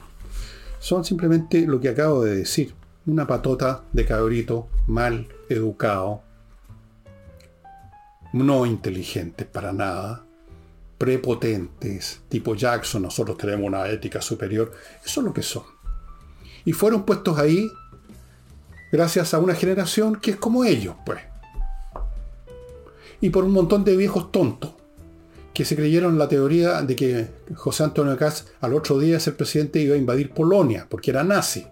Son 0.78 1.04
simplemente 1.04 1.66
lo 1.66 1.80
que 1.80 1.88
acabo 1.88 2.24
de 2.24 2.36
decir. 2.36 2.74
Una 3.06 3.26
patota 3.26 3.84
de 3.92 4.06
cabrito 4.06 4.68
mal 4.86 5.28
educado, 5.50 6.22
no 8.32 8.64
inteligentes 8.64 9.46
para 9.46 9.72
nada, 9.72 10.24
prepotentes, 10.96 12.20
tipo 12.28 12.54
Jackson, 12.54 13.02
nosotros 13.02 13.36
tenemos 13.36 13.66
una 13.66 13.86
ética 13.88 14.22
superior. 14.22 14.72
Eso 15.04 15.20
es 15.20 15.26
lo 15.26 15.34
que 15.34 15.42
son. 15.42 15.64
Y 16.64 16.72
fueron 16.72 17.04
puestos 17.04 17.38
ahí 17.38 17.70
gracias 18.90 19.34
a 19.34 19.38
una 19.38 19.54
generación 19.54 20.16
que 20.16 20.32
es 20.32 20.36
como 20.36 20.64
ellos, 20.64 20.96
pues 21.04 21.20
y 23.24 23.30
por 23.30 23.44
un 23.44 23.52
montón 23.52 23.84
de 23.84 23.96
viejos 23.96 24.30
tontos 24.30 24.72
que 25.54 25.64
se 25.64 25.76
creyeron 25.76 26.18
la 26.18 26.28
teoría 26.28 26.82
de 26.82 26.94
que 26.94 27.28
José 27.54 27.82
Antonio 27.82 28.18
Caz 28.18 28.48
al 28.60 28.74
otro 28.74 28.98
día 28.98 29.18
ser 29.18 29.34
presidente 29.34 29.80
iba 29.80 29.94
a 29.94 29.98
invadir 29.98 30.32
Polonia, 30.32 30.86
porque 30.90 31.10
era 31.10 31.24
nazi. 31.24 31.66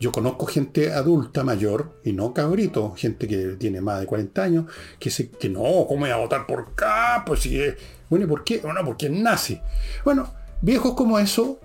Yo 0.00 0.10
conozco 0.10 0.46
gente 0.46 0.94
adulta, 0.94 1.44
mayor, 1.44 2.00
y 2.04 2.12
no 2.12 2.32
cabrito, 2.32 2.94
gente 2.96 3.28
que 3.28 3.56
tiene 3.58 3.82
más 3.82 4.00
de 4.00 4.06
40 4.06 4.42
años, 4.42 4.64
que 4.98 5.10
dice 5.10 5.28
que 5.28 5.50
no, 5.50 5.84
¿cómo 5.86 6.00
voy 6.00 6.10
a 6.10 6.16
votar 6.16 6.46
por 6.46 6.60
acá? 6.60 7.22
Pues 7.26 7.40
si 7.40 7.60
es... 7.60 7.74
Bueno, 8.08 8.24
¿y 8.24 8.28
por 8.28 8.44
qué? 8.44 8.60
Bueno, 8.60 8.80
porque 8.86 9.08
es 9.08 9.12
nazi. 9.12 9.60
Bueno, 10.06 10.32
viejos 10.62 10.94
como 10.94 11.18
eso, 11.18 11.60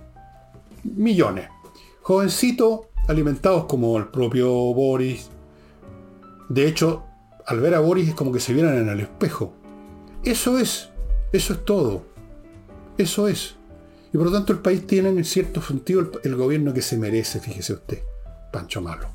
millones. 0.84 1.48
Jovencitos 2.02 2.82
alimentados 3.08 3.68
como 3.68 3.98
el 3.98 4.08
propio 4.08 4.50
Boris. 4.52 5.30
De 6.50 6.68
hecho, 6.68 7.06
al 7.46 7.60
ver 7.60 7.74
a 7.74 7.80
Boris 7.80 8.10
es 8.10 8.16
como 8.16 8.32
que 8.32 8.40
se 8.40 8.54
vieran 8.54 8.78
en 8.78 8.90
el 8.90 9.00
espejo. 9.02 9.54
Eso 10.24 10.58
es, 10.58 10.90
eso 11.32 11.54
es 11.54 11.66
todo. 11.66 12.06
Eso 12.98 13.28
es. 13.28 13.56
Y 14.14 14.18
por 14.18 14.28
lo 14.28 14.32
tanto 14.32 14.54
el 14.54 14.60
país 14.60 14.86
tiene 14.86 15.10
en 15.10 15.24
cierto 15.26 15.62
sentido 15.62 16.12
el, 16.24 16.36
gobierno 16.36 16.74
que 16.74 16.82
se 16.82 16.98
merece, 16.98 17.40
fíjese 17.40 17.74
usted, 17.74 18.04
Pancho 18.52 18.80
Malo. 18.80 19.10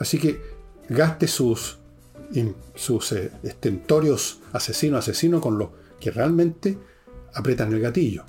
Así 0.00 0.18
que 0.18 0.40
gaste 0.88 1.28
sus, 1.28 1.78
sus 2.74 3.12
eh, 3.12 3.30
estentorios 3.44 4.40
asesino 4.52 4.98
asesino 4.98 5.40
con 5.40 5.58
los 5.58 5.68
que 6.00 6.10
realmente 6.10 6.76
apretan 7.34 7.72
el 7.72 7.80
gatillo. 7.80 8.24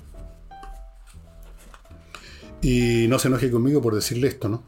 Y 2.62 3.06
no 3.08 3.18
se 3.18 3.28
enoje 3.28 3.50
conmigo 3.50 3.82
por 3.82 3.94
decirle 3.94 4.28
esto, 4.28 4.48
¿no? 4.48 4.62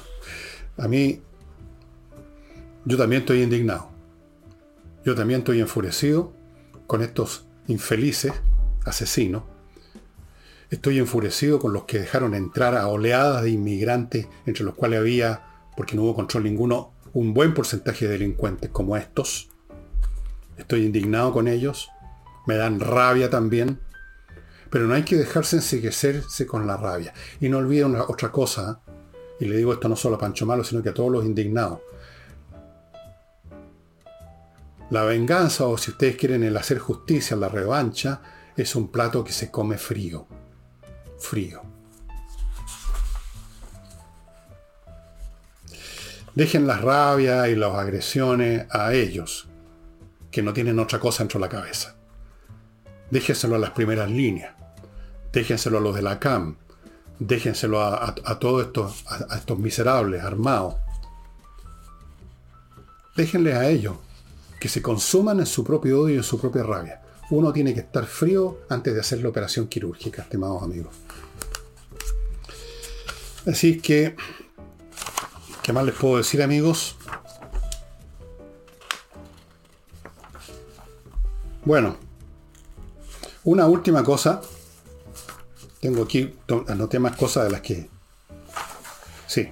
a 0.78 0.88
mí 0.88 1.20
yo 2.84 2.96
también 2.96 3.22
estoy 3.22 3.42
indignado. 3.42 3.90
Yo 5.04 5.14
también 5.14 5.40
estoy 5.40 5.60
enfurecido 5.60 6.32
con 6.86 7.02
estos 7.02 7.46
infelices 7.66 8.32
asesinos. 8.84 9.44
Estoy 10.70 10.98
enfurecido 10.98 11.58
con 11.58 11.72
los 11.72 11.84
que 11.84 11.98
dejaron 11.98 12.34
entrar 12.34 12.76
a 12.76 12.88
oleadas 12.88 13.42
de 13.42 13.50
inmigrantes, 13.50 14.26
entre 14.46 14.64
los 14.64 14.74
cuales 14.74 15.00
había, 15.00 15.44
porque 15.76 15.94
no 15.94 16.02
hubo 16.02 16.14
control 16.14 16.44
ninguno, 16.44 16.92
un 17.12 17.32
buen 17.32 17.54
porcentaje 17.54 18.06
de 18.06 18.12
delincuentes 18.12 18.70
como 18.70 18.96
estos. 18.96 19.50
Estoy 20.56 20.84
indignado 20.84 21.32
con 21.32 21.48
ellos. 21.48 21.88
Me 22.46 22.56
dan 22.56 22.80
rabia 22.80 23.30
también. 23.30 23.80
Pero 24.70 24.86
no 24.86 24.94
hay 24.94 25.04
que 25.04 25.16
dejarse 25.16 25.56
enseguecerse 25.56 26.46
con 26.46 26.66
la 26.66 26.76
rabia. 26.76 27.14
Y 27.40 27.48
no 27.48 27.58
olviden 27.58 27.96
otra 27.96 28.32
cosa. 28.32 28.80
Y 29.38 29.46
le 29.46 29.56
digo 29.56 29.72
esto 29.72 29.88
no 29.88 29.96
solo 29.96 30.16
a 30.16 30.18
Pancho 30.18 30.46
Malo, 30.46 30.64
sino 30.64 30.82
que 30.82 30.88
a 30.88 30.94
todos 30.94 31.12
los 31.12 31.24
indignados. 31.24 31.80
La 34.90 35.02
venganza, 35.04 35.66
o 35.66 35.78
si 35.78 35.92
ustedes 35.92 36.16
quieren 36.16 36.42
el 36.42 36.56
hacer 36.56 36.78
justicia, 36.78 37.36
la 37.36 37.48
revancha, 37.48 38.20
es 38.56 38.76
un 38.76 38.88
plato 38.88 39.24
que 39.24 39.32
se 39.32 39.50
come 39.50 39.78
frío. 39.78 40.26
Frío. 41.18 41.62
Dejen 46.34 46.66
la 46.66 46.76
rabia 46.76 47.48
y 47.48 47.56
las 47.56 47.74
agresiones 47.74 48.66
a 48.70 48.92
ellos, 48.92 49.48
que 50.30 50.42
no 50.42 50.52
tienen 50.52 50.78
otra 50.78 50.98
cosa 50.98 51.22
dentro 51.22 51.40
de 51.40 51.46
la 51.46 51.50
cabeza. 51.50 51.94
Déjenselo 53.10 53.54
a 53.54 53.58
las 53.58 53.70
primeras 53.70 54.10
líneas. 54.10 54.54
Déjenselo 55.32 55.78
a 55.78 55.80
los 55.80 55.94
de 55.94 56.02
la 56.02 56.18
CAM. 56.18 56.56
Déjenselo 57.18 57.80
a, 57.80 58.14
todos 58.38 58.66
estos, 58.66 59.04
a, 59.08 59.36
estos 59.36 59.58
miserables 59.58 60.22
armados. 60.22 60.76
Déjenles 63.16 63.54
a 63.54 63.68
ellos 63.68 63.96
que 64.64 64.70
se 64.70 64.80
consuman 64.80 65.40
en 65.40 65.44
su 65.44 65.62
propio 65.62 66.00
odio 66.00 66.14
y 66.14 66.16
en 66.16 66.22
su 66.22 66.40
propia 66.40 66.62
rabia. 66.62 67.02
Uno 67.28 67.52
tiene 67.52 67.74
que 67.74 67.80
estar 67.80 68.06
frío 68.06 68.60
antes 68.70 68.94
de 68.94 69.00
hacer 69.00 69.20
la 69.20 69.28
operación 69.28 69.66
quirúrgica, 69.66 70.22
estimados 70.22 70.62
amigos. 70.62 70.94
Así 73.46 73.78
que, 73.78 74.16
¿qué 75.62 75.72
más 75.74 75.84
les 75.84 75.94
puedo 75.94 76.16
decir, 76.16 76.42
amigos? 76.42 76.96
Bueno, 81.66 81.98
una 83.44 83.66
última 83.66 84.02
cosa 84.02 84.40
tengo 85.78 86.04
aquí, 86.04 86.34
anoté 86.68 86.98
más 86.98 87.18
cosas 87.18 87.44
de 87.44 87.50
las 87.50 87.60
que... 87.60 87.90
Sí. 89.26 89.46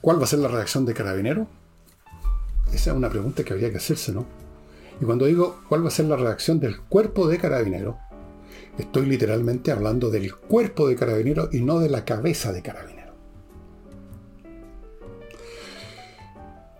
¿Cuál 0.00 0.18
va 0.18 0.24
a 0.24 0.28
ser 0.28 0.38
la 0.38 0.48
reacción 0.48 0.86
de 0.86 0.94
Carabinero? 0.94 1.46
Esa 2.72 2.90
es 2.90 2.96
una 2.96 3.10
pregunta 3.10 3.44
que 3.44 3.52
habría 3.52 3.70
que 3.70 3.76
hacerse, 3.76 4.12
¿no? 4.12 4.26
Y 5.00 5.04
cuando 5.04 5.26
digo 5.26 5.62
cuál 5.68 5.84
va 5.84 5.88
a 5.88 5.92
ser 5.92 6.06
la 6.06 6.16
reacción 6.16 6.60
del 6.60 6.80
cuerpo 6.80 7.28
de 7.28 7.38
Carabinero, 7.38 7.98
estoy 8.78 9.06
literalmente 9.06 9.72
hablando 9.72 10.10
del 10.10 10.34
cuerpo 10.34 10.88
de 10.88 10.96
Carabinero 10.96 11.48
y 11.52 11.60
no 11.60 11.78
de 11.78 11.88
la 11.88 12.04
cabeza 12.04 12.52
de 12.52 12.62
Carabinero. 12.62 13.12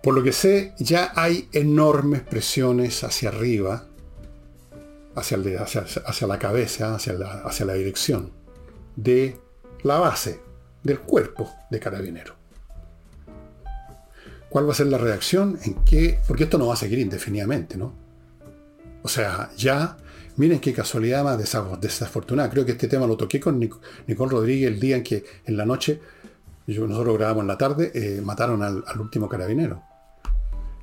Por 0.01 0.13
lo 0.15 0.23
que 0.23 0.33
sé, 0.33 0.73
ya 0.79 1.13
hay 1.15 1.47
enormes 1.53 2.21
presiones 2.21 3.03
hacia 3.03 3.29
arriba 3.29 3.87
hacia, 5.15 6.27
la 6.27 6.39
cabeza, 6.39 6.95
hacia 6.95 7.13
la, 7.13 7.31
hacia 7.43 7.65
la 7.65 7.73
dirección 7.73 8.31
de 8.95 9.37
la 9.83 9.99
base 9.99 10.41
del 10.83 10.99
cuerpo 10.99 11.51
de 11.69 11.79
carabinero. 11.79 12.35
¿Cuál 14.53 14.67
va 14.67 14.73
a 14.73 14.75
ser 14.75 14.85
la 14.85 14.99
reacción? 14.99 15.57
¿En 15.63 15.83
qué? 15.83 16.19
Porque 16.27 16.43
esto 16.43 16.59
no 16.59 16.67
va 16.67 16.75
a 16.75 16.77
seguir 16.77 16.99
indefinidamente, 16.99 17.75
¿no? 17.75 17.91
O 19.01 19.07
sea, 19.07 19.49
ya, 19.57 19.97
miren 20.35 20.59
qué 20.59 20.73
casualidad 20.73 21.23
más 21.23 21.39
desafortunada. 21.81 22.51
Creo 22.51 22.63
que 22.63 22.73
este 22.73 22.87
tema 22.87 23.07
lo 23.07 23.17
toqué 23.17 23.39
con 23.39 23.59
Nicole 23.59 24.31
Rodríguez 24.31 24.67
el 24.71 24.79
día 24.79 24.97
en 24.97 25.03
que 25.03 25.25
en 25.45 25.57
la 25.57 25.65
noche, 25.65 25.99
yo, 26.67 26.85
nosotros 26.85 27.17
grabamos 27.17 27.41
en 27.41 27.47
la 27.47 27.57
tarde, 27.57 27.91
eh, 27.95 28.21
mataron 28.21 28.61
al, 28.61 28.83
último 28.99 29.27
carabinero. 29.27 29.81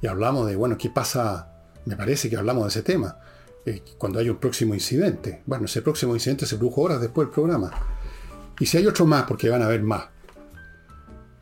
Y 0.03 0.09
hablamos 0.09 0.49
de, 0.49 0.57
bueno, 0.57 0.77
¿qué 0.77 0.91
pasa? 0.91 1.53
Me 1.85 1.95
parece 1.95 2.29
que 2.29 2.37
hablamos 2.37 2.65
de 2.65 2.69
ese 2.71 2.83
tema. 2.83 3.19
Eh, 3.65 3.85
cuando 3.97 4.19
hay 4.19 4.31
un 4.31 4.39
próximo 4.39 4.75
incidente. 4.75 5.43
Bueno, 5.47 5.67
ese 5.67 5.81
próximo 5.81 6.13
incidente 6.15 6.45
se 6.45 6.57
produjo 6.57 6.81
horas 6.81 7.01
después 7.01 7.29
del 7.29 7.33
programa. 7.33 7.71
Y 8.59 8.67
si 8.67 8.79
hay 8.79 8.89
otro 8.89 9.07
más, 9.07 9.27
porque 9.29 9.49
van 9.49 9.63
a 9.63 9.67
haber 9.67 9.85
más. 9.85 10.07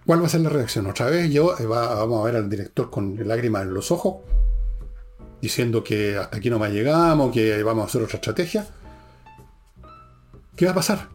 ¿Cuál 0.08 0.22
va 0.22 0.26
a 0.26 0.30
ser 0.30 0.40
la 0.40 0.48
reacción? 0.48 0.86
Otra 0.86 1.04
vez 1.10 1.30
yo 1.30 1.54
eh, 1.58 1.66
vamos 1.66 2.22
a 2.22 2.24
ver 2.24 2.36
al 2.36 2.48
director 2.48 2.88
con 2.88 3.28
lágrimas 3.28 3.64
en 3.64 3.74
los 3.74 3.92
ojos, 3.92 4.22
diciendo 5.42 5.84
que 5.84 6.16
hasta 6.16 6.38
aquí 6.38 6.48
no 6.48 6.58
más 6.58 6.72
llegamos, 6.72 7.30
que 7.30 7.62
vamos 7.62 7.82
a 7.82 7.86
hacer 7.88 8.02
otra 8.04 8.16
estrategia. 8.16 8.66
¿Qué 10.56 10.64
va 10.64 10.70
a 10.70 10.74
pasar? 10.74 11.10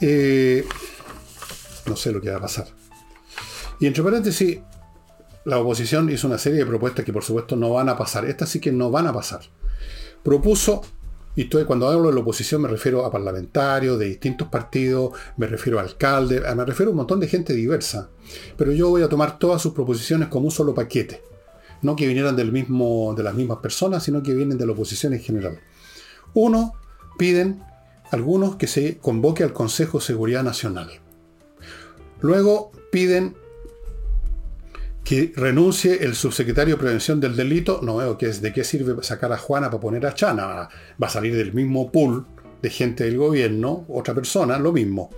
Eh, 0.00 0.64
no 1.86 1.96
sé 1.96 2.12
lo 2.12 2.20
que 2.20 2.30
va 2.30 2.36
a 2.36 2.42
pasar. 2.42 2.68
Y 3.80 3.88
entre 3.88 4.04
paréntesis, 4.04 4.60
la 5.44 5.58
oposición 5.58 6.08
hizo 6.08 6.28
una 6.28 6.38
serie 6.38 6.60
de 6.60 6.66
propuestas 6.66 7.04
que 7.04 7.12
por 7.12 7.24
supuesto 7.24 7.56
no 7.56 7.70
van 7.70 7.88
a 7.88 7.98
pasar. 7.98 8.26
Estas 8.26 8.48
sí 8.48 8.60
que 8.60 8.70
no 8.70 8.92
van 8.92 9.08
a 9.08 9.12
pasar. 9.12 9.40
Propuso, 10.22 10.82
y 11.36 11.42
estoy, 11.42 11.64
cuando 11.64 11.86
hablo 11.86 12.08
de 12.08 12.14
la 12.14 12.20
oposición 12.20 12.62
me 12.62 12.68
refiero 12.68 13.04
a 13.04 13.12
parlamentarios 13.12 13.98
de 13.98 14.06
distintos 14.06 14.48
partidos, 14.48 15.12
me 15.36 15.46
refiero 15.46 15.78
a 15.78 15.82
alcaldes, 15.82 16.42
me 16.56 16.64
refiero 16.64 16.90
a 16.90 16.92
un 16.92 16.96
montón 16.96 17.20
de 17.20 17.28
gente 17.28 17.52
diversa. 17.52 18.08
Pero 18.56 18.72
yo 18.72 18.88
voy 18.88 19.02
a 19.02 19.08
tomar 19.08 19.38
todas 19.38 19.60
sus 19.60 19.74
proposiciones 19.74 20.28
como 20.28 20.46
un 20.46 20.50
solo 20.50 20.74
paquete. 20.74 21.22
No 21.82 21.94
que 21.94 22.06
vinieran 22.06 22.36
del 22.36 22.52
mismo, 22.52 23.14
de 23.14 23.22
las 23.22 23.34
mismas 23.34 23.58
personas, 23.58 24.02
sino 24.02 24.22
que 24.22 24.34
vienen 24.34 24.56
de 24.56 24.64
la 24.64 24.72
oposición 24.72 25.12
en 25.12 25.20
general. 25.20 25.60
Uno, 26.32 26.72
piden 27.18 27.62
algunos 28.10 28.56
que 28.56 28.66
se 28.66 28.96
convoque 28.96 29.44
al 29.44 29.52
Consejo 29.52 29.98
de 29.98 30.04
Seguridad 30.04 30.42
Nacional. 30.42 30.88
Luego 32.20 32.72
piden 32.90 33.36
que 35.06 35.32
renuncie 35.36 36.02
el 36.02 36.16
subsecretario 36.16 36.74
de 36.74 36.80
Prevención 36.80 37.20
del 37.20 37.36
Delito, 37.36 37.78
no 37.80 37.98
veo 37.98 38.18
que 38.18 38.26
es 38.26 38.42
de 38.42 38.52
qué 38.52 38.64
sirve 38.64 39.00
sacar 39.04 39.32
a 39.32 39.38
Juana 39.38 39.70
para 39.70 39.80
poner 39.80 40.04
a 40.04 40.14
Chana. 40.14 40.68
Va 41.00 41.06
a 41.06 41.08
salir 41.08 41.36
del 41.36 41.54
mismo 41.54 41.92
pool 41.92 42.26
de 42.60 42.70
gente 42.70 43.04
del 43.04 43.16
gobierno, 43.16 43.84
otra 43.88 44.14
persona, 44.14 44.58
lo 44.58 44.72
mismo. 44.72 45.10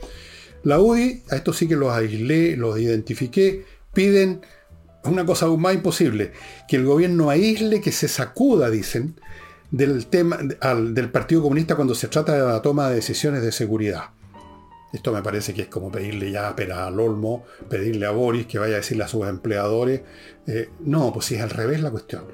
La 0.63 0.79
UDI, 0.79 1.23
a 1.31 1.37
esto 1.37 1.55
sí 1.55 1.67
que 1.67 1.75
los 1.75 1.91
aislé, 1.91 2.55
los 2.55 2.79
identifiqué, 2.79 3.65
piden 3.95 4.43
una 5.05 5.25
cosa 5.25 5.47
aún 5.47 5.63
más 5.63 5.73
imposible, 5.73 6.33
que 6.69 6.77
el 6.77 6.85
gobierno 6.85 7.31
aísle, 7.31 7.81
que 7.81 7.91
se 7.91 8.09
sacuda, 8.09 8.69
dicen, 8.69 9.19
del 9.71 10.09
tema 10.09 10.37
del 10.37 11.11
Partido 11.11 11.41
Comunista 11.41 11.77
cuando 11.77 11.95
se 11.95 12.09
trata 12.09 12.35
de 12.35 12.41
la 12.41 12.61
toma 12.61 12.91
de 12.91 12.97
decisiones 12.97 13.43
de 13.43 13.53
seguridad. 13.53 14.11
Esto 14.93 15.13
me 15.13 15.23
parece 15.23 15.53
que 15.53 15.63
es 15.63 15.69
como 15.69 15.93
pedirle 15.93 16.31
ya 16.31 16.49
a 16.49 16.87
al 16.87 16.99
Olmo, 16.99 17.45
pedirle 17.69 18.07
a 18.07 18.11
Boris 18.11 18.47
que 18.47 18.59
vaya 18.59 18.75
a 18.75 18.79
decirle 18.79 19.05
a 19.05 19.09
sus 19.09 19.27
empleadores. 19.27 20.01
Eh, 20.47 20.71
no, 20.81 21.13
pues 21.13 21.27
si 21.27 21.35
es 21.35 21.43
al 21.43 21.51
revés 21.51 21.83
la 21.83 21.91
cuestión. 21.91 22.25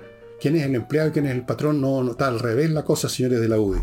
¿Quién 0.40 0.56
es 0.56 0.62
el 0.64 0.74
empleado 0.74 1.08
y 1.08 1.12
quién 1.12 1.26
es 1.26 1.32
el 1.32 1.44
patrón? 1.44 1.80
No, 1.80 2.02
no 2.02 2.12
está 2.12 2.28
al 2.28 2.38
revés 2.38 2.70
la 2.70 2.84
cosa, 2.84 3.08
señores 3.08 3.40
de 3.40 3.48
la 3.48 3.58
UDI. 3.58 3.80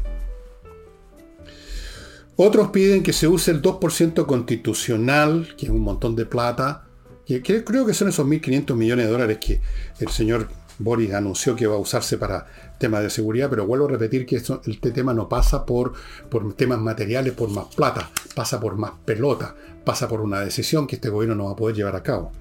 Otros 2.38 2.69
piden 2.69 3.03
que 3.03 3.13
se 3.13 3.28
use 3.28 3.51
el 3.51 3.61
2% 3.61 4.26
constitucional, 4.26 5.53
que 5.57 5.65
es 5.65 5.72
un 5.72 5.82
montón 5.82 6.15
de 6.15 6.26
plata, 6.26 6.86
que, 7.26 7.63
creo 7.63 7.86
que 7.86 7.93
son 7.93 8.09
esos 8.09 8.26
1.500 8.26 8.76
millones 8.76 9.05
de 9.05 9.11
dólares 9.11 9.38
que 9.39 9.61
el 9.99 10.09
señor 10.09 10.47
Boris 10.80 11.13
anunció 11.13 11.55
que 11.55 11.67
va 11.67 11.76
a 11.76 11.80
usarse 11.80 12.17
para 12.17 12.47
temas 12.82 13.03
de 13.03 13.09
seguridad, 13.09 13.49
pero 13.49 13.65
vuelvo 13.65 13.86
a 13.86 13.91
repetir 13.91 14.25
que 14.25 14.36
este 14.36 14.91
tema 14.91 15.13
no 15.13 15.29
pasa 15.29 15.65
por, 15.65 15.93
por 16.29 16.53
temas 16.55 16.79
materiales, 16.79 17.34
por 17.34 17.49
más 17.49 17.73
plata, 17.73 18.09
pasa 18.36 18.59
por 18.59 18.75
más 18.75 18.91
pelota, 19.05 19.55
pasa 19.86 20.07
por 20.07 20.19
una 20.19 20.41
decisión 20.41 20.88
que 20.88 20.95
este 20.95 21.09
gobierno 21.09 21.36
no 21.36 21.45
va 21.45 21.51
a 21.51 21.55
poder 21.55 21.75
llevar 21.75 21.95
a 21.95 22.03
cabo. 22.03 22.32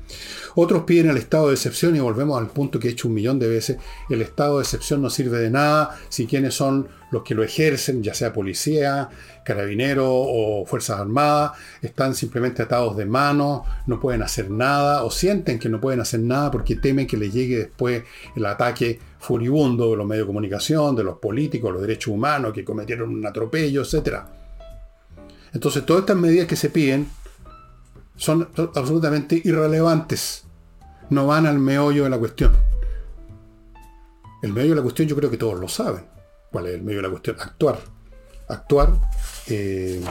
Otros 0.55 0.85
piden 0.85 1.11
el 1.11 1.19
estado 1.19 1.49
de 1.49 1.55
excepción 1.55 1.95
y 1.95 2.01
volvemos 2.01 2.39
al 2.39 2.49
punto 2.49 2.79
que 2.81 2.89
he 2.89 2.91
hecho 2.91 3.09
un 3.09 3.15
millón 3.15 3.39
de 3.39 3.49
veces. 3.49 3.77
El 4.09 4.23
estado 4.23 4.57
de 4.57 4.63
excepción 4.65 5.03
no 5.03 5.11
sirve 5.11 5.39
de 5.39 5.51
nada 5.51 5.97
si 6.09 6.27
quienes 6.27 6.55
son 6.55 6.89
los 7.13 7.23
que 7.23 7.35
lo 7.35 7.43
ejercen, 7.43 8.03
ya 8.03 8.15
sea 8.15 8.33
policía, 8.33 9.11
carabinero 9.45 10.09
o 10.11 10.65
fuerzas 10.65 11.01
armadas, 11.01 11.53
están 11.83 12.15
simplemente 12.15 12.63
atados 12.63 12.97
de 12.97 13.05
manos, 13.05 13.63
no 13.87 14.01
pueden 14.01 14.23
hacer 14.23 14.51
nada 14.51 15.05
o 15.05 15.11
sienten 15.11 15.59
que 15.59 15.69
no 15.69 15.81
pueden 15.81 16.01
hacer 16.01 16.21
nada 16.21 16.51
porque 16.51 16.77
temen 16.77 17.07
que 17.07 17.17
les 17.17 17.33
llegue 17.33 17.59
después 17.59 18.05
el 18.37 18.47
ataque 18.47 19.01
furibundo 19.21 19.91
de 19.91 19.97
los 19.97 20.07
medios 20.07 20.27
de 20.27 20.29
comunicación, 20.29 20.97
de 20.97 21.05
los 21.05 21.19
políticos, 21.19 21.73
los 21.73 21.83
derechos 21.83 22.13
humanos 22.13 22.53
que 22.53 22.65
cometieron 22.65 23.11
un 23.11 23.25
atropello, 23.25 23.83
etc. 23.83 24.21
Entonces 25.53 25.85
todas 25.85 26.01
estas 26.01 26.17
medidas 26.17 26.47
que 26.47 26.57
se 26.57 26.71
piden 26.71 27.07
son 28.17 28.49
absolutamente 28.57 29.41
irrelevantes. 29.45 30.45
No 31.11 31.27
van 31.27 31.47
al 31.47 31.59
meollo 31.59 32.05
de 32.05 32.11
la 32.11 32.19
cuestión. 32.19 32.53
El 34.43 34.53
meollo 34.53 34.71
de 34.71 34.77
la 34.77 34.83
cuestión 34.83 35.07
yo 35.07 35.17
creo 35.17 35.31
que 35.31 35.37
todos 35.37 35.61
lo 35.61 35.69
saben. 35.69 36.05
¿Cuál 36.51 36.67
es 36.67 36.75
el 36.75 36.83
meollo 36.83 36.99
de 36.99 37.03
la 37.03 37.11
cuestión? 37.11 37.37
Actuar. 37.41 37.79
Actuar 38.49 38.93
eh, 39.49 40.03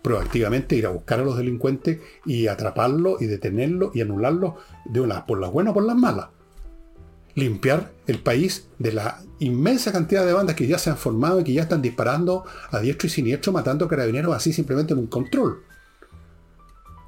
proactivamente, 0.00 0.76
ir 0.76 0.86
a 0.86 0.90
buscar 0.90 1.20
a 1.20 1.24
los 1.24 1.36
delincuentes 1.36 1.98
y 2.24 2.46
atraparlos 2.46 3.20
y 3.20 3.26
detenerlos 3.26 3.96
y 3.96 4.00
anularlos 4.00 4.54
de 4.84 5.00
una, 5.00 5.26
por 5.26 5.40
las 5.40 5.50
buenas 5.50 5.72
o 5.72 5.74
por 5.74 5.84
las 5.84 5.96
malas. 5.96 6.28
Limpiar 7.34 7.92
el 8.06 8.18
país 8.18 8.68
de 8.78 8.92
la 8.92 9.20
inmensa 9.38 9.92
cantidad 9.92 10.24
de 10.26 10.32
bandas 10.32 10.56
que 10.56 10.66
ya 10.66 10.78
se 10.78 10.90
han 10.90 10.96
formado 10.96 11.40
y 11.40 11.44
que 11.44 11.52
ya 11.52 11.62
están 11.62 11.82
disparando 11.82 12.44
a 12.70 12.80
diestro 12.80 13.06
y 13.06 13.10
siniestro, 13.10 13.52
matando 13.52 13.88
carabineros 13.88 14.34
así 14.34 14.52
simplemente 14.52 14.92
en 14.92 15.00
un 15.00 15.06
control. 15.06 15.62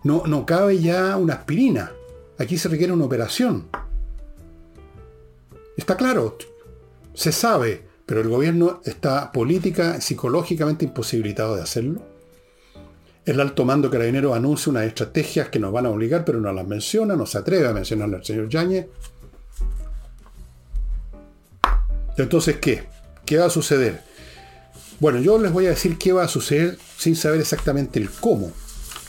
No, 0.02 0.24
no 0.26 0.44
cabe 0.44 0.78
ya 0.78 1.16
una 1.16 1.34
aspirina. 1.34 1.92
Aquí 2.38 2.58
se 2.58 2.68
requiere 2.68 2.92
una 2.92 3.04
operación. 3.04 3.68
Está 5.76 5.96
claro, 5.96 6.36
se 7.14 7.32
sabe, 7.32 7.86
pero 8.06 8.20
el 8.20 8.28
gobierno 8.28 8.80
está 8.84 9.32
política, 9.32 10.00
psicológicamente 10.00 10.84
imposibilitado 10.84 11.56
de 11.56 11.62
hacerlo. 11.62 12.02
El 13.24 13.40
alto 13.40 13.64
mando 13.64 13.90
carabinero 13.90 14.34
anuncia 14.34 14.70
unas 14.70 14.84
estrategias 14.84 15.48
que 15.48 15.58
nos 15.58 15.72
van 15.72 15.86
a 15.86 15.90
obligar, 15.90 16.24
pero 16.24 16.40
no 16.40 16.52
las 16.52 16.66
menciona, 16.66 17.16
no 17.16 17.24
se 17.24 17.38
atreve 17.38 17.66
a 17.66 17.72
mencionarle 17.72 18.16
al 18.16 18.24
señor 18.24 18.48
Yáñez. 18.50 18.86
Entonces, 22.16 22.56
¿qué? 22.56 22.84
¿Qué 23.24 23.38
va 23.38 23.46
a 23.46 23.50
suceder? 23.50 24.02
Bueno, 25.00 25.20
yo 25.20 25.38
les 25.38 25.52
voy 25.52 25.66
a 25.66 25.70
decir 25.70 25.98
qué 25.98 26.12
va 26.12 26.24
a 26.24 26.28
suceder 26.28 26.78
sin 26.96 27.16
saber 27.16 27.40
exactamente 27.40 27.98
el 27.98 28.10
cómo. 28.10 28.52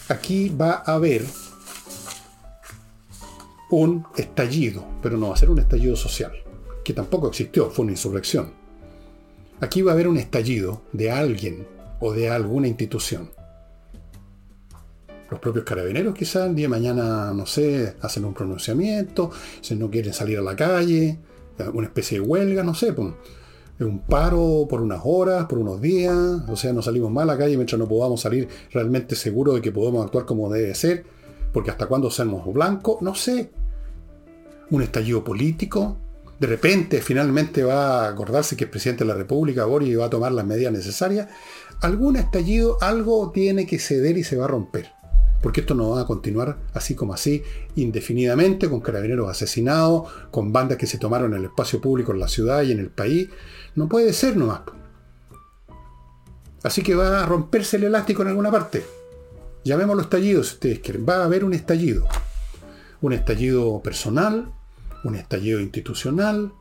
Aquí 0.10 0.49
va 0.49 0.84
a 0.86 0.95
haber 0.95 1.24
un 3.70 4.06
estallido, 4.16 4.86
pero 5.01 5.18
no 5.18 5.30
va 5.30 5.36
a 5.36 5.38
ser 5.38 5.49
un 5.49 5.60
estallido 5.60 5.95
social, 5.95 6.32
que 6.84 6.93
tampoco 6.93 7.28
existió, 7.28 7.70
fue 7.70 7.84
una 7.84 7.93
insurrección. 7.93 8.53
Aquí 9.62 9.82
va 9.82 9.91
a 9.91 9.93
haber 9.93 10.08
un 10.08 10.18
estallido 10.18 10.82
de 10.91 11.12
alguien 11.12 11.68
o 11.99 12.14
de 12.14 12.30
alguna 12.30 12.68
institución. 12.68 13.32
Los 15.30 15.39
propios 15.39 15.66
carabineros 15.66 16.14
quizás 16.14 16.47
el 16.47 16.56
día 16.56 16.66
de 16.66 16.70
mañana, 16.70 17.34
no 17.34 17.45
sé, 17.45 17.95
hacen 18.01 18.26
un 18.26 18.34
pronunciamiento, 18.34 19.32
no 19.72 19.89
quieren 19.89 20.14
salir 20.14 20.38
a 20.38 20.41
la 20.41 20.56
calle, 20.56 21.20
una 21.74 21.88
especie 21.88 22.20
de 22.20 22.26
huelga, 22.26 22.64
no 22.64 22.74
sé, 22.74 22.93
un 23.80 23.99
paro 23.99 24.68
por 24.70 24.82
unas 24.82 25.01
horas, 25.03 25.45
por 25.45 25.60
unos 25.60 25.82
días, 25.82 26.16
o 26.47 26.56
sea, 26.56 26.74
no 26.74 26.82
salimos 26.82 27.12
mal 27.12 27.30
a 27.30 27.34
la 27.34 27.38
calle 27.38 27.58
mientras 27.58 27.78
no 27.78 27.88
podamos 27.88 28.22
salir 28.22 28.47
realmente 28.72 29.16
seguros 29.16 29.56
de 29.56 29.62
que 29.62 29.72
podemos 29.72 30.06
actuar 30.06 30.26
como 30.26 30.49
debe 30.49 30.74
ser, 30.76 31.06
porque 31.51 31.72
hasta 31.72 31.88
cuándo 31.88 32.10
seamos 32.10 32.51
blancos, 32.53 33.01
no 33.01 33.16
sé. 33.16 33.51
Un 34.72 34.82
estallido 34.82 35.24
político, 35.24 35.97
de 36.39 36.47
repente 36.47 37.01
finalmente 37.01 37.64
va 37.64 38.06
a 38.06 38.10
acordarse 38.10 38.58
que 38.58 38.66
es 38.66 38.70
presidente 38.70 39.03
de 39.03 39.10
la 39.10 39.16
República, 39.16 39.66
Boris, 39.66 39.99
va 39.99 40.06
a 40.06 40.10
tomar 40.10 40.32
las 40.32 40.45
medidas 40.45 40.74
necesarias. 40.74 41.28
Algún 41.82 42.16
estallido, 42.16 42.78
algo 42.82 43.32
tiene 43.32 43.66
que 43.68 43.80
ceder 43.80 44.18
y 44.18 44.24
se 44.24 44.38
va 44.38 44.45
a 44.45 44.49
romper 44.49 44.94
porque 45.45 45.61
esto 45.61 45.75
no 45.75 45.91
va 45.91 46.01
a 46.01 46.05
continuar 46.07 46.57
así 46.73 46.95
como 46.95 47.13
así, 47.13 47.43
indefinidamente, 47.75 48.67
con 48.67 48.79
carabineros 48.79 49.29
asesinados, 49.29 50.11
con 50.31 50.51
bandas 50.51 50.79
que 50.79 50.87
se 50.87 50.97
tomaron 50.97 51.35
el 51.35 51.45
espacio 51.45 51.79
público 51.79 52.11
en 52.13 52.19
la 52.19 52.27
ciudad 52.27 52.63
y 52.63 52.71
en 52.71 52.79
el 52.79 52.89
país. 52.89 53.29
No 53.75 53.87
puede 53.87 54.11
ser 54.13 54.37
nomás. 54.37 54.61
Así 56.63 56.81
que 56.81 56.95
va 56.95 57.21
a 57.21 57.27
romperse 57.27 57.77
el 57.77 57.83
elástico 57.83 58.23
en 58.23 58.29
alguna 58.29 58.49
parte. 58.49 58.83
Llamémoslo 59.63 60.01
estallido 60.01 60.43
si 60.43 60.55
ustedes 60.55 60.79
quieren. 60.79 61.05
Va 61.07 61.17
a 61.17 61.25
haber 61.25 61.43
un 61.43 61.53
estallido. 61.53 62.07
Un 63.01 63.13
estallido 63.13 63.83
personal, 63.83 64.51
un 65.03 65.13
estallido 65.13 65.59
institucional, 65.59 66.53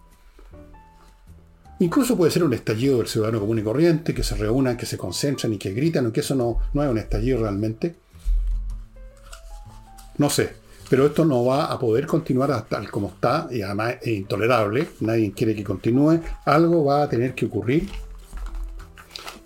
Incluso 1.81 2.17
puede 2.17 2.31
ser 2.31 2.45
un 2.45 2.53
estallido 2.53 2.99
del 2.99 3.09
ciudadano 3.09 3.41
común 3.41 3.59
y 3.59 3.63
corriente, 3.63 4.15
que 4.15 4.23
se 4.23 4.37
reúnan, 4.37 4.77
que 4.77 4.87
se 4.87 4.97
concentran 4.97 5.55
y 5.55 5.59
que 5.59 5.73
gritan, 5.73 6.05
aunque 6.05 6.21
eso 6.21 6.35
no, 6.35 6.59
no 6.73 6.85
es 6.85 6.89
un 6.89 6.99
estallido 6.99 7.41
realmente. 7.41 7.97
No 10.19 10.31
sé, 10.31 10.55
pero 10.89 11.07
esto 11.07 11.25
no 11.25 11.45
va 11.45 11.67
a 11.67 11.79
poder 11.79 12.07
continuar 12.07 12.67
tal 12.69 12.91
como 12.91 13.09
está 13.09 13.49
y 13.51 13.63
además 13.63 13.97
es 14.03 14.09
intolerable, 14.09 14.89
nadie 15.01 15.33
quiere 15.33 15.55
que 15.55 15.65
continúe, 15.65 16.21
algo 16.45 16.85
va 16.85 17.03
a 17.03 17.09
tener 17.09 17.35
que 17.35 17.47
ocurrir. 17.47 17.89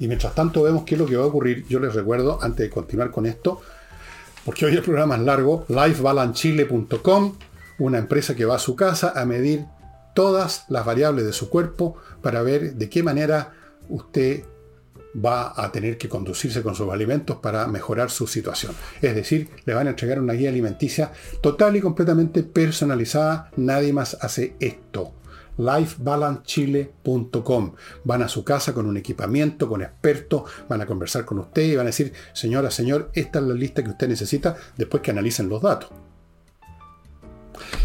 Y 0.01 0.07
mientras 0.07 0.35
tanto 0.35 0.63
vemos 0.63 0.85
qué 0.85 0.95
es 0.95 1.01
lo 1.01 1.07
que 1.07 1.17
va 1.17 1.25
a 1.25 1.29
ocurrir, 1.29 1.67
yo 1.69 1.81
les 1.81 1.95
recuerdo, 1.95 2.39
antes 2.43 2.67
de 2.67 2.71
continuar 2.71 3.11
con 3.11 3.27
esto, 3.27 3.61
porque 4.45 4.67
hoy 4.67 4.75
el 4.75 4.83
programa 4.83 5.17
es 5.17 5.23
largo, 5.23 5.65
lifebalanchile.com, 5.69 7.35
una 7.79 7.99
empresa 7.99 8.35
que 8.35 8.45
va 8.45 8.57
a 8.57 8.61
su 8.61 8.77
casa 8.77 9.13
a 9.15 9.25
medir 9.25 9.65
todas 10.15 10.65
las 10.69 10.85
variables 10.85 11.25
de 11.25 11.33
su 11.33 11.49
cuerpo 11.49 11.97
para 12.23 12.43
ver 12.43 12.75
de 12.75 12.89
qué 12.89 13.03
manera 13.03 13.53
usted 13.89 14.45
va 15.25 15.55
a 15.57 15.73
tener 15.73 15.97
que 15.99 16.09
conducirse 16.09 16.63
con 16.63 16.75
sus 16.75 16.91
alimentos 16.91 17.37
para 17.39 17.67
mejorar 17.67 18.11
su 18.11 18.27
situación. 18.27 18.75
Es 19.03 19.15
decir, 19.15 19.51
le 19.65 19.75
van 19.75 19.87
a 19.87 19.91
entregar 19.91 20.19
una 20.21 20.33
guía 20.33 20.49
alimenticia 20.51 21.13
total 21.41 21.77
y 21.77 21.81
completamente 21.81 22.43
personalizada. 22.43 23.51
Nadie 23.57 23.93
más 23.93 24.17
hace 24.21 24.57
esto. 24.61 25.15
lifebalancechile.com. 25.57 27.75
Van 28.05 28.23
a 28.23 28.29
su 28.29 28.45
casa 28.45 28.73
con 28.73 28.87
un 28.87 28.97
equipamiento, 28.97 29.69
con 29.69 29.83
expertos, 29.83 30.45
van 30.69 30.83
a 30.83 30.87
conversar 30.87 31.25
con 31.25 31.41
usted 31.41 31.63
y 31.63 31.75
van 31.75 31.87
a 31.87 31.91
decir, 31.91 32.13
señora, 32.33 32.71
señor, 32.71 33.11
esta 33.13 33.41
es 33.41 33.45
la 33.45 33.55
lista 33.55 33.83
que 33.83 33.91
usted 33.91 34.07
necesita 34.09 34.57
después 34.77 35.03
que 35.03 35.11
analicen 35.11 35.49
los 35.49 35.61
datos. 35.61 35.91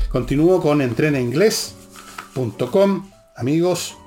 Continúo 0.09 0.61
con 0.61 0.83
entrenainglés.com. 0.83 3.09
Amigos, 3.35 3.97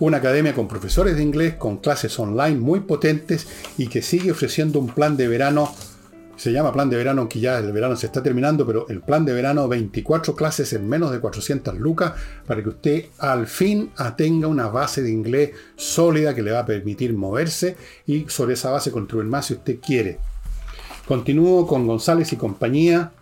una 0.00 0.16
academia 0.16 0.54
con 0.54 0.66
profesores 0.66 1.14
de 1.14 1.22
inglés, 1.22 1.54
con 1.54 1.76
clases 1.76 2.18
online 2.18 2.58
muy 2.58 2.80
potentes 2.80 3.46
y 3.78 3.86
que 3.86 4.02
sigue 4.02 4.32
ofreciendo 4.32 4.80
un 4.80 4.88
plan 4.88 5.16
de 5.16 5.28
verano. 5.28 5.72
Se 6.36 6.52
llama 6.52 6.72
plan 6.72 6.88
de 6.88 6.96
verano, 6.96 7.20
aunque 7.20 7.38
ya 7.38 7.58
el 7.58 7.70
verano 7.70 7.96
se 7.96 8.06
está 8.06 8.22
terminando, 8.22 8.66
pero 8.66 8.88
el 8.88 9.02
plan 9.02 9.26
de 9.26 9.34
verano, 9.34 9.68
24 9.68 10.34
clases 10.34 10.72
en 10.72 10.88
menos 10.88 11.12
de 11.12 11.20
400 11.20 11.78
lucas, 11.78 12.14
para 12.46 12.62
que 12.62 12.70
usted 12.70 13.04
al 13.18 13.46
fin 13.46 13.90
tenga 14.16 14.48
una 14.48 14.68
base 14.68 15.02
de 15.02 15.10
inglés 15.10 15.50
sólida 15.76 16.34
que 16.34 16.42
le 16.42 16.52
va 16.52 16.60
a 16.60 16.66
permitir 16.66 17.12
moverse 17.12 17.76
y 18.06 18.24
sobre 18.28 18.54
esa 18.54 18.70
base 18.70 18.90
construir 18.90 19.26
más 19.26 19.46
si 19.46 19.54
usted 19.54 19.80
quiere. 19.80 20.18
Continúo 21.06 21.66
con 21.66 21.86
González 21.86 22.32
y 22.32 22.36
compañía, 22.36 23.12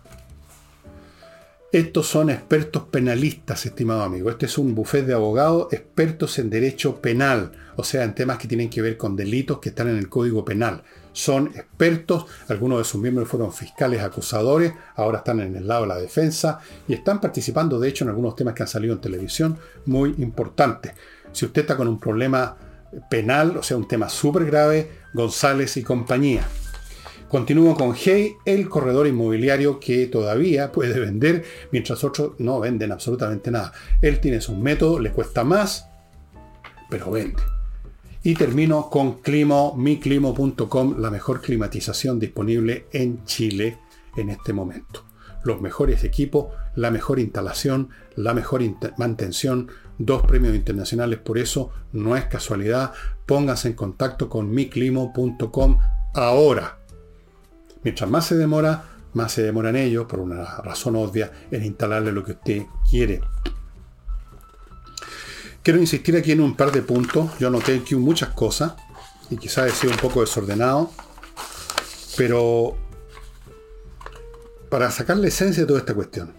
estos 1.71 2.07
son 2.07 2.31
expertos 2.31 2.83
penalistas, 2.89 3.65
estimado 3.65 4.01
amigo. 4.01 4.31
Este 4.31 4.47
es 4.47 4.57
un 4.57 4.73
buffet 4.73 5.05
de 5.05 5.13
abogados 5.13 5.71
expertos 5.71 6.39
en 6.39 6.49
derecho 6.49 6.99
penal, 6.99 7.51
o 7.75 7.83
sea, 7.83 8.03
en 8.03 8.15
temas 8.15 8.39
que 8.39 8.47
tienen 8.47 8.71
que 8.71 8.81
ver 8.81 8.97
con 8.97 9.15
delitos 9.15 9.59
que 9.59 9.69
están 9.69 9.87
en 9.87 9.97
el 9.97 10.09
Código 10.09 10.43
Penal. 10.43 10.81
Son 11.13 11.47
expertos, 11.47 12.25
algunos 12.47 12.79
de 12.79 12.85
sus 12.85 12.99
miembros 12.99 13.27
fueron 13.27 13.53
fiscales 13.53 14.01
acusadores, 14.01 14.73
ahora 14.95 15.19
están 15.19 15.41
en 15.41 15.55
el 15.55 15.67
lado 15.67 15.83
de 15.83 15.89
la 15.89 15.97
defensa 15.97 16.59
y 16.87 16.93
están 16.93 17.21
participando, 17.21 17.79
de 17.79 17.89
hecho, 17.89 18.03
en 18.03 18.09
algunos 18.09 18.35
temas 18.35 18.55
que 18.55 18.63
han 18.63 18.69
salido 18.69 18.95
en 18.95 19.01
televisión 19.01 19.59
muy 19.85 20.15
importantes. 20.17 20.93
Si 21.31 21.45
usted 21.45 21.61
está 21.61 21.77
con 21.77 21.87
un 21.87 21.99
problema 21.99 22.57
penal, 23.11 23.57
o 23.57 23.63
sea, 23.63 23.77
un 23.77 23.87
tema 23.87 24.09
súper 24.09 24.45
grave, 24.45 24.89
González 25.13 25.77
y 25.77 25.83
compañía. 25.83 26.47
Continúo 27.29 27.75
con 27.75 27.93
Hey, 27.95 28.37
el 28.43 28.67
corredor 28.67 29.05
inmobiliario 29.05 29.79
que 29.79 30.07
todavía 30.07 30.71
puede 30.71 30.99
vender, 30.99 31.45
mientras 31.71 32.03
otros 32.03 32.31
no 32.39 32.59
venden 32.59 32.91
absolutamente 32.91 33.51
nada. 33.51 33.71
Él 34.01 34.19
tiene 34.19 34.41
su 34.41 34.55
método, 34.55 34.99
le 34.99 35.11
cuesta 35.11 35.43
más, 35.43 35.87
pero 36.89 37.11
vende. 37.11 37.43
Y 38.23 38.33
termino 38.33 38.89
con 38.89 39.21
Climo, 39.21 39.75
miclimo.com, 39.77 40.95
la 40.97 41.11
mejor 41.11 41.39
climatización 41.39 42.19
disponible 42.19 42.87
en 42.91 43.23
Chile 43.25 43.77
en 44.17 44.31
este 44.31 44.51
momento. 44.51 45.05
Los 45.43 45.61
mejores 45.61 46.03
equipos, 46.03 46.47
la 46.73 46.89
mejor 46.89 47.19
instalación, 47.19 47.89
la 48.15 48.33
mejor 48.33 48.63
mantención, 48.97 49.69
dos 49.99 50.23
premios 50.23 50.55
internacionales, 50.55 51.19
por 51.19 51.37
eso 51.37 51.69
no 51.93 52.17
es 52.17 52.25
casualidad. 52.25 52.91
Pónganse 53.27 53.67
en 53.67 53.75
contacto 53.75 54.29
con 54.29 54.49
miclimo.com 54.49 55.77
ahora. 56.15 56.78
Mientras 57.83 58.09
más 58.09 58.25
se 58.25 58.35
demora, 58.35 58.83
más 59.13 59.31
se 59.31 59.43
demoran 59.43 59.75
ellos, 59.75 60.05
por 60.05 60.19
una 60.19 60.57
razón 60.57 60.95
obvia, 60.95 61.31
en 61.51 61.65
instalarle 61.65 62.11
lo 62.11 62.23
que 62.23 62.33
usted 62.33 62.63
quiere. 62.89 63.21
Quiero 65.63 65.79
insistir 65.79 66.17
aquí 66.17 66.31
en 66.31 66.41
un 66.41 66.55
par 66.55 66.71
de 66.71 66.81
puntos. 66.81 67.31
Yo 67.39 67.47
anoté 67.47 67.77
aquí 67.77 67.95
muchas 67.95 68.29
cosas 68.29 68.73
y 69.29 69.37
quizás 69.37 69.67
he 69.67 69.75
sido 69.75 69.93
un 69.93 69.99
poco 69.99 70.21
desordenado, 70.21 70.91
pero 72.17 72.77
para 74.69 74.91
sacar 74.91 75.17
la 75.17 75.27
esencia 75.27 75.63
de 75.63 75.67
toda 75.67 75.79
esta 75.79 75.93
cuestión. 75.93 76.33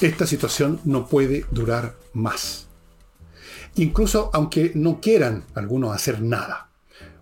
Esta 0.00 0.26
situación 0.26 0.80
no 0.84 1.06
puede 1.06 1.46
durar 1.50 1.94
más. 2.12 2.66
Incluso 3.76 4.30
aunque 4.32 4.72
no 4.74 5.00
quieran 5.00 5.44
algunos 5.54 5.94
hacer 5.94 6.20
nada 6.20 6.70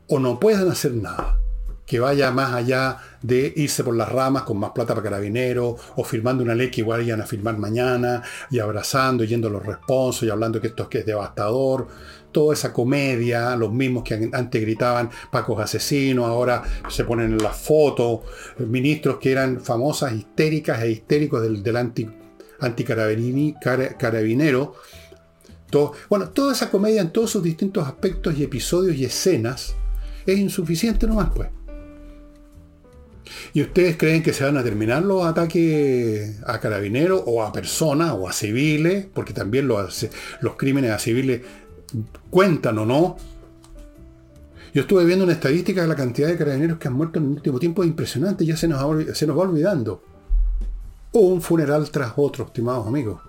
o 0.08 0.18
no 0.18 0.40
puedan 0.40 0.68
hacer 0.68 0.94
nada 0.94 1.39
que 1.91 1.99
vaya 1.99 2.30
más 2.30 2.55
allá 2.55 2.99
de 3.20 3.53
irse 3.57 3.82
por 3.82 3.97
las 3.97 4.09
ramas 4.09 4.45
con 4.45 4.57
más 4.57 4.70
plata 4.70 4.95
para 4.95 5.03
carabineros 5.03 5.74
o 5.97 6.05
firmando 6.05 6.45
una 6.45 6.55
ley 6.55 6.70
que 6.70 6.82
igual 6.82 7.01
vayan 7.01 7.20
a 7.20 7.26
firmar 7.26 7.59
mañana 7.59 8.22
y 8.49 8.61
abrazando, 8.61 9.24
yendo 9.24 9.49
a 9.49 9.51
los 9.51 9.66
responsos 9.66 10.22
y 10.22 10.30
hablando 10.30 10.61
que 10.61 10.68
esto 10.68 10.84
es 10.84 10.88
que 10.88 10.99
es 11.01 11.07
devastador. 11.07 11.88
Toda 12.30 12.55
esa 12.55 12.72
comedia, 12.72 13.57
los 13.57 13.72
mismos 13.72 14.05
que 14.05 14.30
antes 14.32 14.62
gritaban 14.62 15.11
Pacos 15.32 15.61
asesinos, 15.61 16.26
ahora 16.26 16.62
se 16.88 17.03
ponen 17.03 17.32
en 17.32 17.38
las 17.38 17.57
fotos, 17.57 18.20
ministros 18.59 19.18
que 19.18 19.32
eran 19.32 19.61
famosas, 19.61 20.12
histéricas 20.12 20.80
e 20.82 20.93
histéricos 20.93 21.43
del, 21.43 21.61
del 21.61 21.76
anticarabinero. 22.61 24.74
Todo, 25.68 25.95
bueno, 26.09 26.28
toda 26.28 26.53
esa 26.53 26.70
comedia 26.70 27.01
en 27.01 27.11
todos 27.11 27.32
sus 27.32 27.43
distintos 27.43 27.84
aspectos 27.84 28.38
y 28.38 28.45
episodios 28.45 28.95
y 28.95 29.07
escenas 29.07 29.74
es 30.24 30.38
insuficiente 30.38 31.09
nomás, 31.09 31.30
pues. 31.34 31.49
¿Y 33.52 33.62
ustedes 33.62 33.96
creen 33.96 34.22
que 34.22 34.32
se 34.32 34.44
van 34.44 34.56
a 34.56 34.62
terminar 34.62 35.02
los 35.02 35.24
ataques 35.24 36.40
a 36.46 36.60
carabineros 36.60 37.22
o 37.26 37.42
a 37.42 37.52
personas 37.52 38.12
o 38.12 38.28
a 38.28 38.32
civiles? 38.32 39.06
Porque 39.12 39.32
también 39.32 39.68
los, 39.68 40.08
crímenes 40.56 40.92
a 40.92 40.98
civiles 40.98 41.42
cuentan 42.30 42.78
o 42.78 42.86
no. 42.86 43.16
Yo 44.72 44.82
estuve 44.82 45.04
viendo 45.04 45.24
una 45.24 45.32
estadística 45.32 45.82
de 45.82 45.88
la 45.88 45.96
cantidad 45.96 46.28
de 46.28 46.36
carabineros 46.36 46.78
que 46.78 46.88
han 46.88 46.94
muerto 46.94 47.18
en 47.18 47.24
el 47.24 47.30
último 47.32 47.58
tiempo, 47.58 47.82
es 47.82 47.88
impresionante, 47.88 48.46
ya 48.46 48.56
se 48.56 48.68
nos, 48.68 49.18
se 49.18 49.26
nos 49.26 49.36
va 49.36 49.42
olvidando. 49.42 50.02
Un 51.12 51.42
funeral 51.42 51.90
tras 51.90 52.12
otro, 52.16 52.44
estimados 52.44 52.86
amigos. 52.86 53.20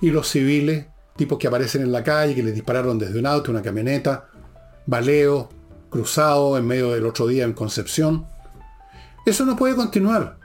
Y 0.00 0.10
los 0.10 0.26
civiles, 0.28 0.86
tipos 1.16 1.38
que 1.38 1.48
aparecen 1.48 1.82
en 1.82 1.92
la 1.92 2.02
calle, 2.02 2.34
que 2.34 2.42
les 2.42 2.54
dispararon 2.54 2.98
desde 2.98 3.18
un 3.18 3.26
auto, 3.26 3.50
una 3.50 3.60
camioneta, 3.60 4.30
baleo, 4.86 5.50
cruzado 5.90 6.56
en 6.56 6.66
medio 6.66 6.92
del 6.92 7.06
otro 7.06 7.26
día 7.26 7.44
en 7.44 7.52
Concepción. 7.52 8.26
Eso 9.26 9.44
no 9.44 9.56
puede 9.56 9.74
continuar. 9.74 10.38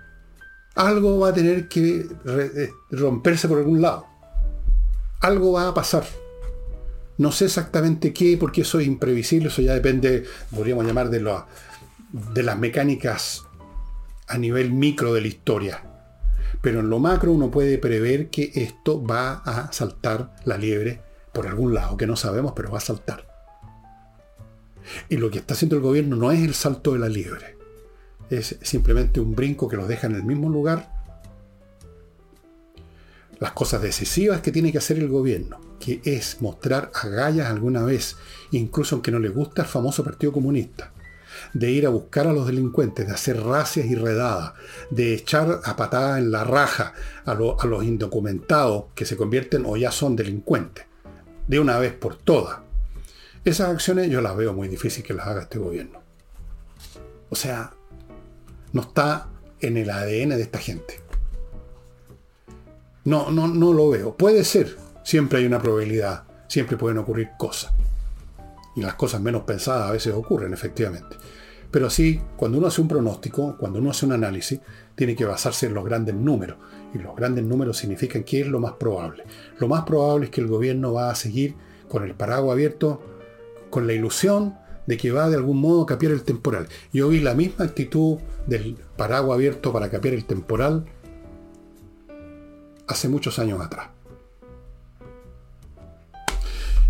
Algo 0.75 1.19
va 1.19 1.29
a 1.29 1.33
tener 1.33 1.67
que 1.67 2.07
eh, 2.25 2.69
romperse 2.89 3.47
por 3.47 3.59
algún 3.59 3.81
lado. 3.81 4.07
Algo 5.21 5.53
va 5.53 5.67
a 5.67 5.73
pasar. 5.73 6.03
No 7.17 7.31
sé 7.31 7.45
exactamente 7.45 8.11
qué, 8.11 8.37
porque 8.37 8.61
eso 8.61 8.79
es 8.79 8.87
imprevisible, 8.87 9.49
eso 9.49 9.61
ya 9.61 9.75
depende, 9.75 10.25
podríamos 10.49 10.85
llamar, 10.85 11.11
de, 11.11 11.19
de 12.33 12.43
las 12.43 12.57
mecánicas 12.57 13.43
a 14.27 14.39
nivel 14.39 14.71
micro 14.71 15.13
de 15.13 15.21
la 15.21 15.27
historia. 15.27 15.83
Pero 16.61 16.79
en 16.79 16.89
lo 16.89 16.97
macro 16.97 17.31
uno 17.31 17.51
puede 17.51 17.77
prever 17.77 18.29
que 18.29 18.51
esto 18.55 19.03
va 19.03 19.43
a 19.45 19.71
saltar 19.71 20.33
la 20.45 20.57
liebre 20.57 21.03
por 21.31 21.45
algún 21.45 21.75
lado, 21.75 21.97
que 21.97 22.07
no 22.07 22.15
sabemos, 22.15 22.53
pero 22.55 22.71
va 22.71 22.79
a 22.79 22.81
saltar. 22.81 23.27
Y 25.09 25.17
lo 25.17 25.29
que 25.29 25.37
está 25.37 25.53
haciendo 25.53 25.75
el 25.75 25.83
gobierno 25.83 26.15
no 26.15 26.31
es 26.31 26.39
el 26.39 26.55
salto 26.55 26.93
de 26.93 26.99
la 26.99 27.09
liebre, 27.09 27.57
es 28.31 28.57
simplemente 28.61 29.19
un 29.19 29.35
brinco 29.35 29.67
que 29.67 29.75
los 29.75 29.87
deja 29.87 30.07
en 30.07 30.15
el 30.15 30.23
mismo 30.23 30.49
lugar. 30.49 30.89
Las 33.39 33.51
cosas 33.51 33.81
decisivas 33.81 34.41
que 34.41 34.51
tiene 34.51 34.71
que 34.71 34.77
hacer 34.77 34.97
el 34.99 35.09
gobierno, 35.09 35.59
que 35.79 35.99
es 36.05 36.41
mostrar 36.41 36.91
agallas 36.93 37.49
alguna 37.49 37.83
vez, 37.83 38.15
incluso 38.51 38.95
aunque 38.95 39.11
no 39.11 39.19
le 39.19 39.29
gusta 39.29 39.63
el 39.63 39.67
famoso 39.67 40.03
Partido 40.03 40.31
Comunista, 40.31 40.93
de 41.53 41.71
ir 41.71 41.85
a 41.85 41.89
buscar 41.89 42.27
a 42.27 42.33
los 42.33 42.47
delincuentes, 42.47 43.05
de 43.05 43.13
hacer 43.13 43.41
racias 43.41 43.87
y 43.87 43.95
redadas, 43.95 44.53
de 44.91 45.13
echar 45.13 45.59
a 45.63 45.75
patada 45.75 46.17
en 46.17 46.31
la 46.31 46.45
raja 46.45 46.93
a, 47.25 47.31
a 47.31 47.67
los 47.67 47.83
indocumentados 47.83 48.85
que 48.95 49.05
se 49.05 49.17
convierten 49.17 49.65
o 49.65 49.75
ya 49.75 49.91
son 49.91 50.15
delincuentes, 50.15 50.85
de 51.47 51.59
una 51.59 51.79
vez 51.79 51.93
por 51.93 52.15
todas. 52.15 52.59
Esas 53.43 53.71
acciones 53.71 54.09
yo 54.09 54.21
las 54.21 54.37
veo 54.37 54.53
muy 54.53 54.69
difícil 54.69 55.03
que 55.03 55.15
las 55.15 55.27
haga 55.27 55.41
este 55.41 55.57
gobierno. 55.57 55.99
O 57.29 57.35
sea, 57.35 57.73
no 58.73 58.81
está 58.81 59.29
en 59.59 59.77
el 59.77 59.89
ADN 59.89 60.29
de 60.29 60.41
esta 60.41 60.59
gente. 60.59 60.99
No, 63.03 63.31
no, 63.31 63.47
no 63.47 63.73
lo 63.73 63.89
veo. 63.89 64.15
Puede 64.15 64.43
ser. 64.43 64.77
Siempre 65.03 65.39
hay 65.39 65.45
una 65.45 65.61
probabilidad. 65.61 66.23
Siempre 66.47 66.77
pueden 66.77 66.97
ocurrir 66.99 67.29
cosas. 67.37 67.73
Y 68.75 68.81
las 68.81 68.95
cosas 68.95 69.21
menos 69.21 69.43
pensadas 69.43 69.89
a 69.89 69.91
veces 69.91 70.13
ocurren, 70.13 70.53
efectivamente. 70.53 71.17
Pero 71.71 71.89
sí, 71.89 72.21
cuando 72.35 72.57
uno 72.57 72.67
hace 72.67 72.81
un 72.81 72.87
pronóstico, 72.87 73.57
cuando 73.57 73.79
uno 73.79 73.91
hace 73.91 74.05
un 74.05 74.11
análisis, 74.11 74.59
tiene 74.95 75.15
que 75.15 75.25
basarse 75.25 75.67
en 75.67 75.73
los 75.73 75.85
grandes 75.85 76.15
números. 76.15 76.57
Y 76.93 76.99
los 76.99 77.15
grandes 77.15 77.43
números 77.43 77.77
significan 77.77 78.23
qué 78.23 78.41
es 78.41 78.47
lo 78.47 78.59
más 78.59 78.73
probable. 78.73 79.23
Lo 79.57 79.67
más 79.67 79.83
probable 79.83 80.25
es 80.25 80.31
que 80.31 80.41
el 80.41 80.47
gobierno 80.47 80.93
va 80.93 81.09
a 81.09 81.15
seguir 81.15 81.55
con 81.87 82.03
el 82.03 82.13
paraguas 82.13 82.53
abierto, 82.53 83.01
con 83.69 83.87
la 83.87 83.93
ilusión 83.93 84.55
de 84.87 84.97
que 84.97 85.11
va 85.11 85.29
de 85.29 85.35
algún 85.35 85.59
modo 85.59 85.83
a 85.83 85.85
capiar 85.85 86.11
el 86.11 86.23
temporal. 86.23 86.67
Yo 86.93 87.09
vi 87.09 87.19
la 87.19 87.33
misma 87.33 87.65
actitud 87.65 88.17
del 88.47 88.77
paraguas 88.97 89.35
abierto 89.35 89.71
para 89.71 89.89
capiar 89.89 90.13
el 90.13 90.25
temporal 90.25 90.85
hace 92.87 93.07
muchos 93.07 93.39
años 93.39 93.61
atrás. 93.61 93.89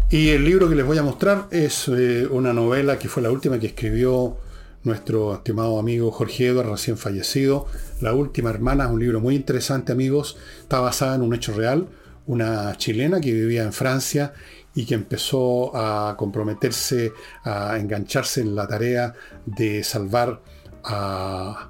Y 0.09 0.29
el 0.29 0.43
libro 0.43 0.67
que 0.67 0.75
les 0.75 0.85
voy 0.85 0.97
a 0.97 1.03
mostrar 1.03 1.47
es 1.51 1.87
eh, 1.87 2.27
una 2.29 2.51
novela 2.51 2.99
que 2.99 3.07
fue 3.07 3.23
la 3.23 3.31
última 3.31 3.59
que 3.59 3.67
escribió 3.67 4.35
nuestro 4.83 5.35
estimado 5.35 5.79
amigo 5.79 6.11
Jorge 6.11 6.47
Edward, 6.47 6.69
recién 6.69 6.97
fallecido. 6.97 7.67
La 8.01 8.13
última 8.13 8.49
hermana 8.49 8.85
es 8.85 8.91
un 8.91 8.99
libro 8.99 9.21
muy 9.21 9.35
interesante, 9.35 9.93
amigos. 9.93 10.37
Está 10.61 10.81
basada 10.81 11.15
en 11.15 11.21
un 11.21 11.33
hecho 11.33 11.53
real. 11.53 11.87
Una 12.25 12.75
chilena 12.77 13.21
que 13.21 13.31
vivía 13.31 13.63
en 13.63 13.71
Francia 13.71 14.33
y 14.73 14.85
que 14.85 14.95
empezó 14.95 15.75
a 15.75 16.15
comprometerse, 16.17 17.13
a 17.43 17.77
engancharse 17.77 18.41
en 18.41 18.55
la 18.55 18.67
tarea 18.67 19.13
de 19.45 19.83
salvar 19.83 20.41
a, 20.83 21.69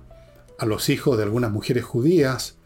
los 0.66 0.90
hijos 0.90 1.18
de 1.18 1.24
algunas 1.24 1.52
mujeres 1.52 1.84
judías, 1.84 2.58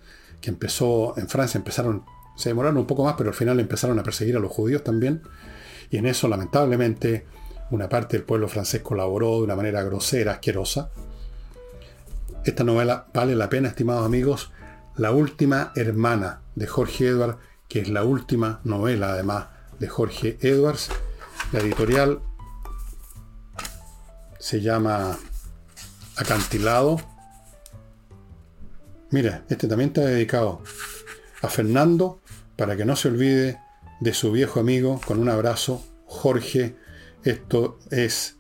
que 0.42 0.50
empezó 0.50 1.18
en 1.18 1.30
Francia, 1.30 1.58
empezaron, 1.58 2.04
se 2.36 2.50
demoraron 2.50 2.78
un 2.78 2.86
poco 2.86 3.06
más, 3.06 3.16
pero 3.18 3.30
al 3.30 3.36
final 3.36 3.60
empezaron 3.60 3.98
a 4.00 4.04
perseguir 4.04 4.36
a 4.36 4.40
los 4.40 4.52
judíos 4.52 4.84
también. 4.84 5.22
Y 5.90 5.98
en 5.98 6.06
eso, 6.06 6.28
lamentablemente, 6.28 7.26
una 7.72 7.88
parte 7.88 8.18
del 8.18 8.26
pueblo 8.26 8.50
francés 8.50 8.82
colaboró 8.82 9.38
de 9.38 9.44
una 9.44 9.56
manera 9.56 9.82
grosera, 9.84 10.34
asquerosa. 10.34 10.92
Esta 12.44 12.64
novela 12.66 13.08
vale 13.14 13.36
la 13.36 13.50
pena, 13.50 13.70
estimados 13.70 14.06
amigos. 14.06 14.52
La 14.98 15.12
última 15.12 15.72
hermana 15.76 16.42
de 16.56 16.68
Jorge 16.68 17.08
Edward, 17.08 17.38
que 17.70 17.80
es 17.80 17.90
la 17.90 18.04
última 18.04 18.60
novela, 18.66 19.14
además, 19.14 19.48
de 19.80 19.88
Jorge 19.88 20.38
Edwards. 20.42 20.90
La 21.52 21.60
editorial 21.60 22.20
se 24.40 24.62
llama 24.62 25.18
Acantilado. 26.18 27.02
Mira, 29.12 29.44
este 29.50 29.68
también 29.68 29.90
está 29.90 30.02
dedicado 30.02 30.62
a 31.42 31.50
Fernando 31.50 32.20
para 32.56 32.76
que 32.76 32.86
no 32.86 32.96
se 32.96 33.10
olvide 33.10 33.60
de 34.00 34.14
su 34.14 34.32
viejo 34.32 34.60
amigo 34.60 35.00
con 35.06 35.20
un 35.20 35.30
abrazo. 35.30 35.84
Jorge, 36.06 36.76
esto 37.24 37.80
es... 37.92 38.36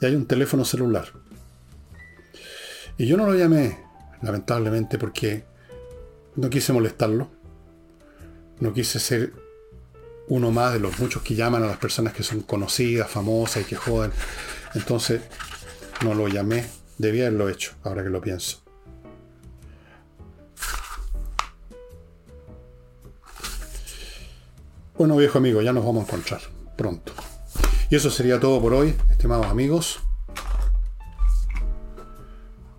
Y 0.00 0.06
hay 0.06 0.14
un 0.14 0.26
teléfono 0.26 0.64
celular. 0.64 1.08
Y 2.98 3.06
yo 3.06 3.16
no 3.16 3.26
lo 3.26 3.34
llamé, 3.34 3.78
lamentablemente, 4.22 4.98
porque 4.98 5.44
no 6.36 6.50
quise 6.50 6.72
molestarlo. 6.72 7.28
No 8.60 8.72
quise 8.72 8.98
ser 9.00 9.32
uno 10.28 10.50
más 10.50 10.72
de 10.72 10.80
los 10.80 10.98
muchos 10.98 11.22
que 11.22 11.34
llaman 11.34 11.62
a 11.62 11.66
las 11.66 11.78
personas 11.78 12.12
que 12.12 12.22
son 12.22 12.40
conocidas, 12.40 13.10
famosas 13.10 13.62
y 13.62 13.66
que 13.66 13.76
joden. 13.76 14.12
Entonces, 14.74 15.22
no 16.04 16.14
lo 16.14 16.28
llamé. 16.28 16.66
Debía 16.98 17.26
haberlo 17.26 17.48
hecho, 17.48 17.72
ahora 17.82 18.02
que 18.02 18.10
lo 18.10 18.20
pienso. 18.20 18.62
Bueno, 24.96 25.16
viejo 25.16 25.36
amigo, 25.36 25.60
ya 25.60 25.74
nos 25.74 25.84
vamos 25.84 26.04
a 26.04 26.06
encontrar 26.06 26.40
pronto. 26.76 27.12
Y 27.90 27.96
eso 27.96 28.10
sería 28.10 28.40
todo 28.40 28.60
por 28.62 28.72
hoy, 28.72 28.94
estimados 29.10 29.46
amigos. 29.46 30.00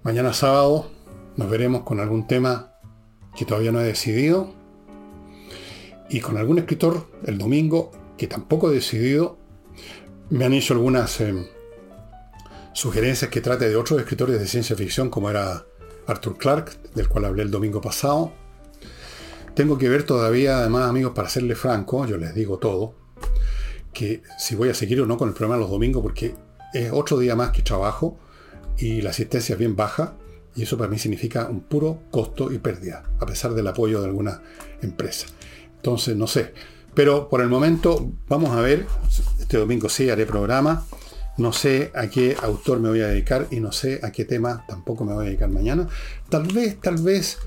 Mañana 0.02 0.34
sábado 0.34 0.90
nos 1.36 1.50
veremos 1.50 1.84
con 1.84 2.00
algún 2.00 2.26
tema 2.26 2.77
que 3.38 3.46
todavía 3.46 3.72
no 3.72 3.80
he 3.80 3.86
decidido, 3.86 4.54
y 6.10 6.20
con 6.22 6.38
algún 6.38 6.60
escritor 6.60 7.08
el 7.26 7.38
domingo 7.38 7.92
que 8.18 8.28
tampoco 8.28 8.72
he 8.72 8.74
decidido. 8.74 9.38
Me 10.30 10.46
han 10.46 10.54
hecho 10.54 10.74
algunas 10.74 11.22
eh, 11.22 11.50
sugerencias 12.74 13.32
que 13.32 13.42
trate 13.42 13.70
de 13.70 13.76
otros 13.76 14.00
escritores 14.00 14.40
de 14.40 14.48
ciencia 14.48 14.76
ficción, 14.76 15.10
como 15.10 15.30
era 15.30 15.66
Arthur 16.08 16.38
Clarke, 16.38 16.78
del 16.96 17.08
cual 17.08 17.26
hablé 17.26 17.44
el 17.44 17.52
domingo 17.52 17.82
pasado. 17.82 18.34
Tengo 19.54 19.78
que 19.78 19.90
ver 19.90 20.04
todavía, 20.04 20.60
además, 20.60 20.90
amigos, 20.90 21.14
para 21.16 21.30
serle 21.30 21.56
franco, 21.56 22.06
yo 22.06 22.18
les 22.18 22.36
digo 22.36 22.58
todo, 22.58 22.94
que 23.94 24.22
si 24.38 24.56
voy 24.56 24.70
a 24.70 24.74
seguir 24.74 25.02
o 25.02 25.06
no 25.06 25.18
con 25.18 25.30
el 25.30 25.34
programa 25.34 25.60
los 25.60 25.70
domingos, 25.70 26.04
porque 26.04 26.36
es 26.74 26.92
otro 26.92 27.18
día 27.18 27.36
más 27.36 27.52
que 27.52 27.62
trabajo 27.62 28.18
y 28.78 29.02
la 29.02 29.10
asistencia 29.10 29.54
es 29.54 29.60
bien 29.60 29.76
baja, 29.76 30.16
y 30.58 30.64
eso 30.64 30.78
para 30.78 30.90
mí 30.90 30.98
significa 30.98 31.48
un 31.48 31.62
puro 31.62 32.02
costo 32.10 32.52
y 32.52 32.58
pérdida, 32.58 33.04
a 33.20 33.26
pesar 33.28 33.54
del 33.54 33.68
apoyo 33.68 34.02
de 34.02 34.08
alguna 34.08 34.42
empresa. 34.82 35.28
Entonces, 35.76 36.18
no 36.18 36.26
sé. 36.26 36.52
Pero 36.96 37.30
por 37.30 37.42
el 37.42 37.48
momento, 37.48 38.12
vamos 38.28 38.50
a 38.50 38.62
ver. 38.62 38.88
Este 39.40 39.58
domingo 39.58 39.88
sí 39.88 40.10
haré 40.10 40.26
programa. 40.26 40.86
No 41.38 41.54
sé 41.54 41.92
a 41.94 42.08
qué 42.08 42.36
autor 42.42 42.80
me 42.80 42.90
voy 42.90 43.02
a 43.02 43.08
dedicar 43.08 43.48
y 43.52 43.60
no 43.60 43.72
sé 43.72 44.00
a 44.02 44.12
qué 44.12 44.26
tema 44.26 44.66
tampoco 44.68 45.06
me 45.06 45.14
voy 45.14 45.26
a 45.26 45.28
dedicar 45.28 45.50
mañana. 45.50 45.88
Tal 46.30 46.48
vez, 46.48 46.82
tal 46.82 46.98
vez 46.98 47.38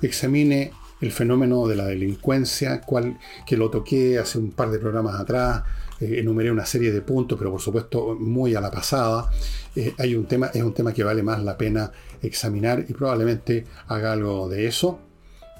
examine 0.00 0.70
el 1.00 1.10
fenómeno 1.10 1.66
de 1.66 1.74
la 1.74 1.86
delincuencia, 1.86 2.82
cual, 2.82 3.18
que 3.46 3.56
lo 3.56 3.70
toqué 3.70 4.20
hace 4.20 4.38
un 4.38 4.52
par 4.52 4.70
de 4.70 4.78
programas 4.78 5.18
atrás, 5.18 5.64
eh, 6.00 6.18
enumeré 6.18 6.50
una 6.50 6.66
serie 6.66 6.92
de 6.92 7.02
puntos, 7.02 7.38
pero 7.38 7.50
por 7.50 7.60
supuesto 7.60 8.16
muy 8.18 8.54
a 8.54 8.60
la 8.60 8.70
pasada. 8.70 9.30
Eh, 9.76 9.94
hay 9.98 10.14
un 10.14 10.26
tema, 10.26 10.46
es 10.52 10.62
un 10.62 10.74
tema 10.74 10.92
que 10.92 11.04
vale 11.04 11.22
más 11.22 11.42
la 11.42 11.56
pena 11.56 11.92
examinar 12.22 12.84
y 12.88 12.92
probablemente 12.92 13.66
haga 13.88 14.12
algo 14.12 14.48
de 14.48 14.66
eso. 14.66 15.00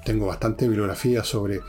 Tengo 0.03 0.25
bastante 0.25 0.67
bibliografía 0.67 1.23
sobre 1.23 1.61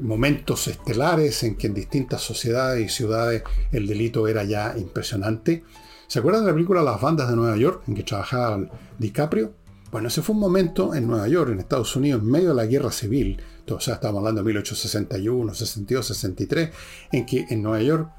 momentos 0.00 0.68
estelares 0.68 1.42
en 1.42 1.56
que 1.56 1.66
en 1.66 1.74
distintas 1.74 2.22
sociedades 2.22 2.86
y 2.86 2.88
ciudades 2.88 3.42
el 3.72 3.86
delito 3.86 4.28
era 4.28 4.44
ya 4.44 4.74
impresionante. 4.78 5.64
¿Se 6.06 6.20
acuerdan 6.20 6.42
de 6.42 6.48
la 6.48 6.54
película 6.54 6.82
Las 6.82 7.00
bandas 7.00 7.28
de 7.28 7.36
Nueva 7.36 7.56
York 7.56 7.82
en 7.88 7.94
que 7.94 8.02
trabajaba 8.04 8.60
DiCaprio? 8.98 9.52
Bueno, 9.90 10.06
ese 10.06 10.22
fue 10.22 10.36
un 10.36 10.40
momento 10.40 10.94
en 10.94 11.08
Nueva 11.08 11.26
York, 11.26 11.50
en 11.50 11.58
Estados 11.58 11.96
Unidos, 11.96 12.22
en 12.22 12.30
medio 12.30 12.50
de 12.50 12.54
la 12.54 12.66
guerra 12.66 12.92
civil, 12.92 13.42
o 13.74 13.80
sea, 13.80 13.94
estamos 13.94 14.18
hablando 14.18 14.42
de 14.42 14.46
1861, 14.46 15.54
62, 15.54 16.06
63, 16.06 16.70
en 17.12 17.26
que 17.26 17.46
en 17.48 17.62
Nueva 17.62 17.82
York 17.82 18.10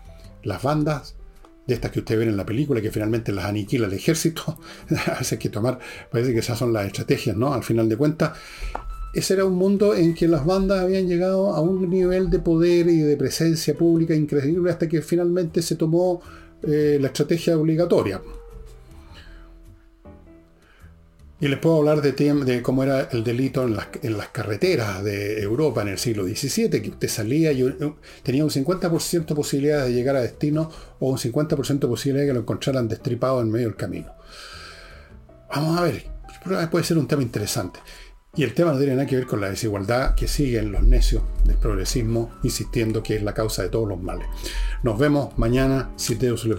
las 0.43 0.61
bandas 0.61 1.15
de 1.67 1.75
estas 1.75 1.91
que 1.91 1.99
ustedes 1.99 2.19
ven 2.19 2.29
en 2.29 2.37
la 2.37 2.45
película, 2.45 2.81
que 2.81 2.91
finalmente 2.91 3.31
las 3.31 3.45
aniquila 3.45 3.87
el 3.87 3.93
ejército, 3.93 4.59
a 5.07 5.11
veces 5.19 5.33
hay 5.33 5.37
que 5.37 5.49
tomar, 5.49 5.79
parece 6.11 6.33
que 6.33 6.39
esas 6.39 6.57
son 6.57 6.73
las 6.73 6.85
estrategias, 6.85 7.37
¿no? 7.37 7.53
Al 7.53 7.63
final 7.63 7.87
de 7.87 7.97
cuentas, 7.97 8.37
ese 9.13 9.33
era 9.33 9.45
un 9.45 9.55
mundo 9.55 9.93
en 9.93 10.13
que 10.13 10.27
las 10.27 10.45
bandas 10.45 10.79
habían 10.79 11.07
llegado 11.07 11.53
a 11.53 11.61
un 11.61 11.89
nivel 11.89 12.29
de 12.29 12.39
poder 12.39 12.87
y 12.87 12.99
de 12.99 13.17
presencia 13.17 13.73
pública 13.75 14.15
increíble 14.15 14.71
hasta 14.71 14.87
que 14.87 15.01
finalmente 15.01 15.61
se 15.61 15.75
tomó 15.75 16.21
eh, 16.63 16.97
la 16.99 17.07
estrategia 17.07 17.57
obligatoria. 17.57 18.21
Y 21.41 21.47
les 21.47 21.57
puedo 21.57 21.77
hablar 21.77 22.03
de, 22.03 22.61
cómo 22.61 22.83
era 22.83 23.09
el 23.11 23.23
delito 23.23 23.63
en 23.63 23.75
las, 23.75 24.27
carreteras 24.31 25.03
de 25.03 25.41
Europa 25.41 25.81
en 25.81 25.87
el 25.87 25.97
siglo 25.97 26.23
XVII, 26.23 26.69
que 26.69 26.89
usted 26.91 27.07
salía 27.07 27.51
y 27.51 27.67
tenía 28.21 28.43
un 28.43 28.51
50% 28.51 29.25
de 29.25 29.35
posibilidad 29.35 29.83
de 29.83 29.91
llegar 29.91 30.15
a 30.15 30.21
destino 30.21 30.69
o 30.99 31.09
un 31.09 31.17
50% 31.17 31.79
de 31.79 31.87
posibilidad 31.87 32.21
de 32.21 32.27
que 32.27 32.33
lo 32.35 32.41
encontraran 32.41 32.87
destripado 32.87 33.41
en 33.41 33.49
medio 33.49 33.65
del 33.65 33.75
camino. 33.75 34.13
Vamos 35.49 35.79
a 35.79 35.81
ver, 35.81 36.05
puede 36.69 36.85
ser 36.85 36.99
un 36.99 37.07
tema 37.07 37.23
interesante. 37.23 37.79
Y 38.35 38.43
el 38.43 38.53
tema 38.53 38.71
no 38.71 38.77
tiene 38.77 38.93
nada 38.93 39.07
que 39.07 39.15
ver 39.15 39.25
con 39.25 39.41
la 39.41 39.49
desigualdad 39.49 40.13
que 40.13 40.27
siguen 40.27 40.71
los 40.71 40.83
necios 40.83 41.23
del 41.43 41.57
progresismo 41.57 42.29
insistiendo 42.43 43.01
que 43.01 43.15
es 43.15 43.23
la 43.23 43.33
causa 43.33 43.63
de 43.63 43.69
todos 43.69 43.89
los 43.89 43.99
males. 43.99 44.27
Nos 44.83 44.99
vemos 44.99 45.35
mañana, 45.39 45.89
si 45.95 46.13
Deus 46.13 46.45
le 46.45 46.53